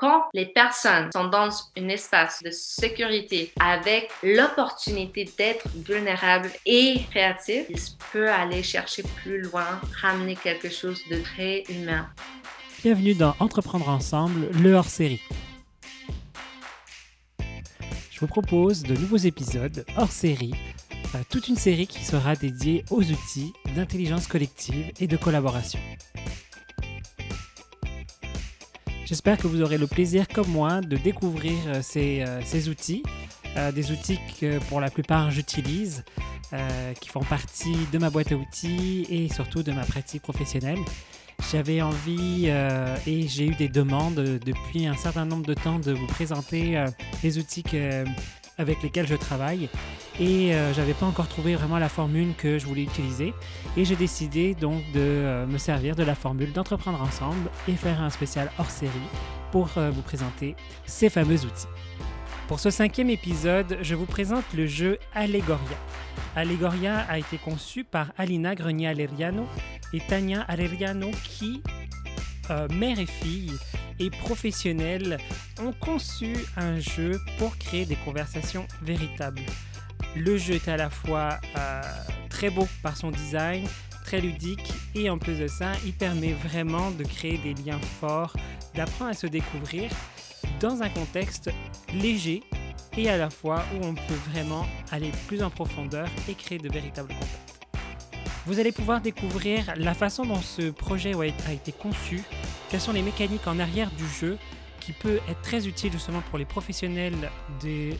quand 0.00 0.24
les 0.32 0.46
personnes 0.46 1.10
sont 1.12 1.28
dans 1.28 1.50
un 1.76 1.88
espace 1.90 2.40
de 2.42 2.50
sécurité 2.50 3.52
avec 3.60 4.10
l'opportunité 4.22 5.30
d'être 5.36 5.68
vulnérables 5.76 6.50
et 6.64 7.02
créatifs, 7.10 7.66
ils 7.68 7.78
peuvent 8.10 8.28
aller 8.28 8.62
chercher 8.62 9.02
plus 9.02 9.42
loin, 9.42 9.78
ramener 10.00 10.36
quelque 10.36 10.70
chose 10.70 11.02
de 11.10 11.20
très 11.20 11.64
humain. 11.68 12.08
Bienvenue 12.82 13.14
dans 13.14 13.36
Entreprendre 13.40 13.90
ensemble, 13.90 14.48
le 14.62 14.72
hors-série. 14.72 15.20
Je 18.10 18.20
vous 18.20 18.26
propose 18.26 18.82
de 18.82 18.94
nouveaux 18.94 19.18
épisodes 19.18 19.84
hors-série, 19.98 20.54
euh, 21.14 21.18
toute 21.28 21.48
une 21.48 21.56
série 21.56 21.86
qui 21.86 22.04
sera 22.04 22.36
dédiée 22.36 22.86
aux 22.90 23.02
outils 23.02 23.52
d'intelligence 23.76 24.28
collective 24.28 24.92
et 24.98 25.06
de 25.06 25.16
collaboration. 25.18 25.78
J'espère 29.10 29.38
que 29.38 29.48
vous 29.48 29.60
aurez 29.60 29.76
le 29.76 29.88
plaisir, 29.88 30.28
comme 30.28 30.46
moi, 30.46 30.80
de 30.82 30.96
découvrir 30.96 31.56
euh, 31.66 31.80
ces, 31.82 32.22
euh, 32.22 32.40
ces 32.44 32.68
outils, 32.68 33.02
euh, 33.56 33.72
des 33.72 33.90
outils 33.90 34.20
que 34.40 34.60
pour 34.68 34.80
la 34.80 34.88
plupart 34.88 35.32
j'utilise, 35.32 36.04
qui 37.00 37.08
font 37.08 37.22
partie 37.22 37.76
de 37.92 37.98
ma 37.98 38.10
boîte 38.10 38.32
à 38.32 38.36
outils 38.36 39.06
et 39.08 39.28
surtout 39.28 39.62
de 39.64 39.70
ma 39.72 39.84
pratique 39.84 40.22
professionnelle. 40.22 40.78
J'avais 41.52 41.80
envie 41.80 42.48
et 42.48 43.28
j'ai 43.28 43.46
eu 43.46 43.54
des 43.54 43.68
demandes 43.68 44.16
depuis 44.16 44.88
un 44.88 44.96
certain 44.96 45.24
nombre 45.24 45.46
de 45.46 45.54
temps 45.54 45.78
de 45.78 45.92
vous 45.92 46.08
présenter 46.08 46.84
les 47.22 47.38
outils 47.38 47.62
que, 47.62 48.04
avec 48.60 48.82
lesquels 48.82 49.06
je 49.06 49.16
travaille 49.16 49.68
et 50.20 50.54
euh, 50.54 50.72
j'avais 50.74 50.92
pas 50.92 51.06
encore 51.06 51.28
trouvé 51.28 51.56
vraiment 51.56 51.78
la 51.78 51.88
formule 51.88 52.34
que 52.36 52.58
je 52.58 52.66
voulais 52.66 52.82
utiliser 52.82 53.32
et 53.76 53.84
j'ai 53.84 53.96
décidé 53.96 54.54
donc 54.54 54.82
de 54.92 55.00
euh, 55.00 55.46
me 55.46 55.58
servir 55.58 55.96
de 55.96 56.02
la 56.02 56.14
formule 56.14 56.52
d'entreprendre 56.52 57.00
ensemble 57.00 57.50
et 57.66 57.72
faire 57.72 58.02
un 58.02 58.10
spécial 58.10 58.50
hors 58.58 58.70
série 58.70 58.92
pour 59.50 59.70
euh, 59.78 59.90
vous 59.90 60.02
présenter 60.02 60.54
ces 60.84 61.08
fameux 61.08 61.40
outils. 61.44 61.66
Pour 62.48 62.60
ce 62.60 62.70
cinquième 62.70 63.10
épisode, 63.10 63.78
je 63.80 63.94
vous 63.94 64.06
présente 64.06 64.44
le 64.54 64.66
jeu 64.66 64.98
Allegoria. 65.14 65.78
Allegoria 66.36 66.98
a 67.08 67.18
été 67.18 67.38
conçu 67.38 67.84
par 67.84 68.12
Alina 68.18 68.54
Grenier-Aleriano 68.54 69.46
et 69.92 70.00
Tania 70.00 70.42
Aleriano 70.42 71.10
qui, 71.24 71.62
mère 72.72 72.98
et 72.98 73.06
fille, 73.06 73.52
et 74.00 74.10
professionnels 74.10 75.18
ont 75.60 75.72
conçu 75.72 76.34
un 76.56 76.80
jeu 76.80 77.20
pour 77.38 77.56
créer 77.58 77.84
des 77.84 77.96
conversations 77.96 78.66
véritables. 78.82 79.42
Le 80.16 80.36
jeu 80.36 80.54
est 80.54 80.68
à 80.68 80.76
la 80.76 80.90
fois 80.90 81.38
euh, 81.56 81.82
très 82.30 82.50
beau 82.50 82.66
par 82.82 82.96
son 82.96 83.10
design, 83.10 83.66
très 84.04 84.20
ludique 84.20 84.72
et 84.94 85.08
en 85.10 85.18
plus 85.18 85.38
de 85.38 85.46
ça, 85.46 85.72
il 85.84 85.92
permet 85.92 86.32
vraiment 86.32 86.90
de 86.90 87.04
créer 87.04 87.38
des 87.38 87.54
liens 87.54 87.78
forts, 88.00 88.34
d'apprendre 88.74 89.10
à 89.10 89.14
se 89.14 89.26
découvrir 89.26 89.90
dans 90.58 90.82
un 90.82 90.88
contexte 90.88 91.50
léger 91.94 92.42
et 92.96 93.08
à 93.08 93.16
la 93.16 93.30
fois 93.30 93.62
où 93.74 93.84
on 93.84 93.94
peut 93.94 94.30
vraiment 94.32 94.66
aller 94.90 95.12
plus 95.28 95.42
en 95.42 95.50
profondeur 95.50 96.08
et 96.28 96.34
créer 96.34 96.58
de 96.58 96.68
véritables 96.72 97.12
contacts. 97.12 97.49
Vous 98.46 98.58
allez 98.58 98.72
pouvoir 98.72 99.02
découvrir 99.02 99.74
la 99.76 99.92
façon 99.92 100.24
dont 100.24 100.40
ce 100.40 100.70
projet 100.70 101.12
a 101.14 101.52
été 101.52 101.72
conçu, 101.72 102.22
quelles 102.70 102.80
sont 102.80 102.92
les 102.92 103.02
mécaniques 103.02 103.46
en 103.46 103.58
arrière 103.58 103.90
du 103.90 104.06
jeu 104.08 104.38
qui 104.80 104.92
peut 104.92 105.20
être 105.28 105.42
très 105.42 105.68
utile 105.68 105.92
justement 105.92 106.22
pour 106.22 106.38
les 106.38 106.46
professionnels 106.46 107.30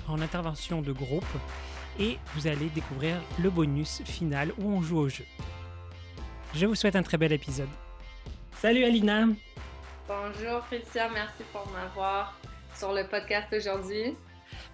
en 0.09 0.21
intervention 0.23 0.81
de 0.81 0.93
groupe 0.93 1.25
et 1.99 2.17
vous 2.35 2.47
allez 2.47 2.71
découvrir 2.71 3.17
le 3.39 3.51
bonus 3.51 4.01
final 4.07 4.53
où 4.59 4.73
on 4.73 4.81
joue 4.81 4.99
au 4.99 5.09
jeu. 5.11 5.27
Je 6.55 6.65
vous 6.65 6.75
souhaite 6.75 6.97
un 6.97 7.03
très 7.03 7.19
bel 7.19 7.33
épisode. 7.33 7.69
Salut 8.57 8.85
Alina 8.85 9.27
Bonjour 10.09 10.65
Christian, 10.69 11.11
merci 11.13 11.43
pour 11.53 11.71
m'avoir 11.71 12.35
sur 12.75 12.95
le 12.95 13.07
podcast 13.07 13.49
aujourd'hui. 13.53 14.17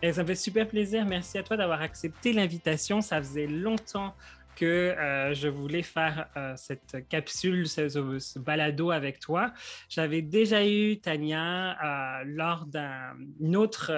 Et 0.00 0.12
ça 0.12 0.22
me 0.22 0.28
fait 0.28 0.36
super 0.36 0.68
plaisir. 0.68 1.04
Merci 1.04 1.38
à 1.38 1.42
toi 1.42 1.56
d'avoir 1.56 1.82
accepté 1.82 2.32
l'invitation. 2.32 3.00
Ça 3.00 3.18
faisait 3.18 3.46
longtemps 3.46 4.14
que 4.56 4.64
euh, 4.64 5.34
je 5.34 5.46
voulais 5.46 5.82
faire 5.82 6.28
euh, 6.36 6.54
cette 6.56 7.08
capsule, 7.08 7.68
ce, 7.68 8.38
balado 8.38 8.90
avec 8.90 9.20
toi. 9.20 9.52
J'avais 9.88 10.22
déjà 10.22 10.66
eu 10.66 10.98
Tania 11.00 11.76
euh, 12.20 12.24
lors 12.26 12.66
d'un 12.66 13.14
autre 13.54 13.92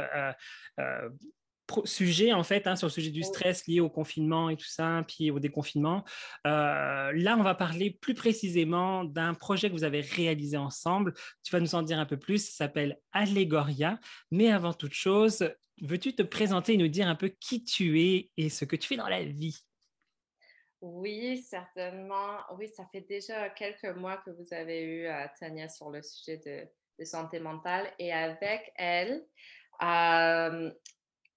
sujet, 1.84 2.32
en 2.32 2.42
fait, 2.42 2.66
hein, 2.66 2.76
sur 2.76 2.88
le 2.88 2.92
sujet 2.92 3.10
du 3.10 3.22
stress 3.22 3.66
lié 3.66 3.80
au 3.80 3.88
confinement 3.88 4.50
et 4.50 4.56
tout 4.56 4.66
ça, 4.66 5.04
puis 5.06 5.30
au 5.30 5.38
déconfinement. 5.38 6.04
là, 6.44 7.36
on 7.38 7.42
va 7.42 7.54
parler 7.54 7.90
plus 7.90 8.14
précisément 8.14 9.04
d'un 9.04 9.34
projet 9.34 9.68
que 9.68 9.74
vous 9.74 9.84
avez 9.84 10.00
réalisé 10.00 10.56
ensemble. 10.56 11.14
Tu 11.42 11.52
vas 11.52 11.60
nous 11.60 11.74
en 11.74 11.82
dire 11.82 11.98
un 11.98 12.06
peu 12.06 12.16
plus. 12.16 12.44
Ça 12.46 12.64
s'appelle 12.64 12.98
Allegoria. 13.12 14.00
Mais 14.30 14.50
avant 14.50 14.72
toute 14.72 14.94
chose, 14.94 15.48
veux-tu 15.82 16.14
te 16.14 16.22
présenter 16.22 16.74
et 16.74 16.76
nous 16.76 16.88
dire 16.88 17.08
un 17.08 17.14
peu 17.14 17.28
qui 17.28 17.64
tu 17.64 18.02
es 18.02 18.30
et 18.36 18.48
ce 18.48 18.64
que 18.64 18.76
tu 18.76 18.88
fais 18.88 18.96
dans 18.96 19.08
la 19.08 19.24
vie? 19.24 19.62
Oui, 20.80 21.38
certainement. 21.38 22.38
Oui, 22.56 22.68
ça 22.68 22.84
fait 22.92 23.00
déjà 23.00 23.48
quelques 23.50 23.96
mois 23.96 24.18
que 24.18 24.30
vous 24.30 24.52
avez 24.52 24.82
eu 24.82 25.06
euh, 25.06 25.26
Tania 25.38 25.68
sur 25.68 25.90
le 25.90 26.02
sujet 26.02 26.38
de, 26.38 27.04
santé 27.04 27.38
mentale 27.38 27.92
et 28.00 28.12
avec 28.12 28.72
elle, 28.74 29.24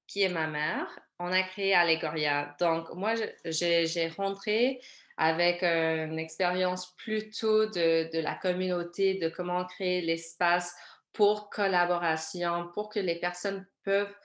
qui 0.07 0.23
est 0.23 0.29
ma 0.29 0.47
mère, 0.47 0.87
on 1.19 1.31
a 1.31 1.43
créé 1.43 1.75
Allegoria. 1.75 2.55
Donc, 2.59 2.91
moi, 2.95 3.13
j'ai 3.45 4.07
rentré 4.17 4.81
avec 5.17 5.61
une 5.61 6.17
expérience 6.17 6.95
plutôt 6.95 7.67
de, 7.67 8.21
la 8.21 8.33
communauté, 8.33 9.15
de 9.15 9.29
comment 9.29 9.65
créer 9.65 10.01
l'espace 10.01 10.75
pour 11.13 11.51
collaboration, 11.51 12.69
pour 12.73 12.89
que 12.89 12.99
les 12.99 13.19
personnes 13.19 13.67
peuvent 13.83 14.15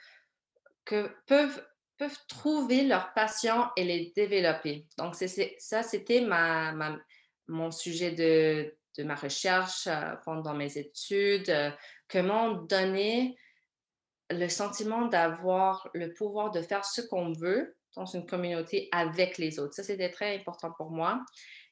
peuvent 1.99 2.19
trouver 2.29 2.84
leur 2.84 3.12
passion 3.15 3.69
et 3.77 3.84
les 3.84 4.12
développer. 4.15 4.87
Donc, 4.99 5.15
ça, 5.15 5.83
c'était 5.83 6.27
mon 7.49 7.71
sujet 7.71 8.12
de, 8.12 9.05
ma 9.05 9.15
recherche 9.15 9.87
euh, 9.87 10.15
pendant 10.25 10.55
mes 10.55 10.79
études. 10.79 11.51
Euh, 11.51 11.71
comment 12.09 12.53
donner 12.53 13.37
le 14.31 14.49
sentiment 14.49 15.06
d'avoir 15.06 15.89
le 15.95 16.12
pouvoir 16.12 16.51
de 16.51 16.62
faire 16.62 16.85
ce 16.85 17.01
qu'on 17.03 17.33
veut 17.33 17.77
dans 17.95 18.06
une 18.06 18.27
communauté 18.27 18.89
avec 18.93 19.39
les 19.39 19.59
autres. 19.59 19.75
Ça, 19.75 19.83
c'était 19.83 20.11
très 20.11 20.37
important 20.37 20.73
pour 20.73 20.91
moi. 20.91 21.23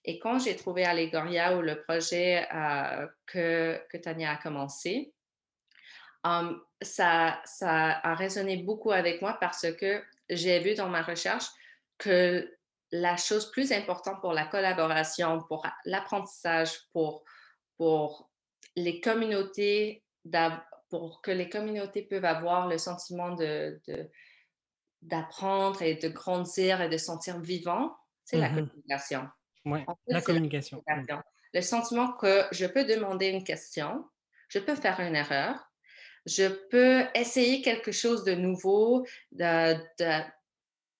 Et 0.04 0.18
quand 0.18 0.38
j'ai 0.38 0.54
trouvé 0.54 0.84
Allegoria 0.84 1.56
ou 1.56 1.62
le 1.62 1.82
projet 1.82 2.46
euh, 2.54 3.06
que, 3.26 3.80
Tania 3.98 4.32
a 4.32 4.36
commencé, 4.36 5.12
ça, 6.80 7.40
ça 7.44 8.00
a 8.02 8.14
résonné 8.14 8.58
beaucoup 8.58 8.92
avec 8.92 9.20
moi 9.20 9.36
parce 9.40 9.70
que 9.72 10.02
j'ai 10.28 10.60
vu 10.60 10.74
dans 10.74 10.88
ma 10.88 11.02
recherche 11.02 11.46
que 11.98 12.50
la 12.90 13.16
chose 13.16 13.50
plus 13.50 13.72
importante 13.72 14.20
pour 14.20 14.32
la 14.32 14.46
collaboration, 14.46 15.42
pour 15.48 15.66
l'apprentissage, 15.84 16.70
pour, 16.92 17.24
pour 17.76 18.30
les 18.76 19.00
communautés, 19.00 20.04
pour 20.88 21.20
que 21.22 21.30
les 21.30 21.48
communautés 21.48 22.02
peuvent 22.02 22.24
avoir 22.24 22.68
le 22.68 22.78
sentiment 22.78 23.34
de, 23.34 23.80
d'apprendre 25.02 25.82
et 25.82 25.96
de 25.96 26.08
grandir 26.08 26.80
et 26.80 26.88
de 26.88 26.96
sentir 26.96 27.40
vivant, 27.40 27.96
c'est 28.24 28.38
la 28.38 28.48
mmh 28.50 28.54
communication. 28.54 29.28
Oui, 29.66 29.80
la 30.06 30.20
communication. 30.22 30.82
Le 31.52 31.60
sentiment 31.60 32.12
que 32.12 32.44
je 32.52 32.66
peux 32.66 32.84
demander 32.84 33.28
une 33.28 33.44
question, 33.44 34.04
je 34.48 34.58
peux 34.58 34.74
faire 34.74 35.00
une 35.00 35.16
erreur, 35.16 35.70
je 36.26 36.48
peux 36.48 37.04
essayer 37.14 37.62
quelque 37.62 37.92
chose 37.92 38.24
de 38.24 38.34
nouveau, 38.34 39.06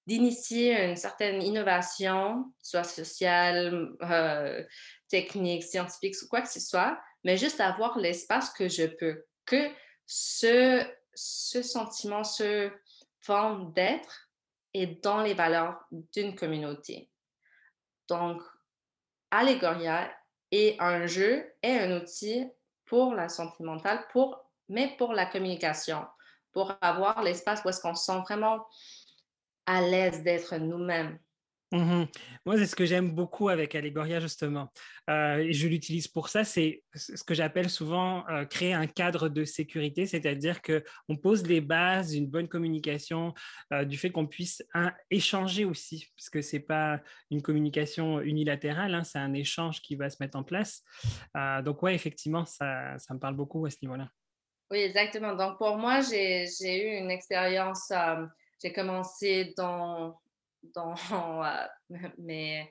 d'initier 0.06 0.84
une 0.84 0.96
certaine 0.96 1.42
innovation, 1.42 2.52
soit 2.62 2.84
sociale, 2.84 3.92
euh, 4.02 4.62
technique, 5.08 5.64
scientifique 5.64 6.14
ou 6.22 6.28
quoi 6.28 6.42
que 6.42 6.50
ce 6.50 6.60
soit, 6.60 7.00
mais 7.24 7.36
juste 7.36 7.60
avoir 7.60 7.98
l'espace 7.98 8.50
que 8.50 8.68
je 8.68 8.84
peux, 8.84 9.24
que 9.46 9.70
ce, 10.06 10.84
ce 11.14 11.62
sentiment, 11.62 12.24
ce 12.24 12.70
forme 13.20 13.72
d'être 13.72 14.28
est 14.74 15.02
dans 15.02 15.22
les 15.22 15.34
valeurs 15.34 15.80
d'une 15.90 16.34
communauté. 16.34 17.08
Donc, 18.08 18.42
Allegoria 19.30 20.14
est 20.50 20.76
un 20.80 21.06
jeu 21.06 21.50
et 21.62 21.78
un 21.78 21.96
outil 21.96 22.46
pour 22.84 23.14
la 23.14 23.28
santé 23.28 23.64
mentale, 23.64 24.06
pour 24.12 24.43
mais 24.68 24.94
pour 24.96 25.12
la 25.12 25.26
communication, 25.26 26.04
pour 26.52 26.72
avoir 26.80 27.22
l'espace 27.22 27.62
où 27.64 27.68
est-ce 27.68 27.80
qu'on 27.80 27.94
se 27.94 28.04
sent 28.04 28.20
vraiment 28.20 28.64
à 29.66 29.80
l'aise 29.82 30.22
d'être 30.22 30.56
nous-mêmes. 30.56 31.18
Mmh 31.72 32.04
Moi, 32.46 32.56
c'est 32.56 32.66
ce 32.66 32.76
que 32.76 32.84
j'aime 32.86 33.10
beaucoup 33.10 33.48
avec 33.48 33.74
Allegoria, 33.74 34.20
justement. 34.20 34.70
Euh, 35.10 35.48
je 35.50 35.66
l'utilise 35.66 36.06
pour 36.06 36.28
ça. 36.28 36.44
C'est 36.44 36.84
ce 36.94 37.24
que 37.24 37.34
j'appelle 37.34 37.68
souvent 37.68 38.24
euh, 38.28 38.44
créer 38.44 38.74
un 38.74 38.86
cadre 38.86 39.28
de 39.28 39.44
sécurité, 39.44 40.06
c'est-à-dire 40.06 40.60
qu'on 40.62 41.16
pose 41.16 41.44
les 41.46 41.60
bases 41.60 42.10
d'une 42.12 42.28
bonne 42.28 42.46
communication, 42.46 43.34
euh, 43.72 43.84
du 43.84 43.98
fait 43.98 44.10
qu'on 44.10 44.26
puisse 44.26 44.62
échanger 45.10 45.64
aussi, 45.64 46.12
parce 46.16 46.30
que 46.30 46.42
ce 46.42 46.56
n'est 46.56 46.62
pas 46.62 47.00
une 47.32 47.42
communication 47.42 48.20
unilatérale, 48.20 48.94
hein, 48.94 49.02
c'est 49.02 49.18
un 49.18 49.32
échange 49.32 49.80
qui 49.80 49.96
va 49.96 50.10
se 50.10 50.18
mettre 50.20 50.38
en 50.38 50.44
place. 50.44 50.84
donc, 51.64 51.82
oui, 51.82 51.92
effectivement, 51.92 52.44
ça, 52.44 52.96
ça 52.98 53.14
me 53.14 53.18
parle 53.18 53.34
beaucoup 53.34 53.66
à 53.66 53.70
ce 53.70 53.78
niveau-là. 53.82 54.08
Oui, 54.70 54.78
exactement. 54.80 55.34
Donc, 55.34 55.58
pour 55.58 55.76
moi, 55.76 56.00
j'ai 56.00 56.46
eu 56.62 56.98
une 56.98 57.10
expérience, 57.10 57.90
hem, 57.90 58.30
j'ai 58.62 58.72
commencé 58.72 59.52
dans 59.56 60.18
dans, 60.74 60.94
heu, 61.44 61.68
mes 62.18 62.70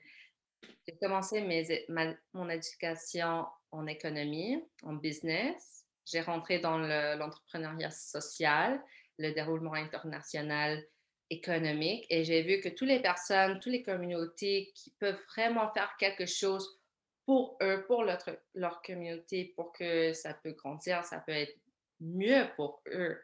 j'ai 0.88 0.98
commencé 0.98 1.42
mes 1.42 1.86
mon 2.34 2.50
éducation 2.50 3.46
en 3.72 3.88
économie, 3.88 4.64
en 4.84 4.94
business. 4.96 5.86
J'ai 6.06 6.22
rentré 6.22 6.60
dans 6.60 6.78
le 6.80 7.18
l'entrepreneuriat 7.18 7.92
social, 7.92 8.82
le 9.20 9.34
déroulement 9.34 9.74
international 9.76 10.84
économique 11.30 12.06
et 12.10 12.24
j'ai 12.26 12.44
vu 12.44 12.62
que 12.62 12.70
toutes 12.70 12.88
les 12.90 13.02
personnes, 13.02 13.60
toutes 13.60 13.72
les 13.74 13.84
communautés 13.84 14.72
qui 14.76 14.92
peuvent 15.00 15.20
vraiment 15.36 15.72
faire 15.74 15.96
quelque 16.00 16.26
chose 16.28 16.80
pour 17.26 17.58
eux, 17.62 17.86
pour 17.88 18.04
leur 18.04 18.20
leur 18.56 18.82
communauté, 18.82 19.54
pour 19.56 19.72
que 19.74 20.14
ça 20.14 20.34
peut 20.36 20.52
grandir, 20.54 21.04
ça 21.06 21.20
peut 21.26 21.32
être 21.34 21.56
mieux 22.04 22.48
pour 22.56 22.82
eux. 22.88 23.20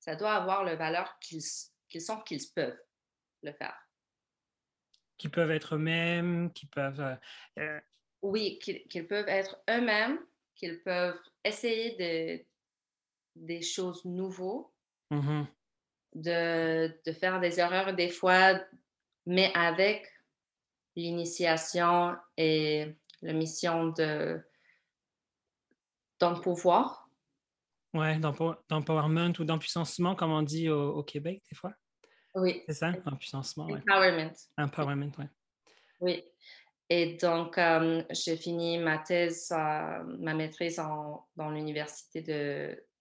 Ça 0.00 0.16
doit 0.16 0.34
avoir 0.34 0.64
la 0.64 0.76
valeur 0.76 1.18
qu'ils 1.20 1.42
qu'ils 1.88 2.00
sentent 2.00 2.26
qu'ils 2.26 2.42
peuvent 2.54 2.80
le 3.42 3.52
faire. 3.52 3.78
Qui 5.18 5.28
peuvent 5.28 5.50
être 5.50 5.76
eux-mêmes, 5.76 6.52
qui 6.52 6.66
peuvent... 6.66 7.00
euh, 7.00 7.16
euh, 7.58 7.80
Oui, 8.22 8.58
qu'ils 8.58 9.06
peuvent 9.06 9.28
être 9.28 9.62
eux-mêmes, 9.70 10.18
qu'ils 10.54 10.82
peuvent 10.82 11.20
essayer 11.44 11.96
de 11.96 12.44
des 13.34 13.62
choses 13.62 14.04
nouveaux, 14.04 14.74
mhm. 15.10 15.46
de 16.14 17.00
de 17.04 17.12
faire 17.12 17.40
des 17.40 17.60
erreurs 17.60 17.94
des 17.94 18.10
fois, 18.10 18.60
mais 19.26 19.52
avec 19.54 20.10
l'initiation 20.96 22.16
et 22.36 22.94
la 23.22 23.32
mission 23.32 23.88
de 23.88 24.40
d'un 26.20 26.34
pouvoir. 26.34 27.01
Ouais, 27.94 28.16
d'empo- 28.18 28.54
d'empowerment 28.68 29.32
ou 29.38 29.44
d'empuissancement, 29.44 30.14
comme 30.14 30.32
on 30.32 30.42
dit 30.42 30.68
au, 30.70 30.92
au 30.96 31.02
Québec, 31.02 31.42
des 31.50 31.56
fois. 31.56 31.72
Oui, 32.34 32.62
C'est 32.66 32.74
ça? 32.74 32.92
Empuissancement, 33.04 33.66
ouais. 33.66 33.80
empowerment. 33.80 34.32
Empowerment, 34.56 35.12
ouais. 35.18 35.28
Oui. 36.00 36.24
Et 36.88 37.16
donc, 37.16 37.58
euh, 37.58 38.02
j'ai 38.10 38.36
fini 38.36 38.78
ma 38.78 38.98
thèse, 38.98 39.50
euh, 39.52 40.02
ma 40.18 40.34
maîtrise 40.34 40.78
en- 40.80 41.26
dans 41.36 41.50
l'université 41.50 42.22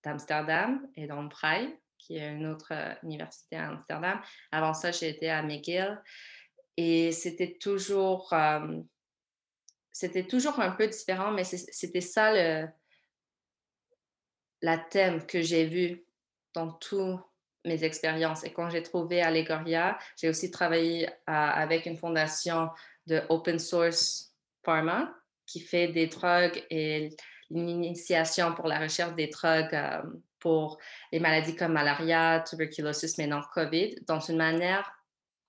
d'Amsterdam 0.04 0.88
et 0.96 1.08
dans 1.08 1.28
Prague, 1.30 1.70
qui 1.98 2.18
est 2.18 2.30
une 2.34 2.48
autre 2.48 2.70
euh, 2.72 2.94
université 3.04 3.56
à 3.56 3.70
Amsterdam. 3.70 4.22
Avant 4.52 4.74
ça, 4.74 4.92
j'ai 4.92 5.10
été 5.10 5.30
à 5.30 5.42
McGill 5.42 6.02
et 6.76 7.12
c'était 7.12 7.58
toujours, 7.58 8.32
euh, 8.34 8.82
c'était 9.92 10.26
toujours 10.28 10.60
un 10.60 10.72
peu 10.72 10.88
différent, 10.88 11.32
mais 11.32 11.44
c'était 11.44 12.02
ça 12.02 12.34
le, 12.34 12.68
la 14.62 14.78
thème 14.78 15.26
que 15.26 15.42
j'ai 15.42 15.66
vu 15.66 16.04
dans 16.54 16.72
toutes 16.74 17.20
mes 17.66 17.84
expériences. 17.84 18.44
Et 18.44 18.52
quand 18.52 18.70
j'ai 18.70 18.84
trouvé 18.84 19.22
Allegoria, 19.22 19.98
j'ai 20.18 20.30
aussi 20.30 20.52
travaillé 20.52 21.08
euh, 21.08 21.12
avec 21.28 21.86
une 21.86 21.98
fondation 21.98 22.70
de 23.08 23.22
open 23.30 23.60
source 23.60 24.34
pharma 24.64 25.14
qui 25.46 25.60
fait 25.60 25.88
des 25.88 26.08
drogues 26.08 26.64
et 26.70 27.10
l'initiation 27.50 28.54
pour 28.54 28.68
la 28.68 28.80
recherche 28.80 29.16
des 29.16 29.28
drogues 29.28 29.74
euh, 29.74 30.02
pour 30.40 30.80
les 31.12 31.20
maladies 31.20 31.56
comme 31.56 31.74
malaria, 31.74 32.44
tuberculose, 32.48 33.18
maintenant 33.18 33.42
COVID, 33.54 33.96
dans 34.08 34.20
une 34.20 34.38
manière 34.38 34.92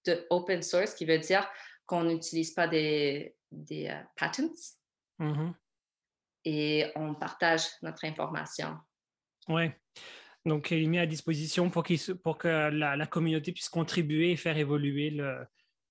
de 0.05 0.26
open 0.31 0.62
source, 0.62 0.94
qui 0.94 1.06
veut 1.06 1.19
dire 1.19 1.49
qu'on 1.87 2.05
n'utilise 2.05 2.53
pas 2.53 2.69
des, 2.69 3.35
des 3.50 3.88
euh, 3.88 4.03
patents 4.17 4.76
Mhm. 5.23 5.55
et 6.44 6.91
on 6.97 7.14
partage 7.14 7.67
notre 7.82 8.05
information. 8.05 8.76
Ouais. 9.49 9.77
Donc, 10.44 10.71
il 10.71 10.83
est 10.83 10.87
mis 10.87 10.99
à 10.99 11.06
disposition 11.06 11.71
pour, 11.71 11.87
se- 11.87 12.12
pour 12.12 12.37
que 12.39 12.49
la, 12.49 12.97
la 12.97 13.06
communauté 13.06 13.53
puisse 13.53 13.69
contribuer 13.69 14.33
et 14.33 14.37
faire 14.37 14.56
évoluer 14.59 15.11
le. 15.11 15.47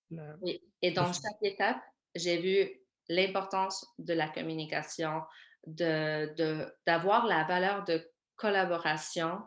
le- 0.10 0.36
Oui, 0.42 0.62
et 0.82 0.92
dans 0.92 1.12
chaque 1.12 1.42
étape, 1.42 1.82
j'ai 2.16 2.38
vu 2.42 2.70
l'importance 3.08 3.86
de 3.98 4.14
la 4.14 4.28
communication, 4.28 5.22
de, 5.68 6.34
de- 6.36 6.68
d'avoir 6.86 7.26
la 7.28 7.44
valeur 7.46 7.86
de 7.86 8.06
collaboration, 8.36 9.40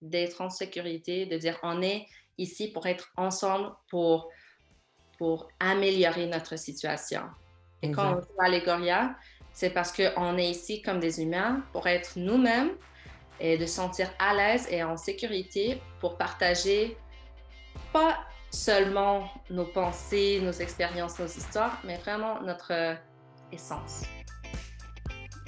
d'être 0.00 0.40
en 0.40 0.50
sécurité, 0.50 1.26
de 1.26 1.36
dire 1.38 1.58
on 1.62 1.82
est 1.82 2.06
ici 2.38 2.70
pour 2.70 2.86
être 2.86 3.10
ensemble, 3.16 3.72
pour, 3.88 4.30
pour 5.18 5.48
améliorer 5.60 6.26
notre 6.26 6.56
situation. 6.56 7.22
Et 7.82 7.90
quand 7.90 8.16
on 8.16 8.20
joue 8.20 8.40
à 8.40 8.48
c'est 9.52 9.70
parce 9.70 9.92
qu'on 9.92 10.38
est 10.38 10.50
ici 10.50 10.82
comme 10.82 11.00
des 11.00 11.20
humains 11.20 11.64
pour 11.72 11.86
être 11.88 12.12
nous-mêmes 12.16 12.76
et 13.40 13.58
de 13.58 13.66
se 13.66 13.74
sentir 13.74 14.10
à 14.18 14.34
l'aise 14.34 14.66
et 14.70 14.82
en 14.82 14.96
sécurité 14.96 15.80
pour 16.00 16.16
partager 16.16 16.96
pas 17.92 18.18
seulement 18.50 19.30
nos 19.50 19.64
pensées, 19.64 20.40
nos 20.42 20.52
expériences, 20.52 21.18
nos 21.18 21.26
histoires, 21.26 21.78
mais 21.84 21.96
vraiment 21.98 22.40
notre 22.42 22.96
essence. 23.50 24.02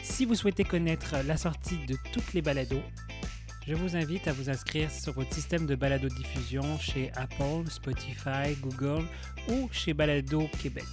Si 0.03 0.25
vous 0.25 0.35
souhaitez 0.35 0.65
connaître 0.65 1.17
la 1.27 1.37
sortie 1.37 1.79
de 1.87 1.97
toutes 2.13 2.35
les 2.35 2.43
balados, 2.43 2.83
je 3.67 3.75
vous 3.75 3.97
invite 3.97 4.29
à 4.29 4.33
vous 4.33 4.51
inscrire 4.51 4.91
sur 4.91 5.15
votre 5.15 5.33
système 5.33 5.67
de 5.67 5.75
balado-diffusion 5.75 6.79
chez 6.79 7.11
Apple, 7.17 7.71
Spotify, 7.71 8.55
Google 8.61 9.07
ou 9.49 9.69
chez 9.73 9.95
Balado 9.95 10.47
Québec. 10.63 10.85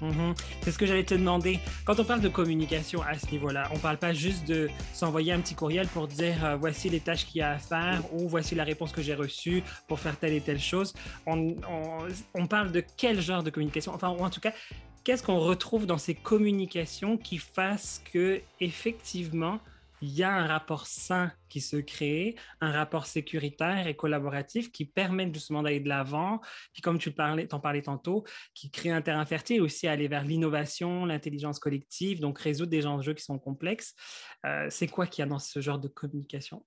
Mhm. 0.00 0.34
C'est 0.62 0.72
ce 0.72 0.78
que 0.78 0.86
j'allais 0.86 1.04
te 1.04 1.14
demander. 1.14 1.58
Quand 1.84 1.98
on 2.00 2.04
parle 2.04 2.20
de 2.20 2.28
communication 2.28 3.02
à 3.02 3.18
ce 3.18 3.26
niveau-là, 3.30 3.68
on 3.70 3.74
ne 3.74 3.80
parle 3.80 3.98
pas 3.98 4.12
juste 4.12 4.46
de 4.48 4.68
s'envoyer 4.94 5.32
un 5.32 5.40
petit 5.40 5.54
courriel 5.54 5.86
pour 5.88 6.08
dire 6.08 6.44
euh, 6.44 6.56
voici 6.56 6.88
les 6.88 7.00
tâches 7.00 7.26
qu'il 7.26 7.40
y 7.40 7.42
a 7.42 7.50
à 7.52 7.58
faire 7.58 8.02
ou 8.14 8.28
voici 8.28 8.54
la 8.54 8.64
réponse 8.64 8.92
que 8.92 9.02
j'ai 9.02 9.14
reçue 9.14 9.62
pour 9.88 10.00
faire 10.00 10.16
telle 10.18 10.32
et 10.32 10.40
telle 10.40 10.60
chose. 10.60 10.94
On, 11.26 11.54
on- 11.68 12.08
on 12.34 12.46
parle 12.46 12.72
de 12.72 12.82
quel 12.96 13.20
genre 13.20 13.42
de 13.42 13.50
communication? 13.50 13.92
Enfin, 13.94 14.10
ou 14.10 14.20
en 14.24 14.30
tout 14.30 14.40
cas, 14.40 14.52
qu'est-ce 15.04 15.22
qu'on 15.22 15.38
retrouve 15.38 15.86
dans 15.86 15.98
ces 15.98 16.14
communications 16.14 17.16
qui 17.16 17.38
fassent 17.38 18.02
que 18.12 18.40
effectivement 18.60 19.60
il 20.02 20.10
y 20.10 20.22
a 20.22 20.32
un 20.32 20.46
rapport 20.46 20.86
sain 20.86 21.32
qui 21.48 21.60
se 21.60 21.76
crée, 21.76 22.36
un 22.60 22.72
rapport 22.72 23.06
sécuritaire 23.06 23.86
et 23.86 23.94
collaboratif 23.94 24.72
qui 24.72 24.84
permet 24.84 25.32
justement 25.32 25.62
d'aller 25.62 25.80
de 25.80 25.88
l'avant, 25.88 26.40
puis 26.72 26.82
comme 26.82 26.98
tu 26.98 27.12
parlais, 27.12 27.46
t'en 27.46 27.60
parlais 27.60 27.82
tantôt, 27.82 28.24
qui 28.54 28.70
crée 28.70 28.90
un 28.90 29.02
terrain 29.02 29.26
fertile 29.26 29.60
aussi 29.60 29.88
à 29.88 29.92
aller 29.92 30.08
vers 30.08 30.24
l'innovation, 30.24 31.04
l'intelligence 31.04 31.58
collective, 31.58 32.20
donc 32.20 32.38
résoudre 32.38 32.70
des 32.70 32.86
enjeux 32.86 33.14
qui 33.14 33.24
sont 33.24 33.38
complexes. 33.38 33.94
Euh, 34.46 34.66
c'est 34.70 34.88
quoi 34.88 35.06
qu'il 35.06 35.22
y 35.22 35.26
a 35.26 35.28
dans 35.28 35.38
ce 35.38 35.60
genre 35.60 35.78
de 35.78 35.88
communication? 35.88 36.64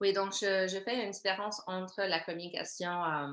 Oui, 0.00 0.12
donc 0.12 0.32
je, 0.32 0.80
fais 0.84 1.04
une 1.04 1.12
différence 1.12 1.62
entre 1.66 2.02
la 2.02 2.20
communication 2.20 3.04
euh, 3.04 3.28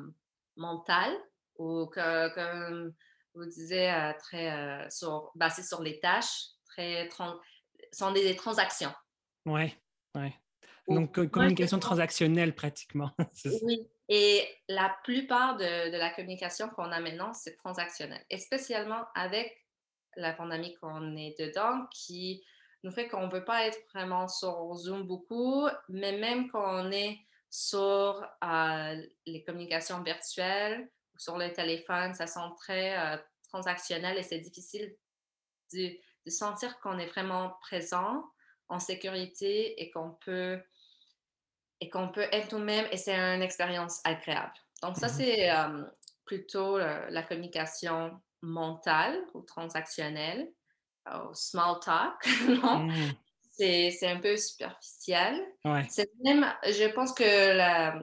mentale, 0.55 1.15
ou 1.57 1.87
comme 1.87 2.93
vous 3.35 3.45
disiez, 3.45 3.91
euh, 3.91 4.13
très 4.19 4.87
basée 5.35 5.63
sur 5.63 5.81
les 5.81 5.99
tâches, 5.99 6.49
très 6.65 7.09
sont 7.91 8.11
des 8.11 8.35
transactions. 8.35 8.93
Ouais, 9.45 9.73
ouais. 10.15 10.33
Ou- 10.87 10.95
Donc, 10.95 11.17
moi, 11.17 11.27
communication 11.27 11.79
transactionnelle 11.79 12.55
pratiquement. 12.55 13.11
Oui, 13.63 13.87
et 14.07 14.47
la 14.67 14.95
plupart 15.03 15.55
de, 15.57 15.91
de 15.91 15.97
la 15.97 16.09
communication 16.09 16.69
qu'on 16.69 16.91
a 16.91 16.99
maintenant, 16.99 17.33
c'est 17.33 17.55
transactionnel, 17.55 18.23
et 18.29 18.37
spécialement 18.37 19.05
avec 19.15 19.65
la 20.15 20.33
pandémie 20.33 20.73
qu'on 20.75 21.15
est 21.15 21.35
dedans, 21.39 21.85
qui 21.91 22.43
nous 22.83 22.91
fait 22.91 23.07
qu'on 23.07 23.27
ne 23.27 23.31
veut 23.31 23.45
pas 23.45 23.65
être 23.67 23.77
vraiment 23.93 24.27
sur 24.27 24.73
Zoom 24.75 25.03
beaucoup, 25.03 25.67
mais 25.89 26.17
même 26.17 26.49
quand 26.49 26.85
on 26.85 26.91
est 26.91 27.19
sur 27.49 28.25
euh, 28.43 29.01
les 29.25 29.43
communications 29.43 30.01
virtuelles 30.01 30.89
ou 31.13 31.19
sur 31.19 31.37
le 31.37 31.51
téléphone, 31.53 32.13
ça 32.13 32.25
sent 32.27 32.39
très 32.57 32.97
euh, 32.97 33.17
transactionnel 33.49 34.17
et 34.17 34.23
c'est 34.23 34.39
difficile 34.39 34.95
de, 35.73 35.89
de 36.25 36.29
sentir 36.31 36.79
qu'on 36.79 36.97
est 36.99 37.07
vraiment 37.07 37.55
présent, 37.61 38.23
en 38.69 38.79
sécurité 38.79 39.81
et 39.81 39.91
qu'on 39.91 40.11
peut 40.25 40.61
et 41.81 41.89
qu'on 41.89 42.09
peut 42.09 42.27
être 42.31 42.53
nous-mêmes 42.53 42.87
et 42.91 42.97
c'est 42.97 43.15
une 43.15 43.41
expérience 43.41 44.01
agréable. 44.03 44.53
Donc 44.83 44.97
ça, 44.97 45.07
Mhm. 45.07 45.13
c'est 45.13 45.51
euh, 45.51 45.83
plutôt 46.25 46.77
euh, 46.77 47.05
la 47.09 47.23
communication 47.23 48.19
mentale 48.41 49.17
ou 49.33 49.41
transactionnelle, 49.41 50.49
euh, 51.13 51.33
small 51.33 51.79
talk, 51.81 52.15
non? 52.63 52.87
Mhm. 52.87 53.15
C'est 53.51 53.91
c'est 53.91 54.07
un 54.09 54.19
peu 54.19 54.37
superficiel. 54.37 55.41
Ouais. 55.65 55.85
C'est 55.89 56.09
même, 56.23 56.45
je 56.65 56.89
pense 56.93 57.13
que 57.13 57.23
la, 57.55 58.01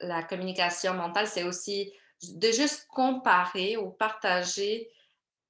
la 0.00 0.22
communication 0.24 0.94
mentale, 0.94 1.26
c'est 1.26 1.44
aussi 1.44 1.92
de 2.22 2.52
juste 2.52 2.86
comparer 2.88 3.76
ou 3.76 3.90
partager 3.90 4.90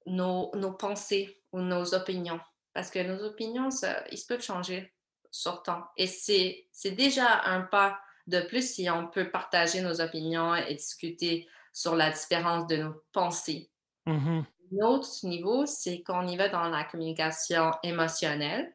nos, 0.05 0.51
nos 0.55 0.73
pensées 0.73 1.43
ou 1.51 1.61
nos 1.61 1.93
opinions. 1.95 2.39
Parce 2.73 2.89
que 2.89 2.99
nos 2.99 3.23
opinions, 3.23 3.71
ça, 3.71 4.03
ils 4.11 4.23
peuvent 4.27 4.41
changer 4.41 4.93
sur 5.31 5.63
temps. 5.63 5.83
Et 5.97 6.07
c'est 6.07 6.67
c'est 6.71 6.91
déjà 6.91 7.41
un 7.43 7.61
pas 7.61 7.99
de 8.27 8.41
plus 8.41 8.73
si 8.75 8.89
on 8.89 9.07
peut 9.07 9.29
partager 9.29 9.81
nos 9.81 9.99
opinions 10.01 10.55
et 10.55 10.75
discuter 10.75 11.47
sur 11.73 11.95
la 11.95 12.11
différence 12.11 12.67
de 12.67 12.77
nos 12.77 12.93
pensées. 13.11 13.69
Mhm. 14.05 14.45
L'autre 14.71 15.09
niveau, 15.23 15.65
c'est 15.65 16.01
qu'on 16.03 16.27
y 16.27 16.37
va 16.37 16.49
dans 16.49 16.69
la 16.69 16.83
communication 16.83 17.71
émotionnelle. 17.83 18.73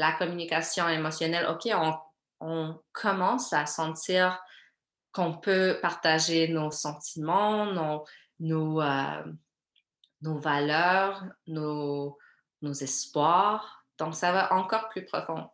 la 0.00 0.12
communication 0.12 0.88
émotionnelle, 0.88 1.48
OK, 1.48 1.68
on, 1.74 1.92
on 2.38 2.80
commence 2.92 3.52
à 3.52 3.66
sentir 3.66 4.40
qu'on 5.12 5.36
peut 5.36 5.78
partager 5.82 6.46
nos 6.46 6.70
sentiments, 6.70 7.66
nos, 7.66 8.04
nos, 8.38 8.80
euh, 8.80 9.24
nos 10.22 10.38
valeurs, 10.38 11.24
nos, 11.48 12.16
nos 12.62 12.72
espoirs. 12.72 13.84
Donc, 13.98 14.14
ça 14.14 14.32
va 14.32 14.52
encore 14.54 14.88
plus 14.88 15.04
profond. 15.04 15.48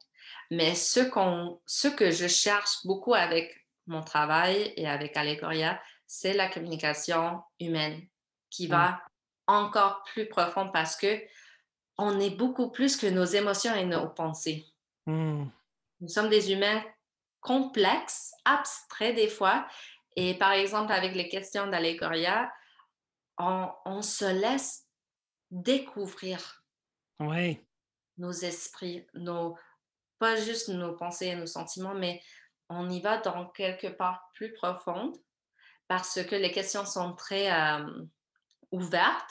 Mais 0.51 0.75
ce, 0.75 1.01
qu'on, 1.01 1.61
ce 1.67 1.89
que 1.89 2.11
je 2.11 2.29
cherche 2.29 2.85
beaucoup 2.85 3.15
avec 3.15 3.67
mon 3.87 4.03
travail 4.03 4.73
et 4.77 4.89
avec 4.89 5.17
Allegoria, 5.17 5.81
c'est 6.07 6.33
la 6.33 6.49
communication 6.49 7.43
humaine 7.61 8.07
qui 8.51 8.67
va 8.67 9.03
encore 9.47 10.05
plus 10.05 10.29
profond 10.29 10.71
parce 10.71 10.97
que 10.97 11.21
on 11.99 12.19
est 12.21 12.31
beaucoup 12.31 12.71
plus 12.71 12.97
que 12.97 13.07
nos 13.07 13.25
émotions 13.25 13.75
et 13.75 13.85
nos 13.85 14.09
pensées. 14.09 14.67
Mmh. 15.07 15.45
Nous 16.01 16.09
sommes 16.09 16.29
des 16.29 16.53
humains 16.53 16.83
complexes, 17.41 18.33
abstraits 18.45 19.15
des 19.15 19.29
fois. 19.29 19.67
Et 20.17 20.35
par 20.35 20.53
exemple, 20.53 20.93
avec 20.93 21.15
les 21.15 21.29
questions 21.29 21.67
d'Allegoria, 21.67 22.53
on, 23.39 23.71
on, 23.85 24.03
se 24.03 24.25
laisse 24.25 24.87
découvrir 25.51 26.64
oui. 27.21 27.61
nos 28.19 28.33
esprits, 28.33 29.07
nos, 29.15 29.57
pas 30.19 30.37
juste 30.37 30.69
nos 30.69 30.95
pensées 30.95 31.27
et 31.27 31.37
nos 31.37 31.47
sentiments, 31.47 31.95
mais 31.95 32.23
on 32.69 32.89
y 32.89 33.01
va 33.01 33.19
dans 33.19 33.47
quelque 33.49 33.89
part 33.89 34.31
plus 34.35 34.53
profonde 34.53 35.17
parce 35.89 36.23
que 36.25 36.35
les 36.35 36.51
questions 36.51 36.87
sont 36.87 37.15
très 37.15 37.53
euh, 37.53 38.05
ouvertes. 38.71 39.31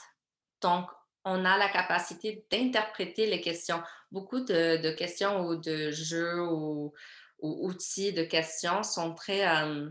Donc, 0.60 0.88
on 1.24 1.44
a 1.44 1.56
la 1.56 1.68
capacité 1.68 2.46
d'interpréter 2.50 3.26
les 3.26 3.40
questions. 3.40 3.82
Beaucoup 4.10 4.40
de, 4.40 4.94
questions 4.94 5.40
ou 5.46 5.56
de 5.56 5.90
jeux 5.90 6.40
ou, 6.42 6.92
outils 7.40 8.12
de 8.12 8.22
questions 8.24 8.82
sont 8.82 9.14
très... 9.14 9.46
Euh, 9.46 9.90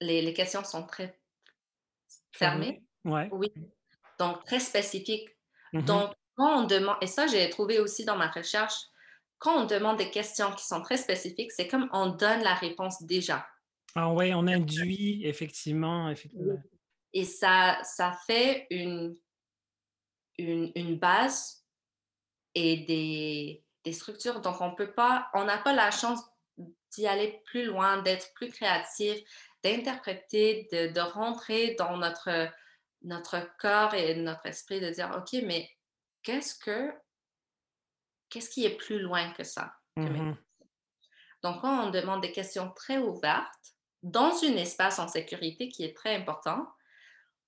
les, 0.00 0.32
questions 0.32 0.64
sont 0.64 0.86
très 0.86 1.20
fermées. 2.32 2.82
Ouais. 3.04 3.28
Oui. 3.32 3.52
Donc, 4.18 4.44
très 4.44 4.60
spécifiques. 4.60 5.28
Mm-hmm. 5.72 5.84
Donc, 5.84 6.14
quand 6.40 6.62
on 6.62 6.66
demande, 6.66 6.96
et 7.02 7.06
ça, 7.06 7.26
j'ai 7.26 7.50
trouvé 7.50 7.80
aussi 7.80 8.06
dans 8.06 8.16
ma 8.16 8.30
recherche, 8.30 8.86
quand 9.38 9.62
on 9.62 9.66
demande 9.66 9.98
des 9.98 10.10
questions 10.10 10.50
qui 10.52 10.64
sont 10.64 10.80
très 10.80 10.96
spécifiques, 10.96 11.52
c'est 11.52 11.68
comme 11.68 11.90
on 11.92 12.06
donne 12.06 12.42
la 12.42 12.54
réponse 12.54 13.02
déjà. 13.02 13.46
Ah 13.94 14.10
oui, 14.10 14.32
on 14.32 14.46
induit, 14.46 15.20
effectivement. 15.26 16.08
effectivement. 16.08 16.58
Et 17.12 17.24
ça, 17.24 17.78
ça 17.82 18.16
fait 18.26 18.66
une, 18.70 19.16
une, 20.38 20.72
une 20.74 20.98
base 20.98 21.62
et 22.54 22.78
des, 22.78 23.62
des, 23.84 23.92
structures. 23.92 24.40
Donc, 24.40 24.62
on 24.62 24.74
peut 24.74 24.92
pas, 24.92 25.28
on 25.34 25.44
n'a 25.44 25.58
pas 25.58 25.74
la 25.74 25.90
chance 25.90 26.20
d'y 26.92 27.06
aller 27.06 27.42
plus 27.44 27.64
loin, 27.64 28.00
d'être 28.00 28.32
plus 28.32 28.50
créatif, 28.50 29.18
d'interpréter, 29.62 30.68
de, 30.72 30.90
de, 30.90 31.00
rentrer 31.00 31.74
dans 31.74 31.98
notre, 31.98 32.48
notre 33.02 33.54
corps 33.58 33.92
et 33.92 34.14
notre 34.14 34.46
esprit, 34.46 34.80
de 34.80 34.88
dire, 34.88 35.10
OK, 35.14 35.38
mais 35.44 35.68
qu'est-ce 36.22 36.58
que 36.58 36.92
qu'est-ce 38.28 38.48
qui 38.48 38.64
est 38.64 38.76
plus 38.76 39.00
loin 39.00 39.32
que 39.32 39.44
ça? 39.44 39.74
Mmh 39.96 40.34
Donc, 41.42 41.60
quand 41.60 41.86
on 41.86 41.90
demande 41.90 42.22
des 42.22 42.32
questions 42.32 42.70
très 42.70 42.98
ouvertes, 42.98 43.74
dans 44.02 44.32
un 44.44 44.56
espace 44.56 44.98
en 44.98 45.08
sécurité 45.08 45.68
qui 45.68 45.84
est 45.84 45.94
très 45.94 46.16
important, 46.16 46.66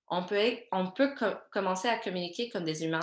on 0.07 0.25
peut, 0.25 0.57
on 0.71 0.91
peut 0.91 1.15
commencer 1.51 1.87
à 1.87 1.97
communiquer 1.97 2.49
comme 2.49 2.65
des 2.65 2.83
humains. 2.83 2.99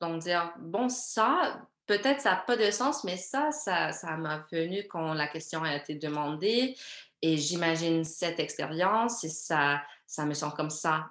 Donc, 0.00 0.22
dire, 0.22 0.52
bon, 0.58 0.88
ça, 0.88 1.60
peut-être 1.86 2.20
ça 2.20 2.30
n'a 2.30 2.36
pas 2.36 2.56
de 2.56 2.70
sens, 2.70 3.04
mais 3.04 3.16
ça, 3.16 3.52
ça, 3.52 3.92
ça 3.92 4.16
m'a 4.16 4.46
venu 4.50 4.88
quand 4.88 5.12
la 5.12 5.28
question 5.28 5.62
a 5.62 5.76
été 5.76 5.94
demandée 5.94 6.76
et 7.22 7.36
j'imagine 7.36 8.02
cette 8.04 8.40
expérience 8.40 9.22
et 9.24 9.28
ça, 9.28 9.82
ça 10.06 10.24
me 10.24 10.34
sent 10.34 10.50
comme 10.56 10.70
ça. 10.70 11.10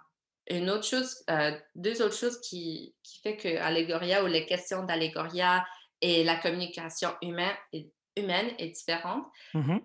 Une 0.50 0.70
autre 0.70 0.86
chose, 0.86 1.24
euh, 1.30 1.52
deux 1.76 2.02
autres 2.02 2.16
choses 2.16 2.42
qui, 2.42 2.96
qui 3.04 3.20
fait 3.22 3.38
que 3.38 3.58
Allegoria 3.58 4.24
ou 4.24 4.28
les 4.28 4.46
questions 4.46 4.84
d'Allegoria 4.84 5.66
et 6.02 6.24
la 6.24 6.36
communication 6.38 7.10
humaine 7.22 7.56
est, 7.74 7.92
humaine 8.16 8.52
est 8.58 8.70
différente. 8.70 9.26
Mmh 9.54 9.78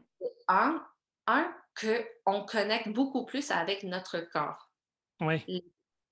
un, 0.49 0.87
un, 1.26 1.54
qu'on 2.25 2.44
connecte 2.44 2.88
beaucoup 2.88 3.25
plus 3.25 3.50
avec 3.50 3.83
notre 3.83 4.21
corps. 4.21 4.71
Oui. 5.21 5.44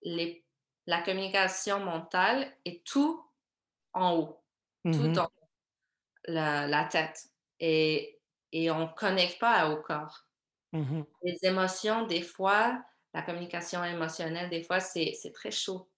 Les, 0.03 0.45
la 0.87 1.03
communication 1.03 1.81
mentale 1.81 2.53
est 2.65 2.85
tout 2.85 3.23
en 3.93 4.17
haut, 4.17 4.43
tout 4.85 5.09
mmh 5.09 5.13
dans 5.13 5.31
la, 6.25 6.67
la, 6.67 6.85
tête. 6.85 7.29
Et, 7.61 8.21
et 8.53 8.71
on 8.71 8.81
ne 8.81 8.95
connecte 8.95 9.39
pas 9.39 9.71
au 9.71 9.81
corps. 9.83 10.27
Mmh 10.73 11.03
Les 11.23 11.39
émotions, 11.43 12.07
des 12.07 12.23
fois, 12.23 12.83
la 13.15 13.23
communication 13.23 13.85
émotionnelle, 13.85 14.51
des 14.51 14.63
fois, 14.63 14.81
c'est 14.81 15.33
très 15.35 15.51
chaud. 15.51 15.91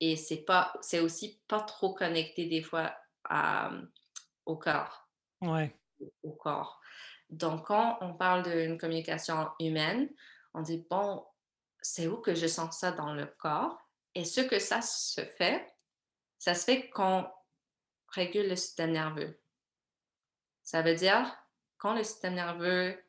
Et 0.00 0.16
c'est 0.16 0.44
pas, 0.44 0.72
c'est 0.80 1.00
aussi 1.00 1.40
pas 1.48 1.60
trop 1.60 1.94
connecté 1.94 2.46
des 2.46 2.62
fois 2.62 2.94
à, 3.24 3.70
au 4.44 4.56
corps. 4.56 5.08
Ouais. 5.40 5.76
Au 6.22 6.32
corps. 6.32 6.80
Donc, 7.30 7.66
quand 7.66 7.98
on 8.00 8.14
parle 8.14 8.42
d'une 8.42 8.78
communication 8.78 9.48
humaine, 9.58 10.08
on 10.52 10.62
dit, 10.62 10.86
bon, 10.88 11.24
c'est 11.80 12.06
où 12.06 12.18
que 12.18 12.34
je 12.34 12.46
sens 12.46 12.78
ça 12.78 12.92
dans 12.92 13.14
le 13.14 13.26
corps? 13.26 13.78
Et 14.14 14.24
ce 14.24 14.40
que 14.40 14.58
ça 14.58 14.80
se 14.82 15.22
fait, 15.22 15.74
ça 16.38 16.54
se 16.54 16.64
fait 16.64 16.88
qu'on 16.90 17.26
régule 18.08 18.48
le 18.48 18.56
système 18.56 18.92
nerveux. 18.92 19.40
Ça 20.62 20.82
veut 20.82 20.94
dire, 20.94 21.36
quand 21.78 21.94
le 21.94 22.04
système 22.04 22.34
nerveux, 22.34 23.02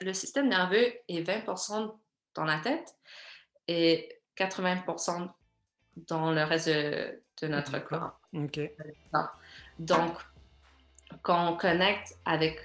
le 0.00 0.12
système 0.12 0.48
nerveux 0.48 0.92
est 1.08 1.22
20 1.22 1.44
dans 2.38 2.44
la 2.44 2.58
tête 2.58 2.96
et 3.66 4.08
80% 4.36 5.28
dans 6.08 6.30
le 6.32 6.42
reste 6.44 6.68
de, 6.68 7.48
notre 7.48 7.78
corps. 7.78 8.20
Donc, 9.78 10.12
quand 11.22 11.52
on 11.52 11.56
connecte 11.56 12.16
avec 12.24 12.58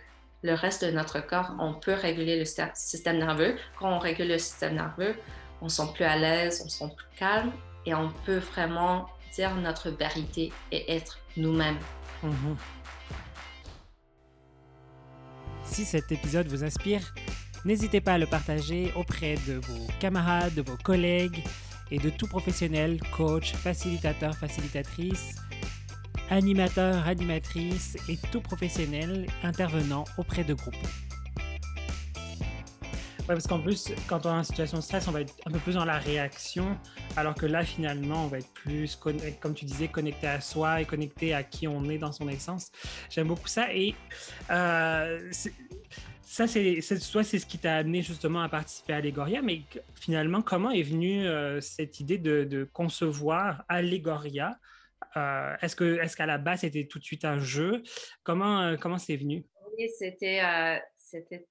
le 0.44 0.54
reste 0.54 0.86
de 0.86 0.92
notre 0.92 1.20
corps, 1.20 1.56
on 1.60 1.74
peut 1.74 1.94
réguler 1.94 2.38
le 2.38 2.46
système 2.46 3.18
nerveux. 3.18 3.56
Quand 3.80 3.92
on 3.92 4.00
régule 4.00 4.28
le 4.28 4.38
système 4.38 4.76
nerveux, 4.76 5.16
on 5.62 5.70
se 5.70 5.78
sent 5.78 5.92
plus 5.94 6.06
à 6.06 6.18
l'aise, 6.18 6.62
on 6.66 6.70
se 6.70 6.80
sent 6.80 6.94
plus 6.96 7.18
calme 7.18 7.52
et 7.86 7.94
on 7.94 8.12
peut 8.26 8.38
vraiment 8.38 9.08
dire 9.34 9.56
notre 9.56 9.90
vérité 9.90 10.52
et 10.72 10.96
être 10.96 11.20
nous-mêmes. 11.38 11.80
Mhm. 12.22 12.58
Si 15.64 15.86
cet 15.86 16.12
épisode 16.12 16.48
vous 16.48 16.64
inspire, 16.64 17.14
n'hésitez 17.66 18.02
pas 18.02 18.14
à 18.14 18.18
le 18.18 18.28
partager 18.28 18.92
auprès 18.96 19.36
de 19.48 19.54
vos 19.54 19.88
camarades, 20.00 20.54
de 20.54 20.62
vos 20.62 20.78
collègues 20.78 21.44
et 21.92 21.98
de 21.98 22.10
tout 22.10 22.28
professionnel, 22.28 23.00
coach, 23.16 23.54
facilitateur, 23.54 24.36
facilitatrice 24.36 25.36
animateurs, 26.30 27.08
animatrices 27.08 27.98
et 28.10 28.18
tout 28.32 28.42
professionnel 28.42 29.28
intervenant 29.44 30.06
auprès 30.18 30.44
de 30.44 30.54
groupes. 30.54 30.76
Oui, 33.20 33.28
parce 33.28 33.48
qu'en 33.48 33.60
plus, 33.60 33.94
quand 34.08 34.26
on 34.26 34.30
est 34.30 34.40
en 34.40 34.44
situation 34.44 34.78
de 34.78 34.84
stress, 34.84 35.08
on 35.08 35.12
va 35.12 35.22
être 35.22 35.34
un 35.46 35.52
peu 35.52 35.60
plus 35.60 35.76
dans 35.76 35.86
la 35.86 35.98
réaction, 35.98 36.78
alors 37.16 37.36
que 37.36 37.46
là, 37.46 37.64
finalement, 37.64 38.26
on 38.26 38.28
va 38.28 38.40
être 38.40 38.52
plus, 38.54 38.98
comme 38.98 39.54
tu 39.54 39.64
disais, 39.64 39.88
connecté 39.88 40.28
à 40.28 40.42
soi 40.42 40.82
et 40.82 40.86
connecté 40.86 41.34
à 41.34 41.44
qui 41.44 41.66
on 41.68 41.86
est 41.86 41.98
dans 41.98 42.12
son 42.12 42.28
essence. 42.28 42.70
J'aime 43.10 43.28
beaucoup 43.28 43.48
ça. 43.48 43.74
Et 43.74 43.96
euh, 44.52 45.32
ça, 46.34 46.48
c'est 46.48 46.82
soit 46.82 47.24
c'est 47.24 47.38
ce 47.38 47.46
qui 47.46 47.60
t'a 47.60 47.76
amené 47.76 48.02
justement 48.02 48.42
à 48.42 48.50
participer 48.50 48.94
à 48.94 48.98
Allegoria, 48.98 49.44
mais 49.44 49.62
finalement, 49.94 50.42
comment 50.42 50.72
est 50.72 50.82
venue 50.82 51.28
euh, 51.28 51.62
cette 51.62 52.00
idée 52.00 52.18
de, 52.18 52.44
de 52.44 52.64
concevoir 52.64 53.64
Allegoria 53.68 54.58
euh, 55.16 55.56
est-ce 55.62 55.76
que 55.76 56.00
est-ce 56.00 56.18
qu'à 56.18 56.26
la 56.26 56.40
base 56.40 56.62
c'était 56.62 56.88
tout 56.88 56.98
de 56.98 57.04
suite 57.04 57.24
un 57.24 57.40
jeu? 57.40 57.84
Comment 58.24 58.62
euh, 58.62 58.78
comment 58.78 58.98
c'est 58.98 59.16
venu? 59.16 59.46
Oui, 59.78 59.90
c'était 59.98 60.42
euh, 60.44 60.80
c'était 60.98 61.48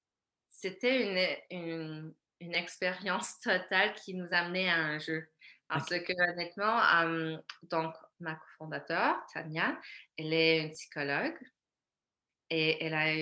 c'était 0.48 1.38
une, 1.50 2.12
une, 2.40 2.54
expérience 2.54 3.38
totale 3.40 3.94
qui 3.94 4.14
nous 4.14 4.26
amenait 4.32 4.68
à 4.68 4.76
un 4.76 4.98
jeu. 4.98 5.28
Parce 5.68 5.88
que 5.88 6.30
honnêtement, 6.32 6.80
donc 7.62 7.94
ma 8.20 8.34
cofondateur 8.34 9.16
Tania, 9.32 9.80
elle 10.18 10.32
est 10.32 10.64
une 10.64 10.70
psychologue 10.70 11.38
et 12.50 12.84
elle 12.84 12.94
a 12.94 13.14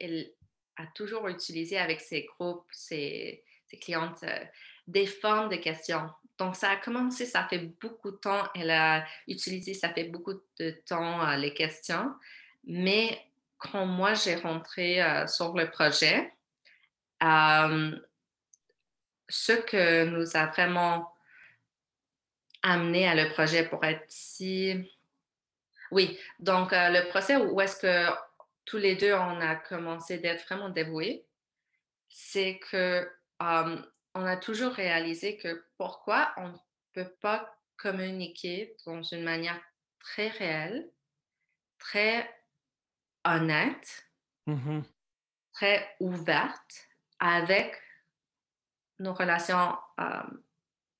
elle 0.00 0.30
a 0.78 0.86
toujours 0.94 1.28
utilisé 1.28 1.78
avec 1.78 2.00
ses 2.00 2.24
groupes, 2.24 2.66
ses, 2.72 3.44
clientes, 3.80 4.24
des 4.86 5.06
formes 5.06 5.48
de 5.50 5.56
questions. 5.56 6.08
Donc, 6.38 6.56
ça 6.56 6.70
a 6.70 6.76
commencé, 6.76 7.26
ça 7.26 7.46
fait 7.48 7.58
beaucoup 7.80 8.12
de 8.12 8.16
temps. 8.16 8.48
Elle 8.54 8.70
a 8.70 9.04
utilisé, 9.26 9.74
ça 9.74 9.92
fait 9.92 10.04
beaucoup 10.04 10.34
de 10.58 10.70
temps, 10.86 11.26
euh, 11.26 11.36
les 11.36 11.52
questions. 11.52 12.14
Mais 12.64 13.20
quand 13.58 13.86
moi, 13.86 14.14
j'ai 14.14 14.36
rentré 14.36 15.02
euh, 15.02 15.26
sur 15.26 15.54
le 15.54 15.70
projet, 15.70 16.32
euh, 17.22 17.98
ce 19.28 19.52
que 19.52 20.04
nous 20.04 20.36
a 20.36 20.46
vraiment 20.46 21.12
amené 22.62 23.08
à 23.08 23.14
le 23.14 23.30
projet 23.32 23.68
pour 23.68 23.84
être 23.84 24.04
si... 24.08 24.90
Oui, 25.90 26.18
donc 26.38 26.72
euh, 26.72 26.90
le 26.90 27.08
procès 27.08 27.36
où 27.36 27.60
est-ce 27.60 27.76
que 27.76 28.10
tous 28.68 28.76
les 28.76 28.96
deux 28.96 29.14
on 29.14 29.40
a 29.40 29.56
commencé 29.56 30.18
d'être 30.18 30.44
vraiment 30.44 30.68
dévoués, 30.68 31.26
c'est 32.10 32.58
que 32.70 33.10
on 33.40 34.24
a 34.24 34.36
toujours 34.36 34.72
réalisé 34.72 35.38
que 35.38 35.64
pourquoi 35.78 36.34
on 36.36 36.48
ne 36.48 36.56
peut 36.92 37.14
pas 37.22 37.56
communiquer 37.76 38.76
dans 38.84 39.02
une 39.02 39.22
manière 39.22 39.58
très 40.00 40.28
réelle, 40.28 40.90
très 41.78 42.28
honnête, 43.24 44.04
Mhm. 44.46 44.82
très 45.52 45.96
ouverte 46.00 46.88
avec 47.20 47.80
nos 48.98 49.14
relations 49.14 49.76
euh, 50.00 50.22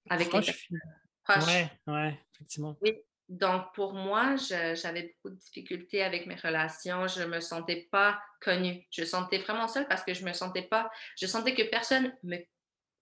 avec 0.08 0.32
les 0.32 0.40
personnes 0.40 0.80
proches. 1.24 1.46
Ouais, 1.46 1.70
ouais, 1.86 2.20
effectivement. 2.34 2.76
Oui, 2.80 2.98
donc 3.28 3.74
pour 3.74 3.92
moi, 3.92 4.36
j'avais 4.36 5.14
beaucoup 5.14 5.34
de 5.34 5.38
difficultés 5.38 6.02
avec 6.02 6.26
mes 6.26 6.34
relations. 6.36 7.06
Je 7.06 7.24
me 7.24 7.40
sentais 7.40 7.88
pas 7.90 8.20
connue. 8.40 8.86
Je 8.90 9.02
me 9.02 9.06
sentais 9.06 9.38
vraiment 9.38 9.68
seule 9.68 9.86
parce 9.86 10.02
que 10.02 10.14
je 10.14 10.24
me 10.24 10.32
sentais 10.32 10.62
pas. 10.62 10.90
Je 11.20 11.26
sentais 11.26 11.54
que 11.54 11.62
personne 11.62 12.16
me, 12.22 12.38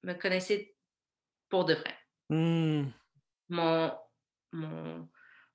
me 0.02 0.14
connaissait 0.14 0.74
pour 1.48 1.64
de 1.64 1.74
vrai. 1.74 1.96
Hmm. 2.28 2.90
Mon, 3.48 3.92
mon, 4.52 5.08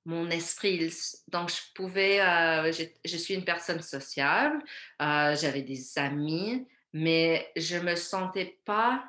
mon 0.05 0.29
esprit. 0.29 0.89
Donc 1.27 1.49
je 1.49 1.61
pouvais. 1.75 2.21
euh, 2.21 2.71
je, 2.71 2.83
je 3.03 3.17
suis 3.17 3.33
une 3.33 3.43
personne 3.45 3.81
sociable. 3.81 4.63
euh, 5.01 5.35
J'avais 5.35 5.63
des 5.63 5.97
amis, 5.97 6.65
mais 6.93 7.51
je 7.57 7.77
me 7.77 7.95
sentais 7.95 8.61
pas 8.63 9.03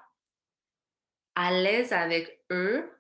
à 1.37 1.53
l'aise 1.53 1.93
avec 1.93 2.43
eux 2.51 2.91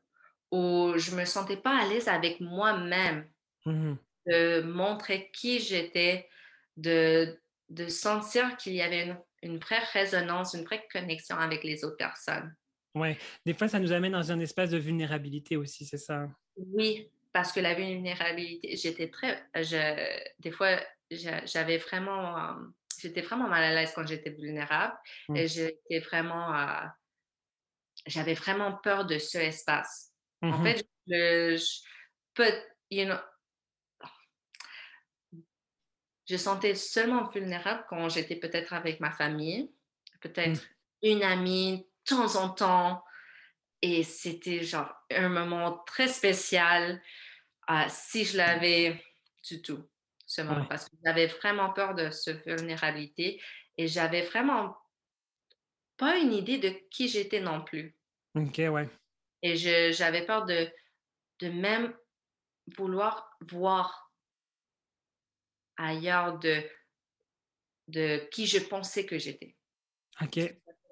ou 0.52 0.92
je 0.96 1.16
me 1.16 1.24
sentais 1.24 1.56
pas 1.56 1.76
à 1.82 1.86
l'aise 1.88 2.06
avec 2.06 2.40
moi-même. 2.40 3.28
Mhm. 3.66 3.96
de 4.26 4.62
montrer 4.62 5.30
qui 5.32 5.58
j'étais, 5.60 6.28
de, 6.76 7.40
de 7.68 7.86
sentir 7.88 8.56
qu'il 8.56 8.74
y 8.74 8.82
avait 8.82 9.04
une, 9.06 9.18
une 9.42 9.58
vraie 9.58 9.82
résonance, 9.92 10.54
une 10.54 10.64
vraie 10.64 10.86
connexion 10.92 11.36
avec 11.36 11.64
les 11.64 11.84
autres 11.84 11.96
personnes. 11.96 12.54
Ouais. 12.94 13.18
Des 13.46 13.54
fois, 13.54 13.68
ça 13.68 13.78
nous 13.80 13.92
amène 13.92 14.12
dans 14.12 14.30
un 14.30 14.38
espace 14.40 14.70
de 14.70 14.78
vulnérabilité 14.78 15.56
aussi, 15.56 15.86
c'est 15.86 15.98
ça. 15.98 16.28
Oui, 16.56 17.08
parce 17.32 17.52
que 17.52 17.60
la 17.60 17.74
vulnérabilité, 17.74 18.76
j'étais 18.76 19.08
très, 19.10 19.44
je, 19.54 20.22
des 20.40 20.50
fois, 20.50 20.76
j'a- 21.10 21.44
j'avais 21.46 21.78
vraiment, 21.78 22.36
euh, 22.38 22.52
j'étais 23.00 23.22
vraiment 23.22 23.48
mal 23.48 23.62
à 23.62 23.74
l'aise 23.74 23.92
quand 23.94 24.06
j'étais 24.06 24.30
vulnérable 24.30 24.94
et 25.34 25.48
j'étais 25.48 26.00
vraiment, 26.00 26.54
euh, 26.54 26.86
j'avais 28.06 28.34
vraiment 28.34 28.76
peur 28.82 29.04
de 29.06 29.18
ce 29.18 29.38
espace. 29.38 30.11
En 30.50 30.58
Mhm. 30.58 30.62
fait, 30.62 30.86
je, 31.06 31.56
je 31.56 31.80
peut, 32.34 32.52
you 32.90 33.04
know, 33.06 33.18
Je 36.28 36.36
sentais 36.36 36.74
seulement 36.74 37.28
vulnérable 37.28 37.84
quand 37.88 38.08
j'étais 38.08 38.36
peut-être 38.36 38.72
avec 38.72 39.00
ma 39.00 39.10
famille, 39.10 39.72
peut-être 40.20 40.62
une 41.02 41.22
amie, 41.22 41.78
de 42.08 42.16
temps 42.16 42.36
en 42.36 42.48
temps. 42.50 43.04
Et 43.82 44.04
c'était 44.04 44.62
genre 44.62 44.92
un 45.10 45.28
moment 45.28 45.78
très 45.86 46.08
spécial 46.08 47.02
euh, 47.70 47.84
si 47.88 48.24
je 48.24 48.36
l'avais 48.38 49.02
du 49.48 49.62
tout, 49.62 49.88
ce 50.26 50.42
moment, 50.42 50.60
Ouais. 50.62 50.68
parce 50.68 50.88
que 50.88 50.96
j'avais 51.04 51.26
vraiment 51.26 51.72
peur 51.72 51.94
de 51.94 52.10
cette 52.10 52.46
vulnérabilité 52.46 53.42
et 53.78 53.88
j'avais 53.88 54.22
vraiment 54.22 54.76
pas 55.96 56.18
une 56.18 56.32
idée 56.32 56.58
de 56.58 56.70
qui 56.90 57.08
j'étais 57.08 57.40
non 57.40 57.62
plus. 57.64 57.96
Ok, 58.34 58.58
ouais. 58.70 58.88
Et 59.42 59.56
j'avais 59.92 60.24
peur 60.24 60.44
de, 60.46 60.70
de 61.40 61.48
même 61.48 61.96
vouloir 62.76 63.36
voir 63.50 64.12
ailleurs 65.76 66.38
de, 66.38 66.62
de 67.88 68.28
qui 68.30 68.46
je 68.46 68.58
pensais 68.58 69.04
que 69.04 69.18
j'étais. 69.18 69.56
Ok. 70.20 70.38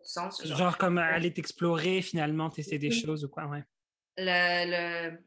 Sens, 0.02 0.44
genre, 0.44 0.56
Genre 0.56 0.78
comme 0.78 0.98
aller 0.98 1.32
t'explorer, 1.32 2.02
finalement, 2.02 2.48
tester 2.50 2.78
des 2.78 2.88
Oui. 2.88 3.00
choses 3.00 3.24
ou 3.24 3.28
quoi, 3.28 3.46
ouais. 3.46 3.62
le, 4.16 5.10
le, 5.12 5.18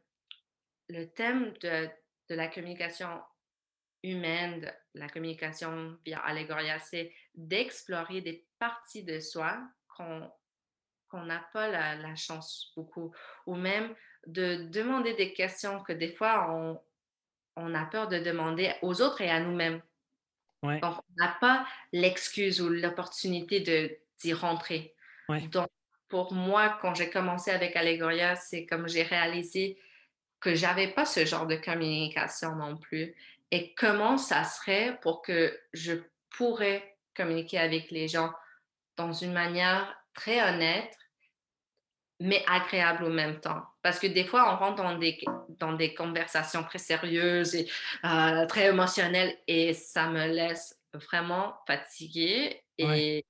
le 0.88 1.06
thème 1.12 1.52
de, 1.58 1.88
de 2.28 2.34
la 2.34 2.48
communication 2.48 3.22
humaine, 4.02 4.60
de 4.60 4.70
la 5.00 5.08
communication 5.08 5.96
via 6.04 6.18
Allegoria, 6.18 6.78
c'est 6.80 7.14
d'explorer 7.34 8.20
des 8.20 8.46
parties 8.58 9.04
de 9.04 9.20
soi 9.20 9.62
qu'on 9.88 10.30
qu'on 11.14 11.26
n'a 11.26 11.46
pas 11.52 11.68
la, 11.68 11.94
la 11.94 12.16
chance 12.16 12.72
beaucoup, 12.76 13.14
ou 13.46 13.54
même 13.54 13.94
de 14.26 14.64
demander 14.68 15.14
des 15.14 15.32
questions 15.32 15.80
que 15.82 15.92
des 15.92 16.12
fois 16.12 16.50
on, 16.50 16.80
on 17.56 17.72
a 17.74 17.84
peur 17.84 18.08
de 18.08 18.18
demander 18.18 18.74
aux 18.82 19.00
autres 19.00 19.20
et 19.20 19.30
à 19.30 19.38
nous-mêmes. 19.38 19.80
Ouais. 20.64 20.80
Donc, 20.80 20.96
on 20.96 21.24
n'a 21.24 21.36
pas 21.40 21.66
l'excuse 21.92 22.60
ou 22.60 22.68
l'opportunité 22.68 23.60
d'y 24.18 24.32
rentrer. 24.32 24.94
Ouais. 25.28 25.42
Donc, 25.48 25.68
pour 26.08 26.32
moi, 26.32 26.78
quand 26.80 26.94
j'ai 26.94 27.10
commencé 27.10 27.50
avec 27.50 27.76
Allegoria, 27.76 28.34
c'est 28.34 28.66
comme 28.66 28.88
j'ai 28.88 29.02
réalisé 29.02 29.78
que 30.40 30.54
j'avais 30.54 30.88
pas 30.88 31.04
ce 31.04 31.24
genre 31.24 31.46
de 31.46 31.56
communication 31.56 32.56
non 32.56 32.76
plus. 32.76 33.14
Et 33.50 33.72
comment 33.74 34.18
ça 34.18 34.42
serait 34.42 34.98
pour 35.00 35.22
que 35.22 35.56
je 35.72 35.92
pourrais 36.30 36.96
communiquer 37.14 37.58
avec 37.58 37.90
les 37.90 38.08
gens 38.08 38.32
dans 38.96 39.12
une 39.12 39.32
manière 39.32 39.96
très 40.14 40.42
honnête, 40.42 40.96
mais 42.20 42.44
agréable 42.48 43.04
au 43.04 43.10
même 43.10 43.40
temps. 43.40 43.62
Parce 43.82 43.98
que 43.98 44.06
des 44.06 44.24
fois, 44.24 44.52
on 44.52 44.56
rentre 44.56 44.82
dans 44.82 44.96
des, 44.96 45.18
dans 45.48 45.72
des 45.72 45.94
conversations 45.94 46.62
très 46.64 46.78
sérieuses 46.78 47.54
et 47.54 47.68
euh, 48.04 48.46
très 48.46 48.66
émotionnelles 48.68 49.36
et 49.46 49.74
ça 49.74 50.08
me 50.08 50.26
laisse 50.26 50.78
vraiment 50.92 51.56
fatiguée 51.66 52.62
et 52.78 53.24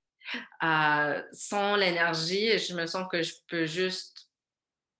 euh, 0.62 1.22
sans 1.32 1.76
l'énergie, 1.76 2.58
je 2.58 2.74
me 2.74 2.86
sens 2.86 3.06
que 3.10 3.22
je 3.22 3.34
peux 3.46 3.66
juste 3.66 4.28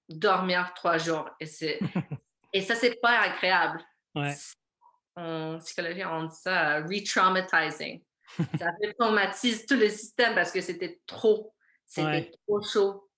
dormir 0.09 0.73
trois 0.75 0.99
jours. 0.99 1.29
Et, 1.41 1.47
c'est, 1.47 1.79
et 2.53 2.61
ça, 2.63 2.75
c'est 2.75 3.01
pas 3.01 3.21
agréable. 3.21 3.83
Ouais. 4.15 4.35
En 5.17 5.59
psychologie, 5.59 6.05
on 6.05 6.25
dit 6.25 6.37
ça 6.41 6.79
euh, 6.79 6.83
re-traumatizing. 6.85 8.03
ça 8.59 8.67
traumatise 8.99 9.65
tout 9.67 9.77
le 9.77 9.89
système 9.89 10.35
parce 10.35 10.51
que 10.51 10.61
c'était 10.61 11.01
trop. 11.07 11.55
C'était 11.87 12.07
Ouais. 12.07 12.33
trop 12.47 12.63
chaud. 12.63 13.09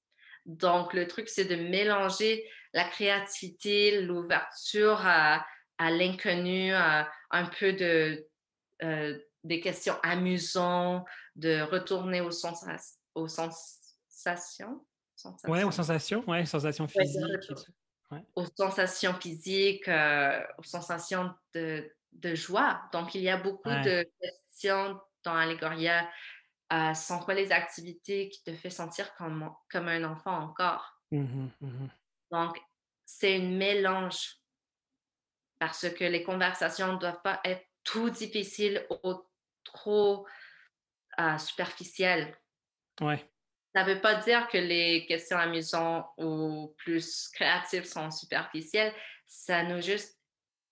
Donc, 0.47 0.95
le 0.95 1.07
truc, 1.07 1.29
c'est 1.29 1.45
de 1.45 1.57
mélanger 1.57 2.49
la 2.73 2.85
créativité, 2.85 4.01
l'ouverture 4.03 5.01
à, 5.05 5.47
à 5.79 5.91
l'inconnu, 5.91 6.73
un 6.73 7.47
peu 7.59 7.73
de, 7.75 8.27
euh, 8.83 9.19
des 9.45 9.61
questions 9.61 9.97
amusantes, 10.03 11.07
de 11.37 11.63
retourner 11.63 12.21
aux, 12.21 12.31
aux 13.15 13.29
sensations. 13.29 13.67
sensations. 14.09 14.83
Ouais, 15.47 15.65
aux 15.65 15.71
sensations, 15.71 16.25
ouais, 16.29 16.45
sensations 16.47 16.89
physiques. 16.89 17.25
aux 18.37 18.47
sensations 18.57 19.15
physiques, 19.15 19.89
euh, 19.89 20.41
aux 20.59 20.63
sensations 20.63 21.33
de, 21.55 21.91
de 22.13 22.35
joie. 22.35 22.83
Donc, 22.93 23.15
il 23.15 23.23
y 23.23 23.29
a 23.29 23.37
beaucoup 23.37 23.69
Ouais. 23.69 23.83
de 23.83 24.07
questions 24.21 25.01
dans 25.25 25.35
Allegoria. 25.35 26.09
Euh, 26.73 26.95
sont 26.95 27.21
quoi 27.21 27.35
les 27.35 27.53
activités 27.53 28.29
qui 28.29 28.43
te 28.43 28.53
fait 28.53 28.71
sentir 28.71 29.15
comme, 29.15 29.53
comme 29.71 29.89
un 29.89 30.03
enfant 30.05 30.37
encore? 30.37 31.01
Mhm, 31.13 31.51
mhm. 31.61 31.89
Donc, 32.33 32.61
c'est 33.05 33.37
un 33.37 33.51
mélange 33.51 34.37
parce 35.59 35.89
que 35.91 36.05
les 36.05 36.23
conversations 36.23 36.95
ne 36.95 36.99
doivent 36.99 37.23
pas 37.23 37.41
être 37.45 37.65
trop 37.85 38.11
difficiles 38.11 38.85
ou 39.05 39.15
trop 39.63 40.27
euh, 41.19 41.39
superficielles. 41.39 42.37
Ouais. 43.01 43.25
Ça 43.75 43.85
ne 43.85 43.95
veut 43.95 44.01
pas 44.01 44.17
dire 44.17 44.49
que 44.49 44.59
les 44.59 45.07
questions 45.07 45.39
amusantes 45.39 46.07
ou 46.19 46.75
plus 46.79 47.29
créatives 47.29 47.85
sont 47.85 48.11
superficielles. 48.11 48.93
Ça 49.27 49.63
nous 49.63 49.81
juste 49.83 50.19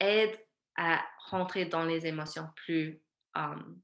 aide 0.00 0.38
à 0.76 1.04
rentrer 1.30 1.66
dans 1.66 1.84
les 1.84 2.06
émotions 2.06 2.48
plus, 2.56 3.00
um, 3.34 3.80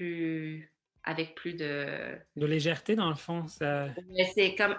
plus 0.00 0.72
avec 1.04 1.34
plus 1.34 1.54
de. 1.54 2.18
De 2.36 2.46
légèreté, 2.46 2.96
dans 2.96 3.08
le 3.08 3.14
fond, 3.14 3.46
ça. 3.48 3.88
C'est 4.34 4.54
comme 4.54 4.76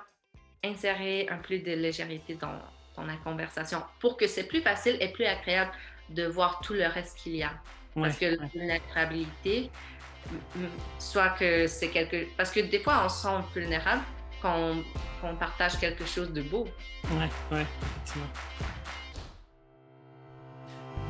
insérer 0.63 1.27
un 1.29 1.37
plus 1.37 1.59
de 1.59 1.73
légèreté 1.73 2.35
dans, 2.35 2.59
dans 2.95 3.03
la 3.03 3.15
conversation 3.17 3.83
pour 3.99 4.17
que 4.17 4.27
c'est 4.27 4.47
plus 4.47 4.61
facile 4.61 4.97
et 4.99 5.09
plus 5.09 5.25
agréable 5.25 5.71
de 6.09 6.25
voir 6.25 6.61
tout 6.61 6.73
le 6.73 6.85
reste 6.85 7.17
qu'il 7.17 7.35
y 7.35 7.43
a. 7.43 7.51
Ouais, 7.95 8.03
Parce 8.03 8.17
que 8.17 8.25
la 8.25 8.41
ouais. 8.41 8.49
vulnérabilité, 8.53 9.69
soit 10.99 11.29
que 11.31 11.67
c'est 11.67 11.89
quelque... 11.89 12.27
Parce 12.37 12.51
que 12.51 12.59
des 12.61 12.79
fois, 12.79 13.03
on 13.05 13.09
se 13.09 13.23
sent 13.23 13.43
vulnérable 13.53 14.03
quand 14.41 14.55
on, 14.57 14.83
quand 15.19 15.29
on 15.29 15.35
partage 15.35 15.77
quelque 15.79 16.05
chose 16.05 16.31
de 16.31 16.41
beau. 16.41 16.67
Ouais, 17.11 17.29
ouais, 17.51 17.65
effectivement. 17.81 18.27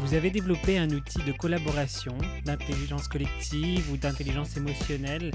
Vous 0.02 0.16
avez 0.16 0.32
développé 0.32 0.80
un 0.80 0.90
outil 0.90 1.20
de 1.28 1.32
collaboration, 1.32 2.18
d'intelligence 2.44 3.08
collective 3.08 3.92
ou 3.92 3.98
d'intelligence 3.98 4.58
émotionnelle 4.58 5.32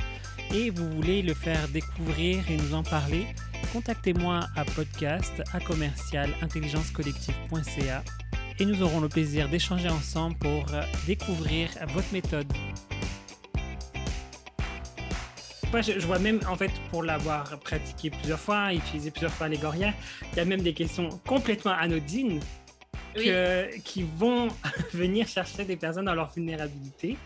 et 0.52 0.70
vous 0.70 0.90
voulez 0.90 1.22
le 1.22 1.35
faire 1.35 1.68
découvrir 1.68 2.50
et 2.50 2.57
nous 2.57 2.74
en 2.74 2.83
parler, 2.83 3.26
contactez-moi 3.72 4.40
à 4.57 4.64
podcast 4.64 5.40
à 5.52 5.61
commercial 5.61 6.35
intelligencecollective.ca 6.42 8.02
et 8.59 8.64
nous 8.64 8.83
aurons 8.83 9.00
le 9.00 9.09
plaisir 9.09 9.48
d'échanger 9.48 9.88
ensemble 9.88 10.37
pour 10.38 10.74
euh, 10.74 10.83
découvrir 11.07 11.68
votre 11.94 12.12
méthode. 12.12 12.52
Moi, 15.70 15.81
je, 15.81 16.07
vois 16.07 16.18
même, 16.18 16.40
en 16.48 16.57
fait, 16.57 16.72
pour 16.90 17.05
l'avoir 17.05 17.59
pratiqué 17.61 18.11
plusieurs 18.11 18.40
fois, 18.40 18.72
utilisé 18.74 19.12
plusieurs 19.12 19.33
fois 19.33 19.46
Allegoria, 19.46 19.92
il 20.33 20.38
y 20.38 20.40
a 20.40 20.44
même 20.44 20.62
des 20.62 20.74
questions 20.74 21.09
complètement 21.24 21.72
anodines 21.72 22.40
qui 23.85 24.02
vont 24.02 24.48
venir 24.92 25.26
chercher 25.26 25.64
des 25.64 25.76
personnes 25.76 26.05
dans 26.07 26.14
leur 26.14 26.33
vulnérabilité, 26.33 27.16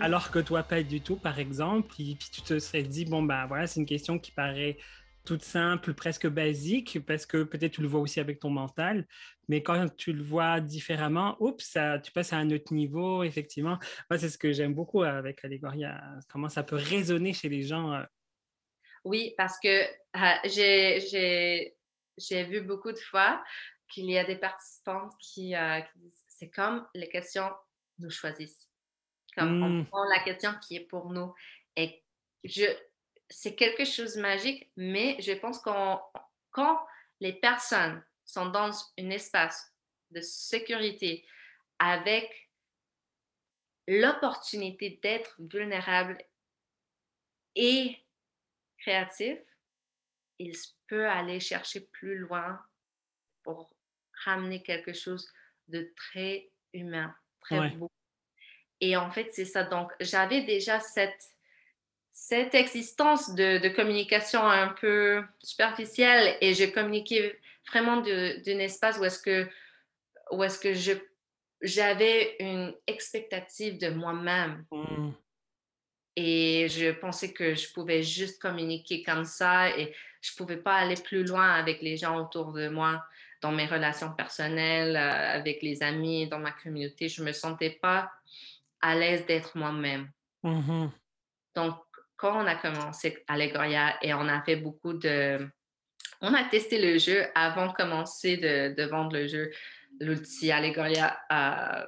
alors 0.00 0.30
que 0.30 0.38
toi, 0.38 0.62
pas 0.62 0.82
du 0.82 1.00
tout, 1.00 1.16
par 1.16 1.38
exemple. 1.38 1.88
Puis, 1.94 2.16
puis 2.18 2.28
tu 2.32 2.42
te 2.42 2.58
serais 2.58 2.82
dit, 2.82 3.04
bon, 3.04 3.22
ben 3.22 3.46
voilà, 3.46 3.66
c'est 3.66 3.80
une 3.80 3.86
question 3.86 4.18
qui 4.18 4.32
paraît 4.32 4.76
toute 5.24 5.42
simple, 5.42 5.94
presque 5.94 6.26
basique, 6.26 6.98
parce 7.06 7.26
que 7.26 7.42
peut-être 7.42 7.72
tu 7.72 7.82
le 7.82 7.88
vois 7.88 8.00
aussi 8.00 8.20
avec 8.20 8.40
ton 8.40 8.50
mental, 8.50 9.06
mais 9.48 9.62
quand 9.62 9.94
tu 9.96 10.12
le 10.12 10.22
vois 10.22 10.60
différemment, 10.60 11.36
oups, 11.40 11.64
ça, 11.64 11.98
tu 11.98 12.10
passes 12.12 12.32
à 12.32 12.36
un 12.36 12.50
autre 12.50 12.72
niveau, 12.72 13.22
effectivement. 13.22 13.78
Moi, 14.08 14.18
c'est 14.18 14.28
ce 14.28 14.38
que 14.38 14.52
j'aime 14.52 14.74
beaucoup 14.74 15.02
avec 15.02 15.44
Allegoria, 15.44 16.00
comment 16.28 16.48
ça 16.48 16.62
peut 16.62 16.76
résonner 16.76 17.32
chez 17.32 17.48
les 17.48 17.62
gens. 17.62 17.92
Euh. 17.92 18.02
Oui, 19.04 19.34
parce 19.36 19.58
que 19.62 19.84
ah, 20.12 20.40
j'ai 20.44 21.74
vu 22.44 22.62
beaucoup 22.62 22.92
de 22.92 22.98
fois 22.98 23.42
qu'il 23.90 24.10
y 24.10 24.18
a 24.18 24.24
des 24.24 24.36
participantes 24.36 25.12
qui, 25.18 25.54
euh, 25.54 25.80
disent 25.96 26.24
c'est 26.28 26.50
comme 26.50 26.86
les 26.94 27.08
questions 27.08 27.50
nous 27.98 28.10
choisissent. 28.10 28.68
Comme 29.36 29.62
on 29.62 29.68
mmh. 29.68 29.86
prend 29.86 30.04
la 30.04 30.20
question 30.20 30.52
qui 30.60 30.76
est 30.76 30.86
pour 30.86 31.10
nous. 31.10 31.34
Et 31.76 32.02
je, 32.44 32.64
c'est 33.28 33.54
quelque 33.54 33.84
chose 33.84 34.16
de 34.16 34.22
magique, 34.22 34.70
mais 34.76 35.16
je 35.20 35.32
pense 35.32 35.58
qu'on, 35.60 36.00
quand 36.50 36.80
les 37.20 37.32
personnes 37.32 38.02
sont 38.24 38.46
dans 38.46 38.70
un 38.98 39.10
espace 39.10 39.72
de 40.10 40.20
sécurité 40.20 41.24
avec 41.78 42.50
l'opportunité 43.86 44.98
d'être 45.02 45.34
vulnérable 45.38 46.18
et 47.54 47.96
créatif, 48.78 49.38
ils 50.38 50.56
peuvent 50.88 51.06
aller 51.06 51.40
chercher 51.40 51.80
plus 51.80 52.18
loin 52.18 52.60
pour 53.42 53.70
ramener 54.24 54.62
quelque 54.62 54.92
chose 54.92 55.28
de 55.68 55.92
très 55.96 56.50
humain, 56.72 57.14
très 57.40 57.70
beau. 57.70 57.90
Et 58.80 58.96
en 58.96 59.10
fait, 59.10 59.28
c'est 59.32 59.44
ça. 59.44 59.64
Donc, 59.64 59.92
j'avais 60.00 60.42
déjà 60.42 60.80
cette, 60.80 61.30
cette 62.12 62.54
existence 62.54 63.34
de, 63.34 63.68
communication 63.68 64.42
un 64.42 64.68
peu 64.68 65.22
superficielle 65.42 66.36
et 66.40 66.54
je 66.54 66.64
communiquais 66.64 67.38
vraiment 67.68 67.98
d'un 67.98 68.58
espace 68.58 68.98
où 68.98 69.04
est-ce 69.04 69.20
que, 69.20 69.48
où 70.32 70.42
est-ce 70.42 70.58
que 70.58 70.74
je, 70.74 70.92
j'avais 71.60 72.36
une 72.40 72.74
expectative 72.86 73.78
de 73.78 73.90
moi-même. 73.90 74.64
Mmh. 74.70 75.10
Et 76.16 76.68
je 76.68 76.90
pensais 76.90 77.32
que 77.32 77.54
je 77.54 77.72
pouvais 77.72 78.02
juste 78.02 78.40
communiquer 78.40 79.02
comme 79.02 79.24
ça 79.24 79.70
et 79.76 79.94
je 80.20 80.32
ne 80.32 80.36
pouvais 80.36 80.56
pas 80.56 80.74
aller 80.74 80.96
plus 80.96 81.24
loin 81.24 81.50
avec 81.50 81.80
les 81.82 81.96
gens 81.96 82.18
autour 82.18 82.52
de 82.52 82.68
moi 82.68 83.04
dans 83.40 83.52
mes 83.52 83.66
relations 83.66 84.12
personnelles, 84.12 84.96
euh, 84.96 85.38
avec 85.38 85.62
les 85.62 85.82
amis, 85.82 86.28
dans 86.28 86.38
ma 86.38 86.52
communauté. 86.52 87.08
Je 87.08 87.22
ne 87.22 87.28
me 87.28 87.32
sentais 87.32 87.78
pas 87.82 88.10
à 88.80 88.94
l'aise 88.94 89.26
d'être 89.26 89.56
moi-même. 89.56 90.10
Mmh 90.42 90.88
Donc, 91.54 91.76
quand 92.16 92.42
on 92.42 92.46
a 92.46 92.54
commencé 92.54 93.22
Allegoria 93.28 93.96
et 94.02 94.14
on 94.14 94.28
a 94.28 94.42
fait 94.42 94.56
beaucoup 94.56 94.92
de... 94.92 95.48
On 96.20 96.34
a 96.34 96.44
testé 96.44 96.80
le 96.80 96.98
jeu 96.98 97.26
avant 97.34 97.68
de 97.68 97.72
commencer 97.72 98.36
de, 98.36 98.82
vendre 98.84 99.14
le 99.14 99.26
jeu, 99.26 99.50
l'outil 100.00 100.52
Allegoria. 100.52 101.18
Euh, 101.32 101.86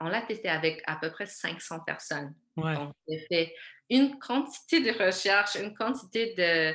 on, 0.00 0.06
l'a 0.06 0.22
testé 0.22 0.48
avec 0.48 0.82
à 0.86 0.96
peu 0.96 1.10
près 1.10 1.26
500 1.26 1.80
personnes. 1.80 2.32
Donc, 2.56 2.94
j'ai 3.08 3.26
fait 3.28 3.54
une 3.90 4.18
quantité 4.20 4.80
de 4.80 4.92
recherches, 4.92 5.56
une 5.56 5.74
quantité 5.74 6.34
de, 6.34 6.74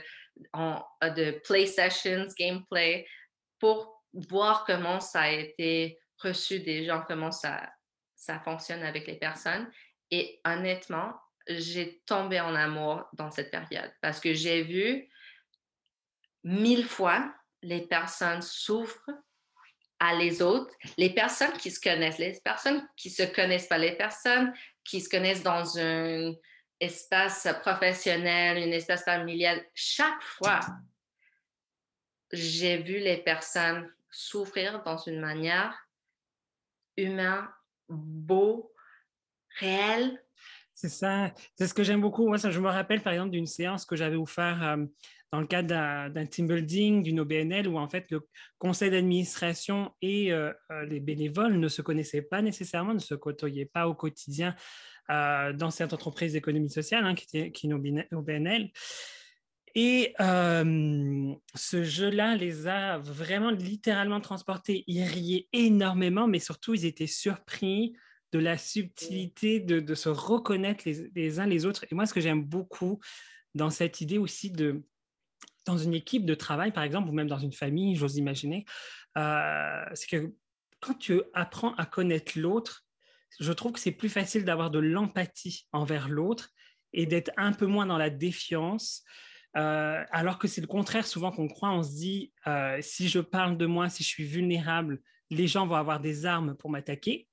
de 1.16 1.40
play 1.46 1.66
sessions, 1.66 2.28
gameplay, 2.38 3.06
pour 3.58 4.01
voir 4.14 4.66
comment 4.66 5.00
ça 5.00 5.22
a 5.22 5.30
été 5.30 6.00
reçu 6.18 6.60
des 6.60 6.86
gens, 6.86 7.04
comment 7.08 7.32
ça, 7.32 7.72
ça 8.16 8.40
fonctionne 8.40 8.84
avec 8.84 9.08
les 9.08 9.16
personnes. 9.16 9.70
Et 10.12 10.40
honnêtement, 10.46 11.14
j'ai 11.48 12.02
tombé 12.06 12.40
en 12.40 12.54
amour 12.56 13.08
dans 13.14 13.32
cette 13.32 13.52
période 13.52 13.92
parce 14.02 14.20
que 14.20 14.34
j'ai 14.34 14.64
vu 14.64 15.10
mille 16.44 16.86
fois 16.86 17.34
les 17.62 17.82
personnes 17.82 18.42
souffrent 18.42 19.10
à 20.00 20.16
les 20.16 20.42
autres, 20.42 20.74
les 20.98 21.14
personnes 21.14 21.54
qui 21.54 21.70
se 21.70 21.80
connaissent, 21.80 22.18
les 22.18 22.40
personnes 22.44 22.88
qui 22.98 23.12
se 23.12 23.24
connaissent 23.24 23.68
pas, 23.68 23.78
les 23.78 23.96
personnes 23.96 24.52
qui 24.84 25.00
se 25.00 25.10
connaissent 25.10 25.44
dans 25.44 25.78
un 25.78 26.34
espace 26.80 27.48
professionnel, 27.62 28.58
un 28.58 28.72
espace 28.72 29.04
familial. 29.04 29.64
Chaque 29.76 30.22
fois, 30.24 30.60
j'ai 32.32 32.78
vu 32.78 32.98
les 32.98 33.18
personnes 33.18 33.94
souffrir 34.12 34.84
dans 34.84 34.98
une 34.98 35.20
manière 35.20 35.88
humaine, 36.98 37.48
beau, 37.90 38.74
réelle. 39.60 40.22
C'est 40.74 40.90
ça. 40.90 41.32
C'est 41.56 41.68
ce 41.68 41.74
que 41.74 41.84
j'aime 41.84 42.02
beaucoup. 42.02 42.28
Moi, 42.28 42.38
ça, 42.38 42.50
je 42.50 42.60
me 42.60 42.70
rappelle 42.70 43.02
par 43.02 43.14
exemple 43.14 43.32
d'une 43.32 43.48
séance 43.48 43.86
que 43.86 43.96
j'avais 43.96 44.16
offert 44.16 44.64
euh, 44.64 44.86
dans 45.32 45.40
le 45.40 45.48
cadre 45.48 46.10
d'un 46.10 46.26
team 46.26 46.48
building, 46.48 47.04
d'une 47.04 47.20
OBNL, 47.20 47.68
où 47.68 47.78
en 47.78 47.88
fait 47.88 48.10
le 48.10 48.28
conseil 48.58 48.90
d'administration 48.90 49.94
et 50.02 50.34
euh, 50.34 50.52
euh, 50.72 50.86
les 50.86 51.00
bénévoles 51.00 51.60
ne 51.60 51.68
se 51.68 51.82
connaissaient 51.82 52.24
pas 52.24 52.42
nécessairement, 52.42 52.94
ne 52.94 53.00
se 53.00 53.16
côtoyaient 53.16 53.70
pas 53.72 53.88
au 53.88 53.94
quotidien 53.94 54.56
dans 55.10 55.72
cette 55.72 55.92
entreprise 55.92 56.32
d'économie 56.32 56.70
sociale 56.70 57.06
hein, 57.06 57.16
qui, 57.16 57.26
était, 57.26 57.52
qui 57.52 57.68
une 57.68 58.06
OBNL. 58.14 58.72
Et 59.76 60.14
ce 60.20 61.84
jeu-là 61.84 62.36
les 62.36 62.68
a 62.68 62.98
vraiment 63.00 63.52
littéralement 63.52 64.22
transportés. 64.22 64.84
Ils 64.88 65.04
riaient 65.04 65.48
énormément, 65.54 66.28
mais 66.28 66.40
surtout, 66.40 66.74
ils 66.74 66.86
étaient 66.86 67.08
surpris 67.08 67.94
de 68.32 68.40
la 68.40 68.58
subtilité 68.58 69.60
de, 69.60 69.96
se 69.96 70.10
reconnaître 70.10 70.84
les, 70.88 71.40
uns 71.40 71.48
les 71.48 71.66
autres. 71.66 71.86
Et 71.92 71.96
moi, 71.96 72.06
ce 72.06 72.14
que 72.14 72.22
j'aime 72.22 72.44
beaucoup 72.44 73.00
dans 73.56 73.70
cette 73.70 74.02
idée 74.02 74.18
aussi 74.18 74.52
de, 74.52 74.84
dans 75.66 75.78
une 75.78 75.94
équipe 75.94 76.26
de 76.26 76.36
travail, 76.36 76.72
par 76.72 76.84
exemple, 76.84 77.10
ou 77.10 77.14
même 77.14 77.28
dans 77.28 77.40
une 77.40 77.52
famille, 77.52 77.96
j'ose 77.96 78.18
imaginer, 78.18 78.66
euh, 79.18 79.84
c'est 79.94 80.08
que 80.08 80.34
quand 80.80 80.94
tu 80.96 81.22
apprends 81.34 81.76
à 81.76 81.86
connaître 81.86 82.40
l'autre, 82.40 82.86
je 83.40 83.52
trouve 83.52 83.74
que 83.74 83.80
c'est 83.80 83.92
plus 83.92 84.10
facile 84.10 84.46
d'avoir 84.46 84.72
de 84.72 84.80
l'empathie 84.80 85.68
envers 85.72 86.10
l'autre 86.10 86.50
et 86.94 87.06
d'être 87.06 87.32
un 87.38 87.54
peu 87.54 87.66
moins 87.66 87.86
dans 87.86 87.98
la 87.98 88.10
défiance 88.10 89.04
euh, 89.58 90.04
alors 90.12 90.40
que 90.40 90.48
c'est 90.48 90.62
le 90.62 90.68
contraire 90.68 91.06
souvent 91.06 91.32
qu'on 91.32 91.48
croit. 91.48 91.72
On 91.72 91.84
se 91.84 91.92
dit, 91.92 92.34
euh, 92.48 92.78
si 92.82 93.10
je 93.10 93.20
parle 93.20 93.58
de 93.58 93.66
moi, 93.66 93.90
si 93.90 94.04
je 94.04 94.08
suis 94.08 94.26
vulnérable, 94.26 95.02
les 95.30 95.48
gens 95.48 95.68
vont 95.68 95.76
avoir 95.76 96.00
des 96.00 96.26
armes 96.26 96.56
pour 96.56 96.70
m'attaquer. 96.70 97.28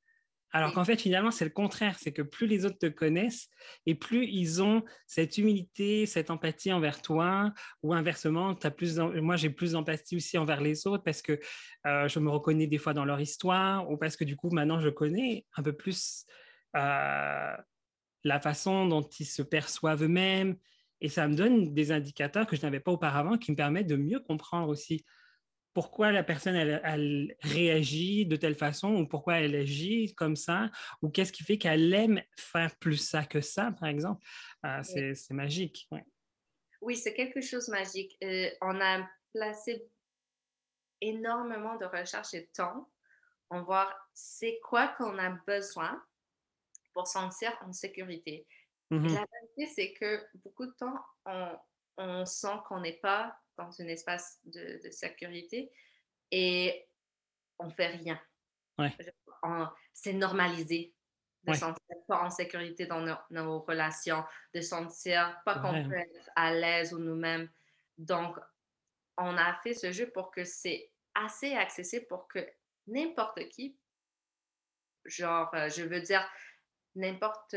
Alors 0.50 0.72
qu'en 0.72 0.85
fait, 0.85 0.98
finalement, 0.98 1.31
c'est 1.31 1.44
le 1.44 1.50
contraire. 1.50 1.98
C'est 1.98 2.12
que 2.12 2.22
plus 2.22 2.46
les 2.46 2.64
autres 2.64 2.78
te 2.78 2.87
connaissent 2.87 3.48
et 3.85 3.94
plus 3.94 4.26
ils 4.26 4.62
ont 4.62 4.83
cette 5.07 5.37
humilité, 5.37 6.07
cette 6.07 6.31
empathie 6.31 6.72
envers 6.72 7.02
toi, 7.02 7.52
ou 7.83 7.92
inversement, 7.92 8.57
as 8.62 8.70
plus 8.70 8.98
moi, 8.98 9.37
j'ai 9.37 9.50
plus 9.50 9.72
d'empathie 9.72 10.16
aussi 10.16 10.38
envers 10.38 10.62
les 10.62 10.87
autres 10.87 11.04
parce 11.04 11.20
que 11.20 11.38
euh, 11.87 12.09
je 12.09 12.18
me 12.18 12.31
reconnais 12.31 12.66
des 12.66 12.78
fois 12.78 12.94
dans 12.94 13.04
leur 13.04 13.20
histoire, 13.20 13.90
ou 13.90 13.98
parce 13.98 14.16
que 14.16 14.24
du 14.24 14.37
coup, 14.37 14.48
maintenant, 14.50 14.81
je 14.81 14.88
connais 14.88 15.44
un 15.57 15.62
peu 15.62 15.74
plus 15.74 16.24
la 18.24 18.40
façon 18.40 18.87
dont 18.87 19.02
ils 19.02 19.26
se 19.26 19.42
perçoivent 19.42 20.02
eux-mêmes, 20.04 20.57
et 21.00 21.08
ça 21.08 21.28
me 21.28 21.34
donne 21.34 21.74
des 21.74 21.92
indicateurs 21.92 22.46
que 22.46 22.56
je 22.56 22.62
n'avais 22.62 22.80
pas 22.80 22.92
auparavant 22.92 23.38
qui 23.38 23.50
me 23.50 23.56
permettent 23.56 23.87
de 23.87 23.96
mieux 23.96 24.20
comprendre 24.20 24.68
aussi 24.68 25.04
pourquoi 25.74 26.11
la 26.11 26.24
personne 26.24 26.56
elle, 26.56 27.37
réagit 27.40 28.26
de 28.26 28.37
telle 28.37 28.56
façon 28.56 28.94
ou 28.94 29.06
pourquoi 29.06 29.40
elle 29.40 29.54
agit 29.54 30.14
comme 30.16 30.34
ça 30.34 30.70
ou 31.02 31.08
qu'est-ce 31.08 31.32
qui 31.32 31.44
fait 31.44 31.58
qu'elle 31.58 31.92
aime 31.94 32.20
faire 32.37 32.74
plus 32.78 32.96
ça 32.96 33.24
que 33.24 33.40
ça, 33.40 33.70
par 33.78 33.88
exemple. 33.88 34.26
Euh, 34.64 34.82
c'est, 34.82 35.30
magique. 35.30 35.88
Oui, 36.80 36.96
c'est 36.96 37.14
quelque 37.14 37.40
chose 37.40 37.66
de 37.66 37.72
magique. 37.72 38.16
Euh, 38.24 38.50
on 38.61 38.80
a 38.80 39.08
placé 39.32 39.88
énormément 41.00 41.76
de 41.76 41.84
recherche 41.84 42.34
et 42.34 42.40
de 42.40 42.50
temps 42.52 42.88
on 43.50 43.62
voir 43.62 43.94
c'est 44.14 44.58
quoi 44.62 44.88
qu'on 44.88 45.18
a 45.18 45.30
besoin 45.46 46.02
pour 46.92 47.06
sentir 47.06 47.56
en 47.62 47.72
sécurité. 47.72 48.46
Mmh 48.90 49.09
la 49.09 49.27
vérité, 49.33 49.66
c'est 49.66 49.92
que 49.92 50.24
beaucoup 50.44 50.66
de 50.66 50.72
temps, 50.72 50.98
on, 51.98 52.24
sent 52.24 52.57
qu'on 52.66 52.81
n'est 52.81 52.98
pas 53.01 53.38
dans 53.57 53.68
un 53.81 53.88
espace 53.88 54.40
de, 54.44 54.81
sécurité 54.90 55.70
et 56.31 56.88
on 57.59 57.68
fait 57.70 57.88
rien. 57.88 58.20
C'est 59.92 60.12
normalisé 60.12 60.94
de 61.44 61.53
se 61.53 61.61
sentir 61.61 61.96
pas 62.07 62.22
en 62.22 62.31
sécurité 62.31 62.87
dans 62.87 63.05
nos, 63.31 63.61
relations, 63.61 64.24
de 64.55 64.61
sentir 64.61 65.38
pas 65.44 65.59
qu'on 65.59 65.88
peut 65.88 65.98
être 65.98 66.31
à 66.37 66.53
l'aise 66.55 66.94
ou 66.94 66.98
nous-mêmes. 66.98 67.51
Donc, 67.98 68.38
on 69.16 69.37
a 69.37 69.55
fait 69.62 69.74
ce 69.74 69.90
jeu 69.92 70.09
pour 70.11 70.31
que 70.31 70.44
c'est 70.44 70.92
assez 71.14 71.55
accessible 71.55 72.07
pour 72.07 72.29
que 72.29 72.48
n'importe 72.87 73.48
qui 73.48 73.77
genre, 75.09 75.53
euh, 75.55 75.68
je 75.68 75.83
veux 75.83 76.01
dire, 76.01 76.27
n'importe 76.94 77.55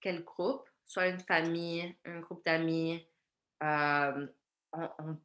quel 0.00 0.24
groupe, 0.24 0.68
soit 0.86 1.08
une 1.08 1.20
famille, 1.20 1.94
un 2.04 2.20
groupe 2.20 2.44
d'amis, 2.44 3.06
euh, 3.62 4.26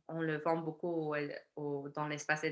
on, 0.07 0.21
le 0.21 0.37
vend 0.37 0.57
beaucoup 0.57 1.13
dans 1.95 2.07
l'espace 2.07 2.45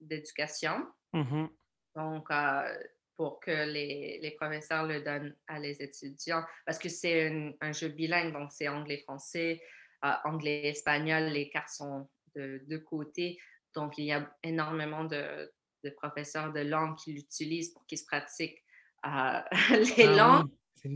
d'éducation. 0.00 0.86
Mmh 1.12 1.46
Donc, 1.94 2.30
euh, 2.30 2.78
pour 3.16 3.40
que 3.40 3.50
les, 3.50 4.18
les, 4.22 4.30
professeurs 4.32 4.86
le 4.86 5.02
donnent 5.02 5.34
à 5.46 5.58
les 5.58 5.82
étudiants, 5.82 6.42
parce 6.64 6.78
que 6.78 6.88
c'est 6.88 7.54
un, 7.60 7.72
jeu 7.72 7.88
bilingue, 7.88 8.32
donc 8.32 8.52
c'est 8.52 8.68
anglais-français, 8.68 9.62
euh, 10.04 10.12
anglais-espagnol, 10.24 11.24
les 11.24 11.48
cartes 11.48 11.70
sont 11.70 12.08
de 12.34 12.62
deux 12.68 12.80
côtés. 12.80 13.38
Donc, 13.74 13.98
il 13.98 14.04
y 14.04 14.12
a 14.12 14.30
énormément 14.42 15.04
de, 15.04 15.52
de 15.84 15.90
professeurs 15.90 16.52
de 16.52 16.60
langue 16.60 16.96
qui 16.96 17.12
l'utilisent 17.12 17.70
pour 17.70 17.86
qu'ils 17.86 17.98
se 17.98 18.06
pratiquent 18.06 18.62
euh, 19.06 19.40
les 19.70 20.06
ah 20.06 20.16
langues. 20.16 20.50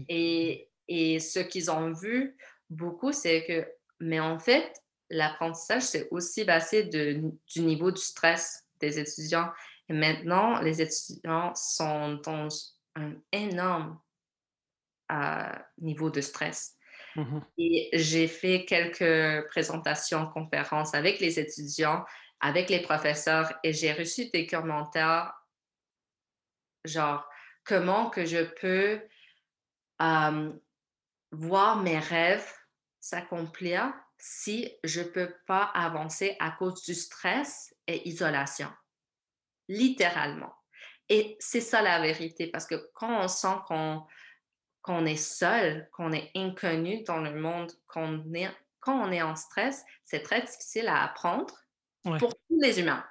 Et, 0.08 0.69
et 0.90 1.20
ce 1.20 1.38
qu'ils 1.38 1.70
ont 1.70 1.92
vu 1.92 2.36
beaucoup, 2.68 3.12
c'est 3.12 3.46
que, 3.46 3.66
mais 4.00 4.18
en 4.18 4.40
fait, 4.40 4.74
l'apprentissage, 5.08 5.82
c'est 5.82 6.08
aussi 6.10 6.44
basé 6.44 6.82
de, 6.82 7.22
du 7.46 7.60
niveau 7.60 7.92
du 7.92 8.00
stress 8.00 8.66
des 8.80 8.98
étudiants. 8.98 9.50
Et 9.88 9.92
maintenant, 9.92 10.60
les 10.60 10.82
étudiants 10.82 11.54
sont 11.54 12.14
dans 12.24 12.48
un 12.96 13.14
énorme 13.30 14.00
euh, 15.12 15.52
niveau 15.78 16.10
de 16.10 16.20
stress. 16.20 16.76
Mmh 17.14 17.38
Et 17.58 17.90
j'ai 17.92 18.26
fait 18.26 18.64
quelques 18.64 19.46
présentations, 19.48 20.26
conférences 20.26 20.94
avec 20.94 21.20
les 21.20 21.38
étudiants, 21.38 22.04
avec 22.40 22.68
les 22.68 22.82
professeurs, 22.82 23.52
et 23.62 23.72
j'ai 23.72 23.92
reçu 23.92 24.28
des 24.30 24.46
commentaires 24.46 25.32
genre 26.84 27.28
comment 27.64 28.10
que 28.10 28.24
je 28.24 28.42
peux 28.42 29.00
euh, 30.02 30.52
voir 31.30 31.76
mes 31.82 31.98
rêves 31.98 32.52
s'accomplir 33.00 33.92
si 34.18 34.70
je 34.84 35.00
ne 35.00 35.06
peux 35.06 35.34
pas 35.46 35.64
avancer 35.74 36.36
à 36.40 36.50
cause 36.50 36.82
du 36.82 36.94
stress 36.94 37.74
et 37.86 38.08
isolation. 38.08 38.68
Littéralement. 39.68 40.52
Et 41.08 41.36
c'est 41.40 41.60
ça 41.60 41.82
la 41.82 42.00
vérité, 42.00 42.48
parce 42.48 42.66
que 42.66 42.90
quand 42.94 43.24
on 43.24 43.28
sent 43.28 43.56
qu'on 43.66 44.06
qu'on 44.82 45.04
est 45.04 45.16
seul, 45.16 45.88
qu'on 45.92 46.12
est 46.12 46.30
inconnu 46.34 47.02
dans 47.02 47.18
le 47.18 47.34
monde, 47.34 47.70
qu'on 47.86 48.24
est, 48.32 48.50
quand 48.78 48.98
on 48.98 49.12
est 49.12 49.22
en 49.22 49.36
stress, 49.36 49.84
c'est 50.04 50.22
très 50.22 50.40
difficile 50.40 50.88
à 50.88 51.04
apprendre 51.04 51.54
pour 52.02 52.34
tous 52.34 52.60
les 52.60 52.80
humains. 52.80 53.04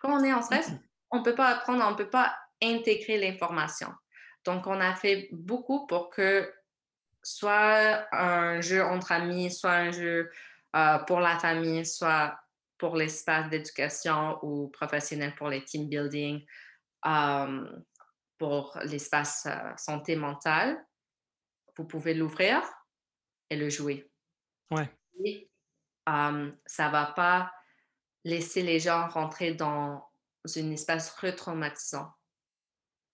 Quand 0.00 0.20
on 0.20 0.24
est 0.24 0.32
en 0.32 0.42
stress, 0.42 0.70
on 1.10 1.18
ne 1.18 1.24
peut 1.24 1.34
pas 1.34 1.48
apprendre, 1.48 1.84
on 1.84 1.90
ne 1.90 1.96
peut 1.96 2.10
pas 2.10 2.38
intégrer 2.62 3.18
l'information. 3.18 3.88
Donc, 4.44 4.66
on 4.66 4.80
a 4.80 4.94
fait 4.94 5.28
beaucoup 5.32 5.86
pour 5.86 6.10
que 6.10 6.52
soit 7.22 8.06
un 8.12 8.60
jeu 8.60 8.82
entre 8.82 9.12
amis, 9.12 9.50
soit 9.50 9.72
un 9.72 9.90
jeu 9.90 10.30
euh, 10.76 10.98
pour 11.00 11.20
la 11.20 11.38
famille, 11.38 11.84
soit 11.84 12.38
pour 12.78 12.96
l'espace 12.96 13.50
d'éducation 13.50 14.38
ou 14.42 14.68
professionnel 14.68 15.34
pour 15.34 15.48
les 15.48 15.64
team 15.64 15.88
building, 15.88 16.44
euh, 17.06 17.80
pour 18.38 18.78
l'espace 18.84 19.46
euh, 19.46 19.72
santé 19.76 20.16
mentale. 20.16 20.82
Vous 21.76 21.84
pouvez 21.84 22.14
l'ouvrir 22.14 22.62
et 23.50 23.56
le 23.56 23.68
jouer. 23.68 24.10
Ouais. 24.70 24.90
Et, 25.24 25.50
ça 26.06 26.86
ne 26.86 26.90
va 26.90 27.06
pas 27.14 27.52
laisser 28.24 28.62
les 28.62 28.80
gens 28.80 29.08
rentrer 29.08 29.54
dans 29.54 30.04
un 30.56 30.70
espace 30.72 31.10
retraumatisant. 31.10 32.10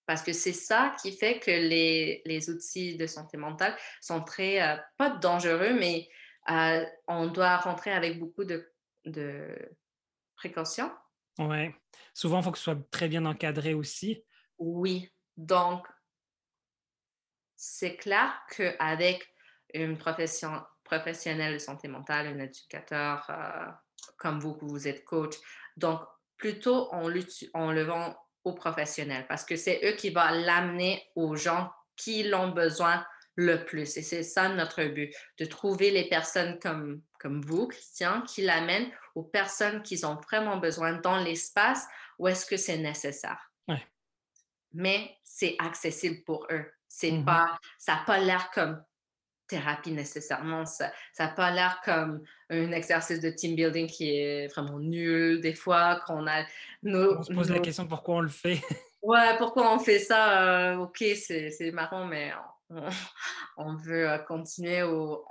Parce 0.07 0.23
que 0.23 0.33
c'est 0.33 0.53
ça 0.53 0.95
qui 1.03 1.13
fait 1.13 1.41
que 1.41 1.51
les, 1.51 2.23
les, 2.25 2.49
outils 2.49 2.97
de 2.97 3.07
santé 3.07 3.37
mentale 3.37 3.77
sont 4.01 4.23
très, 4.23 4.63
euh, 4.63 4.77
pas 4.97 5.11
dangereux, 5.11 5.75
mais 5.79 6.09
euh, 6.51 6.85
on 7.09 7.27
doit 7.27 7.57
rentrer 7.57 7.91
avec 7.91 8.21
beaucoup 8.21 8.45
de, 8.45 8.73
de 9.05 9.49
précautions. 10.37 10.91
Oui. 11.39 11.71
Souvent, 12.15 12.39
il 12.39 12.45
faut 12.45 12.53
que 12.53 12.59
ce 12.59 12.65
soit 12.65 12.91
très 12.91 13.09
bien 13.09 13.27
encadré 13.27 13.75
aussi. 13.75 14.23
Oui. 14.59 15.11
Donc, 15.37 15.87
c'est 17.57 17.97
clair 17.97 18.33
qu'avec 18.51 19.27
une 19.75 19.99
profession 19.99 20.63
professionnelle 20.85 21.55
de 21.55 21.59
santé 21.59 21.89
mentale, 21.89 22.29
un 22.29 22.39
éducateur 22.39 23.27
euh, 23.29 23.67
comme 24.19 24.39
vous, 24.39 24.55
que 24.55 24.65
vous 24.65 24.87
êtes 24.87 25.05
coach, 25.05 25.35
donc 25.77 26.01
plutôt 26.37 26.89
on, 26.93 27.13
on 27.55 27.71
le 27.73 27.83
vend 27.83 28.15
aux 28.47 28.55
professionnels 28.55 29.27
parce 29.29 29.45
que 29.45 29.57
c'est 29.57 29.81
eux 29.85 29.97
qui 29.97 30.11
vont 30.11 30.31
l'amener 30.31 31.11
aux 31.17 31.35
gens 31.35 31.71
qui 31.97 32.23
l'ont 32.23 32.51
besoin 32.51 33.05
le 33.35 33.65
plus. 33.65 33.97
Et 33.97 34.03
c'est 34.03 34.23
ça 34.23 34.49
notre 34.49 34.85
but, 34.85 35.15
de 35.39 35.45
trouver 35.45 35.91
les 35.91 36.09
personnes 36.09 36.59
comme, 36.61 37.03
comme 37.19 37.43
vous, 37.43 37.67
Christian, 37.67 38.23
qui 38.23 38.43
l'amènent 38.43 38.91
aux 39.15 39.25
personnes 39.25 39.83
qui 39.83 40.03
ont 40.05 40.15
vraiment 40.15 40.59
besoin 40.59 40.95
dans 41.01 41.19
l'espace 41.19 41.87
où 42.19 42.29
est-ce 42.29 42.47
que 42.47 42.57
c'est 42.57 42.79
nécessaire? 42.79 43.51
Mais 44.73 45.17
c'est 45.25 45.57
accessible 45.59 46.23
pour 46.25 46.47
eux. 46.51 46.71
C'est 46.87 47.11
mmh 47.11 47.25
pas, 47.25 47.59
ça 47.79 47.95
n'a 47.95 48.03
pas 48.05 48.19
l'air 48.19 48.51
comme 48.51 48.83
thérapie 49.49 49.93
nécessairement. 49.93 50.65
Ça 50.65 50.93
n'a 51.19 51.29
pas 51.29 51.51
l'air 51.51 51.81
comme 51.85 52.23
un 52.51 52.73
exercice 52.73 53.21
de 53.21 53.31
team 53.31 53.57
building 53.57 53.87
qui 53.87 54.17
est 54.17 54.49
vraiment 54.49 54.79
nul 54.79 55.41
des 55.41 55.55
fois, 55.55 56.01
qu'on 56.07 56.27
a... 56.27 56.45
on 56.85 57.23
se 57.23 57.33
pose 57.33 57.51
la 57.51 57.61
question 57.61 57.87
pourquoi 57.87 58.17
on 58.17 58.21
le 58.21 58.29
fait. 58.29 58.61
ouais, 59.03 59.37
pourquoi 59.39 59.75
on 59.75 59.79
fait 59.79 59.99
ça? 59.99 60.73
Euh, 60.73 60.77
ok, 60.79 61.05
c'est 61.17 61.71
marrant, 61.73 62.07
mais 62.07 62.33
on, 63.57 63.77
veut 63.77 64.11
euh, 64.11 64.19
continuer 64.19 64.83
au... 64.83 65.25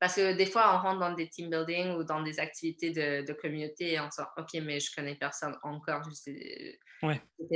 Parce 0.00 0.16
que 0.16 0.36
des 0.36 0.46
fois, 0.46 0.74
on 0.74 0.82
rentre 0.82 0.98
dans 0.98 1.14
des 1.14 1.28
team 1.28 1.48
building 1.48 1.94
ou 1.94 2.02
dans 2.02 2.22
des 2.22 2.40
activités 2.40 2.90
de, 2.90 3.32
communauté 3.34 3.92
et 3.92 4.00
on 4.00 4.10
se 4.10 4.20
dit, 4.20 4.28
OK, 4.36 4.64
mais 4.64 4.80
je 4.80 4.92
connais 4.92 5.14
personne 5.14 5.56
encore. 5.62 6.02
C'était 6.12 6.78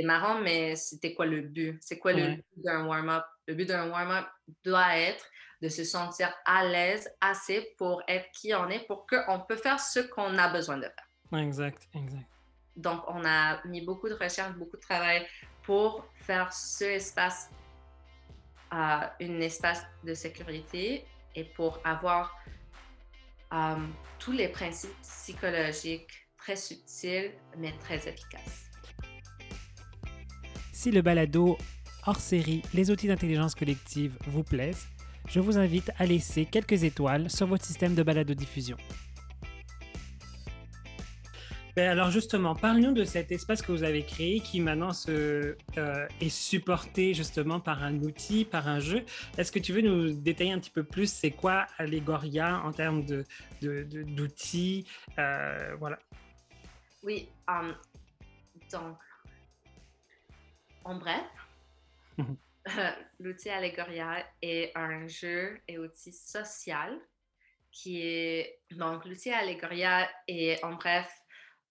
marrant, 0.05 0.39
mais 0.39 0.77
c'était 0.77 1.13
quoi 1.13 1.25
le 1.25 1.41
but? 1.41 1.77
C'est 1.81 1.99
quoi 1.99 2.13
le 2.13 2.35
but 2.35 2.45
d'un 2.55 2.85
warm-up? 2.85 3.25
Le 3.47 3.53
but 3.53 3.65
d'un 3.65 3.89
warm-up 3.89 4.27
doit 4.63 4.97
être 4.97 5.25
de 5.61 5.69
se 5.69 5.83
sentir 5.83 6.33
à 6.45 6.65
l'aise 6.65 7.09
assez 7.21 7.73
pour 7.77 8.01
être 8.07 8.29
qui 8.31 8.53
on 8.53 8.69
est, 8.69 8.85
pour 8.87 9.07
qu'on 9.07 9.39
peut 9.47 9.55
faire 9.55 9.79
ce 9.79 9.99
qu'on 9.99 10.37
a 10.37 10.49
besoin 10.49 10.77
de 10.77 10.83
faire. 10.83 11.39
Exact, 11.39 11.87
exact. 11.93 12.25
Donc, 12.75 13.01
on 13.07 13.25
a 13.25 13.65
mis 13.65 13.81
beaucoup 13.81 14.07
de 14.07 14.13
recherche, 14.13 14.53
beaucoup 14.55 14.77
de 14.77 14.81
travail 14.81 15.25
pour 15.63 16.05
faire 16.21 16.53
ce 16.53 16.83
espace 16.85 17.49
euh, 18.73 18.75
un 19.21 19.39
espace 19.39 19.85
de 20.03 20.13
sécurité 20.13 21.05
et 21.35 21.45
pour 21.45 21.79
avoir 21.85 22.37
euh, 23.53 23.75
tous 24.19 24.33
les 24.33 24.49
principes 24.49 24.93
psychologiques 25.01 26.27
très 26.37 26.57
subtils 26.57 27.31
mais 27.57 27.73
très 27.79 27.95
efficaces. 27.95 28.65
Si 30.73 30.91
le 30.91 31.01
balado 31.01 31.57
hors 32.05 32.19
série 32.19 32.61
Les 32.73 32.91
outils 32.91 33.07
d'intelligence 33.07 33.55
collective 33.55 34.17
vous 34.27 34.43
plaise, 34.43 34.85
je 35.29 35.39
vous 35.39 35.57
invite 35.57 35.91
à 35.97 36.05
laisser 36.05 36.45
quelques 36.45 36.83
étoiles 36.83 37.29
sur 37.29 37.47
votre 37.47 37.65
système 37.65 37.95
de 37.95 38.03
balado-diffusion. 38.03 38.77
Ben, 41.77 41.91
alors 41.91 42.09
justement, 42.09 42.55
parlons 42.55 42.91
de 42.91 43.03
cet 43.03 43.31
espace 43.31 43.61
que 43.61 43.71
vous 43.71 43.83
avez 43.83 44.03
créé 44.03 44.39
qui 44.39 44.59
maintenant 44.59 44.93
se, 44.93 45.55
euh, 45.77 46.07
est 46.19 46.29
supporté 46.29 47.13
justement 47.13 47.59
par 47.59 47.83
un 47.83 47.99
outil, 47.99 48.45
par 48.45 48.67
un 48.67 48.79
jeu. 48.79 49.05
Est-ce 49.37 49.51
que 49.51 49.59
tu 49.59 49.73
veux 49.73 49.81
nous 49.81 50.11
détailler 50.11 50.53
un 50.53 50.57
petit 50.57 50.71
peu 50.71 50.83
plus 50.83 51.13
c'est 51.13 51.29
quoi 51.29 51.67
Allegoria 51.77 52.63
en 52.63 52.71
termes 52.71 53.05
d'outils 53.61 54.87
de, 55.15 55.21
euh, 55.21 55.75
voilà. 55.77 55.99
Oui, 57.03 57.29
um, 57.47 57.75
donc, 58.71 58.97
en 60.83 60.95
bref, 60.95 61.25
l'outil 63.19 63.49
Allegoria 63.49 64.25
est 64.41 64.71
un 64.75 65.07
jeu 65.07 65.59
et 65.67 65.77
outil 65.77 66.13
social 66.13 66.99
qui 67.71 68.01
est... 68.01 68.59
Donc, 68.71 69.05
l'outil 69.05 69.31
Allegoria 69.31 70.09
est, 70.27 70.63
en 70.63 70.73
bref, 70.73 71.11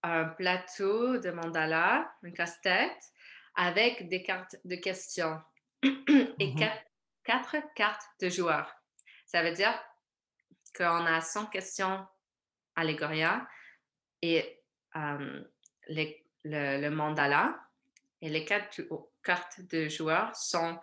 un 0.03 0.27
plateau 0.27 1.19
de 1.19 1.31
mandala, 1.31 2.13
un 2.23 2.31
casse-tête, 2.31 3.13
avec 3.57 4.09
des 4.09 4.23
cartes 4.23 4.57
de 4.65 4.77
questions 4.77 5.41
et 5.83 6.55
mmh 6.55 6.71
quatre, 7.25 7.57
cartes 7.75 8.07
de 8.21 8.29
joueurs. 8.29 8.73
Ça 9.25 9.43
veut 9.43 9.51
dire 9.51 9.75
qu'on 10.77 11.05
a 11.07 11.21
100 11.21 11.47
questions 11.47 12.07
Allegoria 12.77 13.49
et 14.23 14.63
le, 14.95 16.89
mandala 16.91 17.59
et 18.21 18.29
les 18.29 18.45
quatre 18.45 18.81
cartes 19.27 19.61
de 19.63 19.89
joueurs 19.89 20.37
sont 20.37 20.79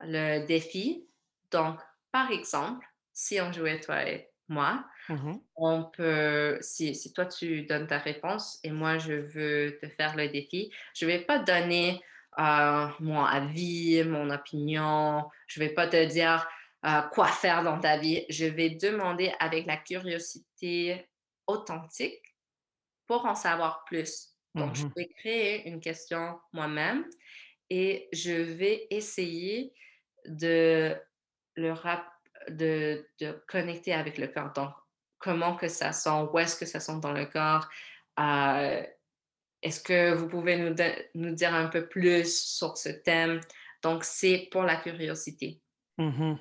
le 0.00 0.46
défi. 0.46 1.08
Donc, 1.50 1.80
par 2.12 2.30
exemple, 2.30 2.86
si 3.12 3.40
on 3.40 3.52
jouait 3.52 3.80
toi 3.80 4.06
et 4.08 4.30
moi, 4.48 4.86
mmh 5.08 5.40
on 5.56 5.84
peut, 5.84 6.58
si, 6.60 6.94
si, 6.94 7.12
toi 7.12 7.26
tu 7.26 7.62
donnes 7.64 7.86
ta 7.86 7.98
réponse 7.98 8.60
et 8.64 8.70
moi 8.70 8.98
je 8.98 9.12
veux 9.14 9.78
te 9.80 9.88
faire 9.88 10.16
le 10.16 10.28
défi, 10.28 10.72
je 10.96 11.06
ne 11.06 11.10
vais 11.12 11.20
pas 11.24 11.38
donner 11.40 12.02
euh, 12.38 12.88
mon 13.00 13.24
avis, 13.24 14.02
mon 14.04 14.30
opinion. 14.30 15.28
Je 15.48 15.60
ne 15.60 15.66
vais 15.66 15.74
pas 15.74 15.88
te 15.88 16.04
dire 16.06 16.48
euh, 16.86 17.02
quoi 17.12 17.26
faire 17.28 17.62
dans 17.64 17.80
ta 17.80 17.98
vie. 17.98 18.24
Je 18.30 18.46
vais 18.46 18.70
demander 18.70 19.32
avec 19.40 19.66
la 19.66 19.76
curiosité 19.76 21.10
authentique 21.46 22.22
pour 23.06 23.24
en 23.26 23.34
savoir 23.34 23.84
plus. 23.84 24.30
Donc, 24.56 24.74
je 24.76 24.82
Mhm. 24.82 24.94
vais 24.96 25.08
créer 25.18 25.68
une 25.68 25.80
question 25.80 26.38
moi-même 26.52 27.06
et 27.70 28.08
je 28.12 28.32
vais 28.32 28.86
essayer 28.90 29.72
de 30.26 30.94
le 31.56 31.72
rap 31.72 32.04
de, 32.48 33.06
de 33.20 33.32
connecter 33.48 33.92
avec 33.92 34.18
le 34.18 34.26
corps. 34.28 34.52
Donc, 34.52 34.72
comment 35.18 35.56
que 35.56 35.68
ça 35.68 35.92
sent, 35.92 36.26
où 36.32 36.38
est-ce 36.38 36.56
que 36.56 36.66
ça 36.66 36.80
sent 36.80 36.98
dans 37.00 37.12
le 37.12 37.26
corps. 37.26 37.68
Euh, 38.18 38.82
est-ce 39.62 39.80
que 39.82 40.14
vous 40.14 40.28
pouvez 40.28 40.56
nous, 40.56 40.74
de- 40.74 41.06
nous 41.14 41.34
dire 41.34 41.54
un 41.54 41.66
peu 41.68 41.86
plus 41.86 42.34
sur 42.34 42.76
ce 42.76 42.88
thème? 42.88 43.40
Donc, 43.82 44.04
c'est 44.04 44.48
pour 44.50 44.62
la 44.62 44.76
curiosité. 44.76 45.60
Mhm. 45.98 46.38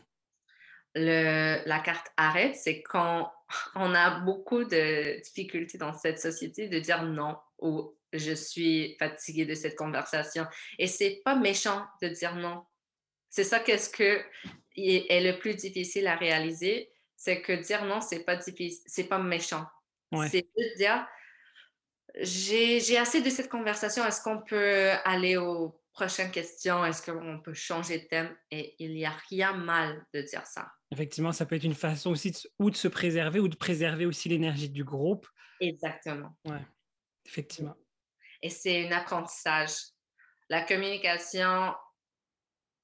Le, 0.95 1.61
la 1.65 1.79
carte 1.79 2.07
arrête, 2.17 2.55
c'est 2.55 2.81
quand 2.81 3.31
on 3.75 3.93
a 3.93 4.21
beaucoup 4.21 4.63
de 4.63 5.21
difficultés 5.21 5.77
dans 5.77 5.93
cette 5.93 6.19
société 6.19 6.67
de 6.67 6.79
dire 6.79 7.03
non 7.03 7.37
ou 7.61 7.95
je 8.13 8.33
suis 8.33 8.95
fatiguée 8.97 9.45
de 9.45 9.53
cette 9.53 9.75
conversation. 9.75 10.45
Et 10.77 10.87
c'est 10.87 11.21
pas 11.23 11.35
méchant 11.35 11.85
de 12.01 12.07
dire 12.09 12.35
non. 12.35 12.63
C'est 13.29 13.43
ça 13.43 13.59
qu'est-ce 13.59 13.89
que 13.89 14.21
est 14.75 15.21
le 15.21 15.37
plus 15.37 15.55
difficile 15.55 16.07
à 16.07 16.15
réaliser, 16.15 16.91
c'est 17.15 17.41
que 17.41 17.53
dire 17.53 17.85
non, 17.85 18.01
c'est 18.01 18.23
pas 18.23 18.37
difficile, 18.37 18.81
c'est 18.87 19.03
pas 19.07 19.19
méchant. 19.19 19.65
Ouais. 20.11 20.29
C'est 20.29 20.47
juste 20.57 20.77
dire 20.77 21.07
j'ai 22.21 22.97
assez 22.97 23.21
de 23.21 23.29
cette 23.29 23.49
conversation. 23.49 24.05
Est-ce 24.05 24.21
qu'on 24.21 24.41
peut 24.41 24.89
aller 25.05 25.37
aux 25.37 25.79
prochaines 25.91 26.31
questions? 26.31 26.83
Est-ce 26.83 27.03
qu'on 27.11 27.39
peut 27.39 27.53
changer 27.53 27.99
de 27.99 28.05
thème? 28.05 28.35
Et 28.51 28.75
il 28.79 28.93
n'y 28.93 29.05
a 29.05 29.13
rien 29.29 29.53
mal 29.53 30.05
de 30.13 30.21
dire 30.21 30.45
ça. 30.47 30.71
Effectivement, 30.91 31.31
ça 31.31 31.45
peut 31.45 31.55
être 31.55 31.63
une 31.63 31.75
façon 31.75 32.09
aussi 32.11 32.31
de, 32.31 32.35
se- 32.35 32.47
ou 32.57 32.71
de 32.71 32.75
se 32.75 32.87
préserver 32.87 33.39
ou 33.39 33.47
de 33.47 33.55
préserver 33.55 34.05
aussi 34.05 34.27
l'énergie 34.27 34.69
du 34.69 34.83
groupe. 34.83 35.27
Exactement. 35.61 36.35
Ouais, 36.45 36.65
effectivement. 37.29 37.75
Et 38.41 38.49
c'est 38.49 38.87
un 38.87 38.91
apprentissage. 38.91 39.71
La 40.49 40.63
communication 40.63 41.75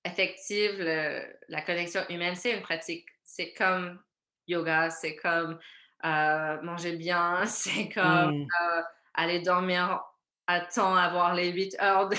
effective, 0.04 0.76
le- 0.80 1.36
la 1.50 1.62
connexion 1.62 2.02
humaine, 2.10 2.36
c'est 2.36 2.56
une 2.56 2.62
pratique. 2.62 3.08
C'est 3.24 3.54
comme 3.54 4.02
yoga, 4.48 4.90
c'est 4.90 5.16
comme 5.16 5.60
euh, 6.06 6.62
manger 6.62 6.96
bien, 6.98 7.46
c'est 7.48 7.90
comme 7.90 8.44
Mm. 8.44 8.48
euh, 8.62 8.82
aller 9.16 9.40
dormir 9.40 10.02
à 10.48 10.62
temps, 10.62 10.96
avoir 10.96 11.34
les 11.34 11.52
8 11.52 11.76
heures 11.82 12.10
de, 12.10 12.16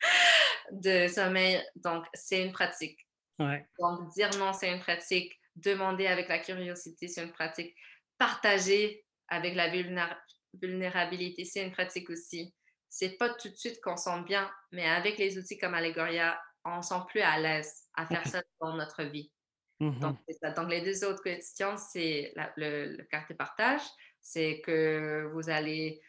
de 0.72 1.06
sommeil. 1.06 1.62
Donc, 1.76 2.04
c'est 2.14 2.42
une 2.42 2.52
pratique. 2.52 2.98
Ouais. 3.38 3.68
Donc, 3.78 4.10
dire 4.14 4.30
non, 4.38 4.52
c'est 4.52 4.70
une 4.72 4.80
pratique. 4.80 5.38
Demander 5.54 6.06
avec 6.06 6.28
la 6.28 6.38
curiosité, 6.38 7.06
c'est 7.08 7.22
une 7.22 7.32
pratique. 7.32 7.76
Partager 8.18 9.04
avec 9.28 9.54
la 9.54 9.68
vulnéra- 9.68 10.18
vulnérabilité, 10.54 11.44
c'est 11.44 11.64
une 11.64 11.72
pratique 11.72 12.10
aussi. 12.10 12.54
C'est 12.88 13.16
pas 13.16 13.30
tout 13.34 13.48
de 13.48 13.54
suite 13.56 13.80
qu'on 13.82 13.96
sent 13.96 14.22
bien, 14.22 14.50
mais 14.70 14.84
avec 14.86 15.18
les 15.18 15.38
outils 15.38 15.58
comme 15.58 15.74
Allegoria, 15.74 16.40
on 16.64 16.82
sent 16.82 17.00
plus 17.08 17.20
à 17.20 17.38
l'aise 17.38 17.72
à 17.94 18.06
faire 18.06 18.26
ça 18.26 18.42
dans 18.60 18.76
notre 18.76 19.02
vie. 19.04 19.32
Mhm. 19.80 19.98
Donc, 20.00 20.18
c'est 20.28 20.36
ça. 20.40 20.50
Donc, 20.52 20.70
les 20.70 20.82
deux 20.82 21.04
autres 21.04 21.22
questions, 21.22 21.76
c'est 21.76 22.32
la- 22.36 22.52
le, 22.56 22.96
le 22.96 23.04
carte 23.04 23.30
de 23.30 23.36
partage, 23.36 23.80
c'est 24.20 24.60
que 24.60 25.28
vous 25.32 25.48
allez 25.50 26.00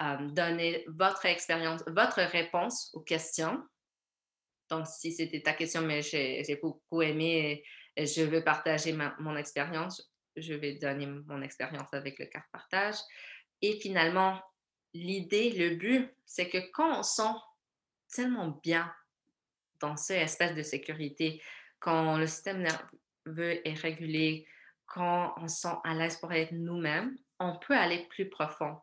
euh, 0.00 0.28
donner 0.30 0.84
votre 0.88 1.26
expérience, 1.26 1.82
votre 1.88 2.20
réponse 2.22 2.90
aux 2.94 3.02
questions. 3.02 3.62
Donc, 4.70 4.86
si 4.86 5.12
c'était 5.12 5.42
ta 5.42 5.52
question, 5.52 5.82
mais 5.82 6.00
j'ai 6.02 6.44
j'ai 6.44 6.56
beaucoup 6.56 7.02
aimé 7.02 7.64
et, 7.96 8.02
et 8.02 8.06
je 8.06 8.22
veux 8.22 8.42
partager 8.44 8.92
ma- 8.92 9.16
mon 9.18 9.36
expérience, 9.36 10.12
je 10.36 10.54
vais 10.54 10.74
donner 10.78 11.06
mon 11.06 11.42
expérience 11.42 11.92
avec 11.92 12.18
le 12.18 12.26
carte 12.26 12.46
partage. 12.52 12.96
Et 13.62 13.78
finalement, 13.80 14.40
l'idée, 14.94 15.50
le 15.50 15.76
but, 15.76 16.10
c'est 16.24 16.48
que 16.48 16.70
quand 16.72 17.00
on 17.00 17.02
sent 17.02 17.34
tellement 18.08 18.60
bien 18.62 18.92
dans 19.80 19.96
cette 19.96 20.22
espèce 20.22 20.54
de 20.54 20.62
sécurité, 20.62 21.42
quand 21.78 22.16
le 22.16 22.26
système 22.26 22.62
nerveux 22.62 23.66
est 23.66 23.74
régulé, 23.74 24.46
quand 24.86 25.34
on 25.36 25.48
se 25.48 25.60
sent 25.62 25.76
à 25.84 25.94
l'aise 25.94 26.16
pour 26.16 26.32
être 26.32 26.52
nous-mêmes, 26.52 27.16
on 27.38 27.56
peut 27.56 27.76
aller 27.76 28.06
plus 28.10 28.28
profond. 28.28 28.78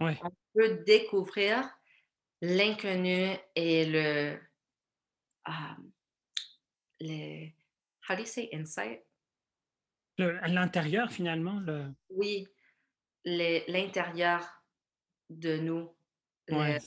On 0.00 0.14
peut 0.54 0.82
découvrir 0.86 1.68
l'inconnu 2.40 3.36
et 3.54 3.84
le, 3.84 4.40
um, 5.44 5.92
le, 7.00 7.48
how 8.08 8.14
do 8.14 8.20
you 8.20 8.26
say 8.26 8.48
à 10.18 10.48
l'intérieur, 10.48 11.10
finalement, 11.10 11.60
le... 11.60 11.86
Oui, 12.10 12.46
l'intérieur 13.24 14.46
de 15.28 15.56
nous. 15.58 15.94
Ouais, 16.50 16.78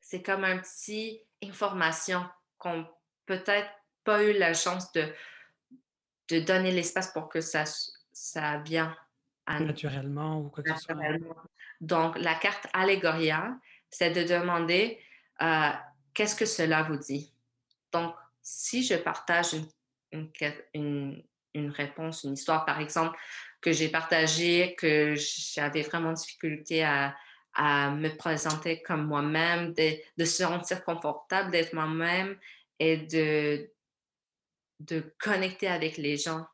c'est 0.00 0.22
comme 0.22 0.44
un 0.44 0.58
petit 0.58 1.22
information 1.42 2.24
qu'on 2.56 2.86
peut-être 3.26 3.70
pas 4.04 4.24
eu 4.24 4.32
la 4.32 4.54
chance 4.54 4.90
de, 4.92 5.12
de 6.28 6.40
donner 6.40 6.72
l'espace 6.72 7.12
pour 7.12 7.28
que 7.28 7.40
ça, 7.40 7.64
ça 8.12 8.58
vienne 8.58 8.94
à 9.44 9.60
nous 9.60 9.66
naturellement 9.66 10.40
ou 10.40 10.48
quoi 10.48 10.62
que 10.64 10.74
ce 10.74 10.80
soit. 10.80 10.96
Donc, 11.80 12.18
la 12.18 12.34
carte 12.34 12.66
Allegoria, 12.72 13.58
c'est 13.90 14.10
de 14.10 14.22
demander 14.22 15.00
euh, 15.42 15.70
qu'est-ce 16.14 16.34
que 16.34 16.46
cela 16.46 16.82
vous 16.82 16.96
dit? 16.96 17.32
Donc, 17.92 18.14
si 18.42 18.82
je 18.82 18.94
partage 18.94 19.52
une, 19.52 19.68
une 20.12 20.32
que- 20.32 20.64
une- 20.74 21.22
une 21.54 21.70
réponse, 21.70 22.24
une 22.24 22.34
histoire, 22.34 22.64
par 22.64 22.80
exemple, 22.80 23.18
que 23.60 23.72
j'ai 23.72 23.88
partagée, 23.88 24.76
que 24.76 25.14
j'avais 25.16 25.82
vraiment 25.82 26.12
difficulté 26.12 26.84
à, 26.84 27.16
à 27.54 27.90
me 27.90 28.08
présenter 28.16 28.82
comme 28.82 29.06
moi-même, 29.06 29.72
de, 29.74 30.24
se 30.24 30.42
sentir 30.44 30.84
confortable 30.84 31.50
d'être 31.50 31.72
moi-même 31.72 32.38
et 32.78 32.98
de, 32.98 33.72
de 34.80 35.14
connecter 35.18 35.68
avec 35.68 35.96
les 35.96 36.16
gens. 36.16 36.46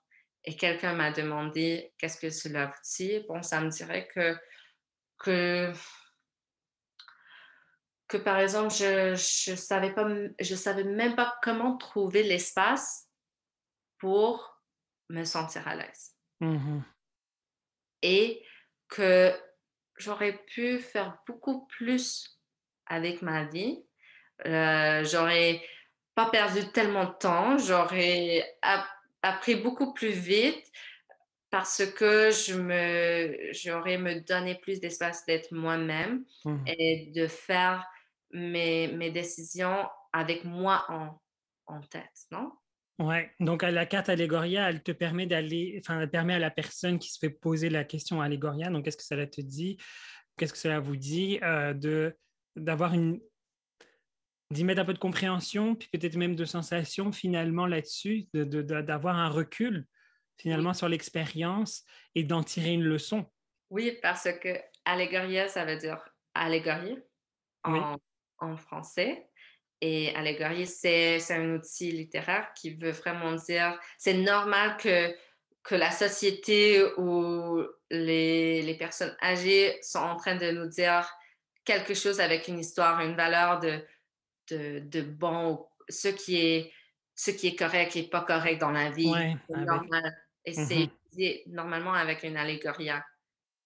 Et 0.45 0.57
quelqu'un 0.57 0.95
m'a 0.95 1.11
demandé 1.11 1.93
qu'est-ce 1.99 2.19
que 2.19 2.31
cela 2.31 2.67
vous 2.67 2.83
dit. 2.97 3.21
Bon, 3.29 3.43
ça 3.43 3.61
me 3.61 3.69
dirait 3.71 4.09
que, 4.09 4.37
que, 5.19 5.73
que 8.09 8.17
par 8.19 8.39
exemple, 8.39 8.73
je 8.73 9.11
ne 9.51 9.57
savais, 9.57 9.93
pas, 9.93 10.03
m- 10.03 10.35
je 10.41 10.55
savais 10.55 10.85
même 10.85 11.17
pas 11.17 11.37
comment 11.43 11.77
trouver 11.77 12.23
l'espace 12.23 13.09
pour 13.99 14.54
me 15.11 15.25
sentir 15.25 15.67
à 15.69 15.75
l'aise. 15.77 16.13
Mhm. 16.41 16.85
Et 18.03 18.45
que 18.89 19.33
j'aurais 19.97 20.39
pu 20.47 20.79
faire 20.79 21.19
beaucoup 21.27 21.67
plus 21.67 22.41
avec 22.87 23.23
ma 23.23 23.45
vie. 23.45 23.85
Euh, 24.47 25.05
j'aurais 25.05 25.63
pas 26.15 26.31
perdu 26.31 26.71
tellement 26.73 27.07
de 27.07 27.15
temps, 27.15 27.59
j'aurais 27.59 28.45
ap- 28.63 28.87
appris 29.23 29.57
beaucoup 29.57 29.93
plus 29.95 30.11
vite 30.11 30.71
parce 31.51 31.87
que 31.93 32.31
je 32.31 32.55
me, 32.61 33.53
j'aurais 33.53 33.99
me 33.99 34.21
donné 34.21 34.57
plus 34.57 34.81
d'espace 34.81 35.25
d'être 35.27 35.53
moi-même 35.53 36.25
Mhm. 36.45 36.65
et 36.67 37.13
de 37.15 37.27
faire 37.29 37.87
mes, 38.33 38.89
mes 38.89 39.11
décisions 39.11 39.89
avec 40.13 40.45
moi 40.45 40.85
en, 40.89 41.21
en 41.67 41.81
tête, 41.81 42.27
non? 42.33 42.53
Ouais, 43.01 43.33
donc 43.41 43.63
la 43.63 43.87
carte 43.87 44.09
Allegoria, 44.09 44.71
elle 44.71 44.83
te 44.83 44.93
permet 44.93 45.27
d'aller, 45.27 45.81
enfin, 45.81 46.01
elle 46.01 46.11
permet 46.11 46.35
à 46.35 46.39
la 46.39 46.51
personne 46.51 47.01
qui 47.01 47.11
se 47.11 47.19
fait 47.19 47.31
poser 47.31 47.69
la 47.69 47.83
question 47.83 48.21
à 48.21 48.27
Allegoria, 48.27 48.71
donc 48.71 48.85
qu'est-ce 48.85 48.97
que 48.97 49.03
cela 49.03 49.27
te 49.27 49.41
dit, 49.41 49.79
qu'est-ce 50.37 50.53
que 50.53 50.59
cela 50.59 50.79
vous 50.79 50.97
dit, 50.97 51.41
euh, 51.43 51.75
de 51.75 52.17
d'avoir 52.55 52.95
une, 52.95 53.21
d'y 54.53 54.63
mettre 54.63 54.81
un 54.81 54.85
peu 54.85 54.95
de 54.95 54.99
compréhension, 54.99 55.75
puis 55.75 55.89
peut-être 55.93 56.15
même 56.15 56.37
de 56.37 56.45
sensation 56.45 57.11
finalement 57.11 57.67
là-dessus, 57.67 58.29
de, 58.33 58.63
d'avoir 58.63 59.17
un 59.17 59.29
recul 59.29 59.87
finalement 60.39 60.73
sur 60.73 60.89
l'expérience 60.89 61.85
et 62.15 62.23
d'en 62.23 62.45
tirer 62.45 62.73
une 62.73 62.85
leçon. 62.85 63.27
Oui, 63.71 63.99
parce 64.03 64.29
que 64.41 64.61
allégoria, 64.85 65.49
ça 65.49 65.65
veut 65.65 65.79
dire 65.79 66.09
allégorie 66.35 66.99
Oui. 67.67 67.79
en, 67.79 67.97
en 68.39 68.57
français. 68.57 69.29
Et 69.87 70.15
allégorie, 70.15 70.67
c'est 70.67 71.19
c'est 71.21 71.35
un 71.35 71.57
outil 71.57 71.91
littéraire 71.93 72.47
qui 72.55 72.75
veut 72.75 72.93
vraiment 72.93 73.33
dire, 73.35 73.79
c'est 73.99 74.15
normal 74.15 74.79
que, 74.79 75.15
que 75.63 75.75
la 75.75 75.91
société 75.91 76.83
ou 76.97 77.63
les, 77.91 78.63
les 78.63 78.77
personnes 78.79 79.15
âgées 79.23 79.77
sont 79.83 79.99
en 80.13 80.17
train 80.17 80.37
de 80.37 80.51
nous 80.53 80.69
dire 80.69 81.05
quelque 81.67 81.93
chose 81.93 82.19
avec 82.19 82.49
une 82.49 82.61
histoire, 82.61 83.01
une 83.01 83.15
valeur 83.15 83.61
de, 83.61 83.85
de, 84.51 84.79
de 84.79 85.03
bon, 85.03 85.69
ce 85.91 86.09
qui 86.09 86.35
est, 86.39 86.73
ce 87.15 87.31
qui 87.31 87.49
est 87.49 87.57
correct 87.57 87.95
et 87.97 88.05
pas 88.09 88.23
correct 88.23 88.59
dans 88.59 88.71
la 88.73 88.91
vie. 88.91 89.11
Ouais, 89.11 89.37
avec- 89.51 89.67
normal. 89.67 90.17
Et 90.47 90.53
Mhm. 90.57 90.67
c'est 90.67 90.83
utilisé 90.85 91.43
normalement 91.47 91.93
avec 91.93 92.23
une 92.23 92.39
allégoria. 92.39 93.05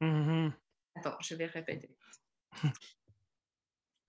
Mhm. 0.01 0.53
Attends, 0.97 1.17
je 1.21 1.35
vais 1.37 1.47
répéter. 1.47 1.91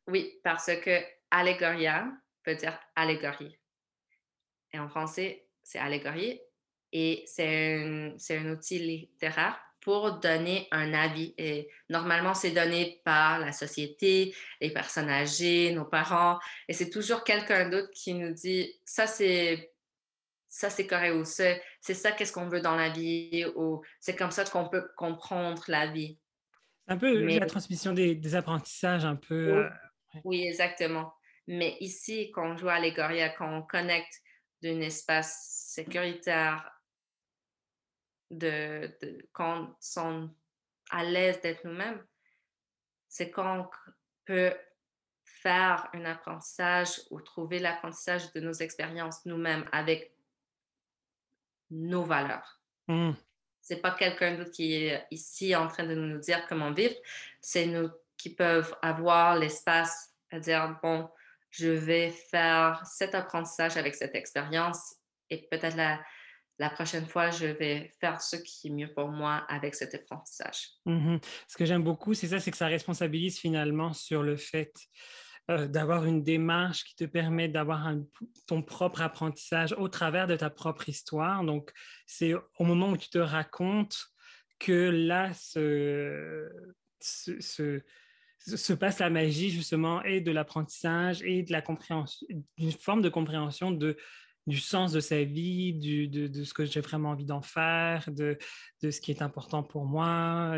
Oui, 0.08 0.40
parce 0.44 0.72
que 0.84 1.19
Allegoria, 1.32 2.12
peut 2.44 2.56
dire 2.56 2.78
allégorie. 2.96 3.58
Et 4.74 4.80
en 4.80 4.90
français, 4.90 5.48
c'est 5.64 5.80
allégorie. 5.80 6.40
Et 6.92 7.24
c'est 7.28 7.84
un, 7.84 8.16
un 8.30 8.52
outil 8.52 8.80
littéraire 8.80 9.60
pour 9.82 10.20
donner 10.20 10.68
un 10.72 10.94
avis. 10.94 11.34
Et 11.38 11.70
normalement, 11.90 12.34
c'est 12.34 12.52
donné 12.52 13.02
par 13.06 13.40
la 13.40 13.52
société, 13.52 14.36
les 14.60 14.72
personnes 14.72 15.10
âgées, 15.10 15.72
nos 15.74 15.86
parents. 15.86 16.40
Et 16.68 16.74
c'est 16.74 16.90
toujours 16.90 17.24
quelqu'un 17.24 17.70
d'autre 17.70 17.92
qui 17.94 18.14
nous 18.14 18.34
dit 18.34 18.74
ça, 18.84 19.08
c'est 19.08 19.72
ça 20.52 20.72
c'est 20.72 20.88
correct 20.88 21.14
ou 21.14 21.24
c'est 21.26 21.62
ça 21.82 22.12
qu'est-ce 22.12 22.34
qu'on 22.34 22.48
veut 22.48 22.60
dans 22.60 22.76
la 22.76 22.90
vie 22.90 23.46
ou 23.56 23.84
c'est 24.00 24.16
comme 24.16 24.32
ça 24.32 24.44
qu'on 24.46 24.68
peut 24.68 24.90
comprendre 24.98 25.64
la 25.68 25.88
vie. 25.88 26.18
Un 26.88 26.98
peu 26.98 27.20
la 27.20 27.46
transmission 27.46 27.94
des, 27.94 28.36
apprentissages, 28.36 29.06
un 29.06 29.16
peu. 29.16 29.70
Oui, 30.24 30.42
euh, 30.44 30.50
exactement. 30.50 31.14
Mais 31.50 31.78
ici, 31.80 32.30
quand 32.32 32.52
on 32.52 32.58
joue 32.58 32.70
à 32.70 32.80
l'Egoria, 32.80 33.30
quand 33.30 33.52
on 33.52 33.64
connecte 33.64 34.22
d'un 34.62 34.82
espace 34.82 35.72
sécuritaire, 35.74 36.72
de, 38.30 38.96
quand 39.32 39.64
on 39.64 39.76
sont 39.80 40.36
à 40.92 41.04
l'aise 41.04 41.42
d'être 41.42 41.66
nous-mêmes, 41.66 42.06
c'est 43.08 43.32
quand 43.32 43.62
on 43.62 43.70
peut 44.26 44.54
faire 45.24 45.90
un 45.94 46.06
apprentissage 46.06 47.02
ou 47.10 47.20
trouver 47.20 47.58
l'apprentissage 47.58 48.32
de 48.34 48.42
nos 48.42 48.54
expériences 48.54 49.26
nous-mêmes 49.26 49.68
avec 49.72 50.14
nos 51.72 52.04
valeurs. 52.04 52.62
Mmh. 52.88 53.14
C'est 53.60 53.82
pas 53.82 53.96
quelqu'un 53.96 54.38
d'autre 54.38 54.52
qui 54.52 54.76
est 54.76 55.08
ici 55.10 55.56
en 55.56 55.68
train 55.68 55.86
de 55.86 55.96
nous 55.96 56.20
dire 56.20 56.46
comment 56.48 56.74
vivre, 56.74 56.96
c'est 57.42 57.66
nous 57.66 57.90
qui 58.18 58.36
peuvent 58.36 58.76
avoir 58.84 59.36
l'espace 59.36 60.14
à 60.30 60.40
dire 60.40 60.78
bon, 60.84 61.10
je 61.52 61.70
vais 61.70 62.12
faire 62.12 62.82
cet 62.86 63.16
apprentissage 63.16 63.78
avec 63.78 63.96
cette 63.96 64.16
expérience 64.16 64.96
et 65.30 65.48
peut-être 65.50 65.78
la, 65.78 66.70
prochaine 66.72 67.06
fois, 67.06 67.30
je 67.30 67.46
vais 67.46 67.92
faire 68.02 68.22
ce 68.22 68.36
qui 68.36 68.68
est 68.68 68.72
mieux 68.72 68.94
pour 68.94 69.08
moi 69.08 69.46
avec 69.48 69.76
cet 69.76 69.96
apprentissage. 69.96 70.70
Mmh 70.86 71.18
ce 71.48 71.58
que 71.58 71.66
j'aime 71.66 71.84
beaucoup, 71.84 72.14
c'est 72.14 72.28
ça, 72.28 72.40
c'est 72.40 72.52
que 72.52 72.58
ça 72.58 72.68
responsabilise 72.68 73.40
finalement 73.40 73.94
sur 73.94 74.24
le 74.24 74.36
fait 74.36 74.74
euh, 75.50 75.68
d'avoir 75.68 76.06
une 76.06 76.22
démarche 76.22 76.84
qui 76.84 76.96
te 76.96 77.06
permet 77.06 77.48
d'avoir 77.48 77.96
ton 78.46 78.62
propre 78.62 79.02
apprentissage 79.02 79.74
au 79.74 79.88
travers 79.88 80.28
de 80.28 80.36
ta 80.36 80.50
propre 80.52 80.90
histoire. 80.90 81.44
Donc, 81.44 81.72
c'est 82.06 82.34
au 82.34 82.64
moment 82.64 82.90
où 82.90 82.98
tu 82.98 83.10
te 83.10 83.18
racontes 83.18 83.98
que 84.60 84.90
là 84.90 85.34
se, 85.34 86.52
se, 88.40 88.74
passe 88.74 89.00
la 89.00 89.10
magie 89.10 89.50
justement 89.50 90.04
et 90.04 90.22
de 90.22 90.32
l'apprentissage 90.32 91.22
et 91.24 91.44
de 91.44 91.52
la 91.52 91.62
compréhension, 91.62 92.26
d'une 92.58 92.72
forme 92.72 93.02
de 93.02 93.10
compréhension 93.10 93.72
de 93.72 93.98
du 94.48 94.58
sens 94.58 94.92
de 94.92 95.00
sa 95.00 95.24
vie, 95.24 95.74
du, 95.74 96.08
de, 96.08 96.44
ce 96.44 96.54
que 96.54 96.66
j'ai 96.66 96.82
vraiment 96.82 97.12
envie 97.12 97.26
d'en 97.26 97.42
faire, 97.42 98.04
de, 98.08 98.38
de, 98.82 98.90
ce 98.90 99.00
qui 99.00 99.12
est 99.12 99.22
important 99.22 99.62
pour 99.62 99.86
moi, 99.86 100.56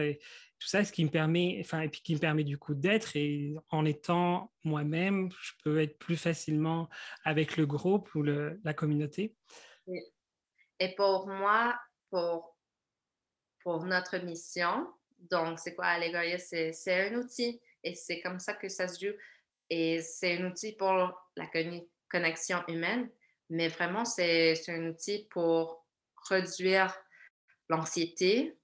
tout 0.59 0.67
ça, 0.67 0.85
ce 0.85 0.91
qui 0.91 1.03
me 1.03 1.09
permet, 1.09 1.57
enfin, 1.59 1.81
et 1.81 1.89
puis 1.89 2.01
qui 2.01 2.13
me 2.13 2.19
permet 2.19 2.43
du 2.43 2.57
coup 2.57 2.73
d'être, 2.75 3.15
et 3.15 3.55
en 3.69 3.83
étant 3.83 4.51
moi-même, 4.63 5.29
je 5.41 5.51
peux 5.63 5.81
être 5.81 5.97
plus 5.97 6.17
facilement 6.17 6.87
avec 7.25 7.57
le 7.57 7.65
groupe 7.65 8.13
ou 8.15 8.21
le, 8.21 8.61
la 8.63 8.73
communauté. 8.73 9.35
Et 10.79 10.95
pour 10.95 11.27
moi, 11.27 11.75
pour, 12.11 12.55
pour 13.63 13.83
notre 13.85 14.17
mission, 14.19 14.87
donc 15.29 15.59
c'est 15.59 15.75
quoi 15.75 15.85
Allégorie? 15.85 16.39
C'est 16.39 17.09
un 17.09 17.15
outil, 17.15 17.59
et 17.83 17.95
c'est 17.95 18.21
comme 18.21 18.39
ça 18.39 18.53
que 18.53 18.69
ça 18.69 18.87
se 18.87 19.05
joue, 19.05 19.13
et 19.69 20.01
c'est 20.01 20.37
un 20.37 20.45
outil 20.49 20.73
pour 20.73 20.93
la 21.37 21.47
connexion 22.09 22.63
humaine 22.67 23.09
mais 23.51 23.67
vraiment, 23.67 24.05
c'est 24.05 24.55
un 24.69 24.87
outil 24.87 25.27
pour 25.29 25.85
réduire 26.29 26.95
l'anxiété, 27.67 28.57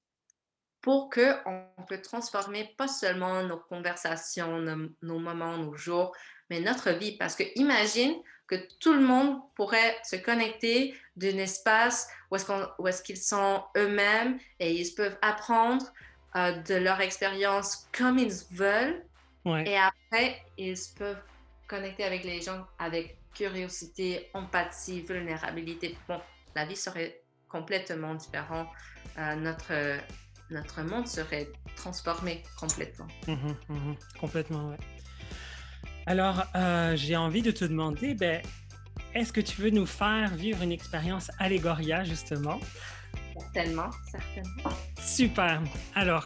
pour 0.81 1.09
qu'on 1.09 1.85
peut 1.89 2.01
transformer 2.01 2.73
pas 2.77 2.87
seulement 2.87 3.43
nos 3.43 3.57
conversations, 3.57 4.59
nos, 4.59 5.19
moments, 5.19 5.57
nos 5.57 5.75
jours, 5.75 6.15
mais 6.49 6.61
notre 6.61 6.91
vie. 6.91 7.17
Parce 7.17 7.35
que 7.35 7.43
imagine 7.55 8.15
que 8.47 8.55
tout 8.79 8.93
le 8.93 9.01
monde 9.01 9.41
pourrait 9.55 9.97
se 10.05 10.15
connecter 10.15 10.97
d'un 11.17 11.37
espace 11.37 12.07
où 12.31 12.87
est-ce 12.87 13.03
qu'ils 13.03 13.21
sont 13.21 13.65
eux-mêmes 13.75 14.39
et 14.59 14.71
ils 14.73 14.95
peuvent 14.95 15.17
apprendre 15.21 15.85
euh, 16.35 16.51
de 16.63 16.75
leur 16.75 16.99
expérience 17.01 17.87
comme 17.97 18.17
ils 18.19 18.33
veulent. 18.51 19.03
Et 19.65 19.77
après, 19.77 20.41
ils 20.57 20.75
peuvent 20.97 21.21
connecter 21.67 22.03
avec 22.03 22.25
les 22.25 22.41
gens 22.41 22.65
avec 22.79 23.17
curiosité, 23.33 24.29
empathie, 24.33 25.01
vulnérabilité, 25.01 25.95
bon, 26.07 26.19
la 26.55 26.65
vie 26.65 26.75
serait 26.75 27.21
complètement 27.47 28.15
différente. 28.15 28.67
Euh, 29.17 29.35
notre, 29.35 29.99
notre 30.49 30.81
monde 30.81 31.07
serait 31.07 31.47
transformé 31.75 32.43
complètement. 32.59 33.07
Mhm, 33.27 33.55
mhm, 33.69 33.95
complètement, 34.19 34.69
oui. 34.69 34.75
Alors, 36.07 36.43
euh, 36.55 36.95
j'ai 36.95 37.15
envie 37.15 37.41
de 37.41 37.51
te 37.51 37.65
demander, 37.65 38.15
ben, 38.15 38.41
est-ce 39.13 39.31
que 39.31 39.41
tu 39.41 39.61
veux 39.61 39.69
nous 39.69 39.85
faire 39.85 40.33
vivre 40.35 40.63
une 40.63 40.71
expérience 40.71 41.31
Allégoria, 41.37 42.03
justement? 42.03 42.59
Certainement, 43.37 43.89
certainement. 44.11 44.69
Super. 44.99 45.61
Alors, 45.95 46.25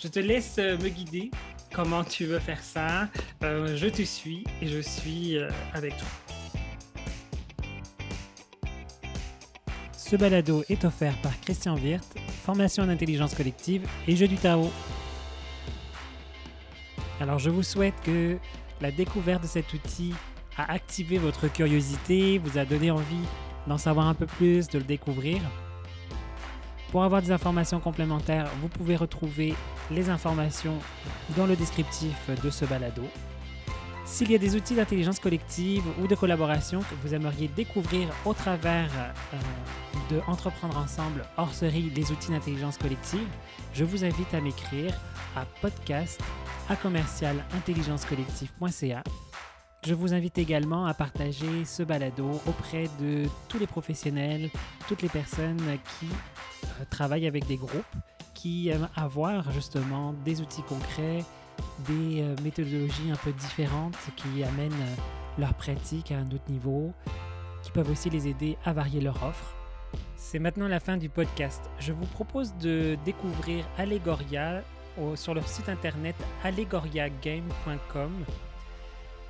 je 0.00 0.08
te 0.08 0.18
laisse 0.18 0.56
euh, 0.58 0.76
me 0.78 0.88
guider 0.88 1.30
comment 1.72 2.04
tu 2.04 2.26
veux 2.26 2.38
faire 2.38 2.62
ça. 2.62 3.08
Euh, 3.42 3.76
je 3.76 3.88
te 3.88 4.02
suis 4.02 4.44
et 4.60 4.66
je 4.66 4.80
suis 4.80 5.38
euh, 5.38 5.48
avec 5.72 5.96
toi. 5.96 6.08
Ce 9.92 10.16
balado 10.16 10.62
est 10.68 10.84
offert 10.84 11.16
par 11.22 11.40
Christian 11.40 11.76
Wirth, 11.76 12.14
formation 12.44 12.86
d'intelligence 12.86 13.34
collective 13.34 13.86
et 14.06 14.14
jeu 14.14 14.28
du 14.28 14.36
Tao. 14.36 14.70
Alors 17.20 17.38
je 17.38 17.50
vous 17.50 17.62
souhaite 17.62 17.94
que 18.04 18.36
la 18.80 18.90
découverte 18.90 19.42
de 19.42 19.48
cet 19.48 19.72
outil 19.72 20.12
a 20.56 20.70
activé 20.70 21.18
votre 21.18 21.48
curiosité, 21.48 22.38
vous 22.38 22.58
a 22.58 22.64
donné 22.64 22.90
envie 22.90 23.24
d'en 23.66 23.78
savoir 23.78 24.06
un 24.06 24.14
peu 24.14 24.26
plus, 24.26 24.68
de 24.68 24.78
le 24.78 24.84
découvrir. 24.84 25.40
Pour 26.94 27.02
avoir 27.02 27.20
des 27.22 27.32
informations 27.32 27.80
complémentaires, 27.80 28.48
vous 28.62 28.68
pouvez 28.68 28.94
retrouver 28.94 29.54
les 29.90 30.10
informations 30.10 30.78
dans 31.36 31.44
le 31.44 31.56
descriptif 31.56 32.30
de 32.40 32.50
ce 32.50 32.64
balado. 32.66 33.02
S'il 34.04 34.30
y 34.30 34.36
a 34.36 34.38
des 34.38 34.54
outils 34.54 34.76
d'intelligence 34.76 35.18
collective 35.18 35.82
ou 36.00 36.06
de 36.06 36.14
collaboration 36.14 36.78
que 36.78 36.94
vous 37.02 37.12
aimeriez 37.12 37.48
découvrir 37.48 38.06
au 38.24 38.32
travers 38.32 38.88
euh, 39.32 40.14
de 40.14 40.20
Entreprendre 40.28 40.78
ensemble 40.78 41.24
hors 41.36 41.52
série 41.52 41.90
les 41.90 42.12
outils 42.12 42.30
d'intelligence 42.30 42.78
collective, 42.78 43.26
je 43.72 43.82
vous 43.82 44.04
invite 44.04 44.32
à 44.32 44.40
m'écrire 44.40 44.94
à 45.34 45.46
podcast 45.60 46.20
à 46.68 46.76
commercial 46.76 47.44
je 49.86 49.92
vous 49.92 50.14
invite 50.14 50.38
également 50.38 50.86
à 50.86 50.94
partager 50.94 51.64
ce 51.64 51.82
balado 51.82 52.40
auprès 52.46 52.84
de 53.00 53.24
tous 53.48 53.58
les 53.58 53.66
professionnels, 53.66 54.48
toutes 54.88 55.02
les 55.02 55.08
personnes 55.08 55.60
qui 55.98 56.06
euh, 56.64 56.84
travaillent 56.88 57.26
avec 57.26 57.46
des 57.46 57.56
groupes, 57.56 57.84
qui 58.32 58.68
aiment 58.68 58.88
avoir 58.96 59.50
justement 59.52 60.14
des 60.24 60.40
outils 60.40 60.62
concrets, 60.62 61.22
des 61.86 62.22
euh, 62.22 62.34
méthodologies 62.42 63.10
un 63.12 63.16
peu 63.16 63.32
différentes 63.32 63.96
qui 64.16 64.42
amènent 64.42 64.72
euh, 64.72 64.96
leur 65.38 65.52
pratique 65.54 66.12
à 66.12 66.16
un 66.16 66.26
autre 66.30 66.48
niveau, 66.48 66.92
qui 67.62 67.70
peuvent 67.70 67.90
aussi 67.90 68.08
les 68.08 68.26
aider 68.26 68.56
à 68.64 68.72
varier 68.72 69.02
leur 69.02 69.22
offre. 69.22 69.54
C'est 70.16 70.38
maintenant 70.38 70.66
la 70.66 70.80
fin 70.80 70.96
du 70.96 71.10
podcast. 71.10 71.70
Je 71.78 71.92
vous 71.92 72.06
propose 72.06 72.54
de 72.56 72.96
découvrir 73.04 73.64
Allegoria 73.76 74.62
sur 75.16 75.34
leur 75.34 75.46
site 75.46 75.68
internet 75.68 76.14
allegoriagame.com 76.42 78.24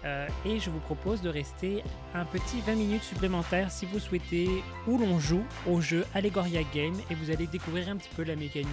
euh, 0.05 0.29
et 0.45 0.61
je 0.61 0.69
vous 0.69 0.81
propose 0.81 1.23
de 1.23 1.31
rester 1.31 1.83
un 2.13 2.25
petit 2.27 2.61
20 2.61 2.75
minutes 2.75 3.03
supplémentaires 3.03 3.71
si 3.71 3.87
vous 3.87 3.99
souhaitez 3.99 4.63
où 4.87 4.99
l'on 4.99 5.19
joue 5.19 5.45
au 5.67 5.81
jeu 5.81 6.05
Allegoria 6.15 6.63
Game 6.75 6.95
et 7.11 7.15
vous 7.15 7.31
allez 7.31 7.47
découvrir 7.47 7.89
un 7.89 7.97
petit 7.97 8.11
peu 8.15 8.23
la 8.23 8.37
mécanique, 8.37 8.69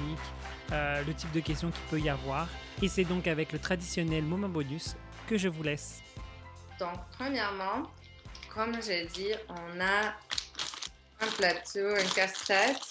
euh, 0.72 1.02
le 1.06 1.14
type 1.14 1.32
de 1.32 1.40
questions 1.40 1.72
qu'il 1.72 1.84
peut 1.90 2.00
y 2.00 2.10
avoir. 2.10 2.50
Et 2.82 2.90
c'est 2.90 3.06
donc 3.06 3.28
avec 3.28 3.54
le 3.54 3.60
traditionnel 3.60 4.24
moment 4.24 4.50
bonus 4.50 4.96
que 5.28 5.38
je 5.38 5.48
vous 5.48 5.64
laisse. 5.64 6.02
Donc, 6.80 6.98
premièrement, 7.18 7.90
comme 8.54 8.82
j'ai 8.82 9.06
dit, 9.06 9.32
on 9.48 9.80
a 9.80 10.14
un 11.22 11.28
plateau, 11.38 11.96
une 11.96 12.10
casse-tête, 12.10 12.82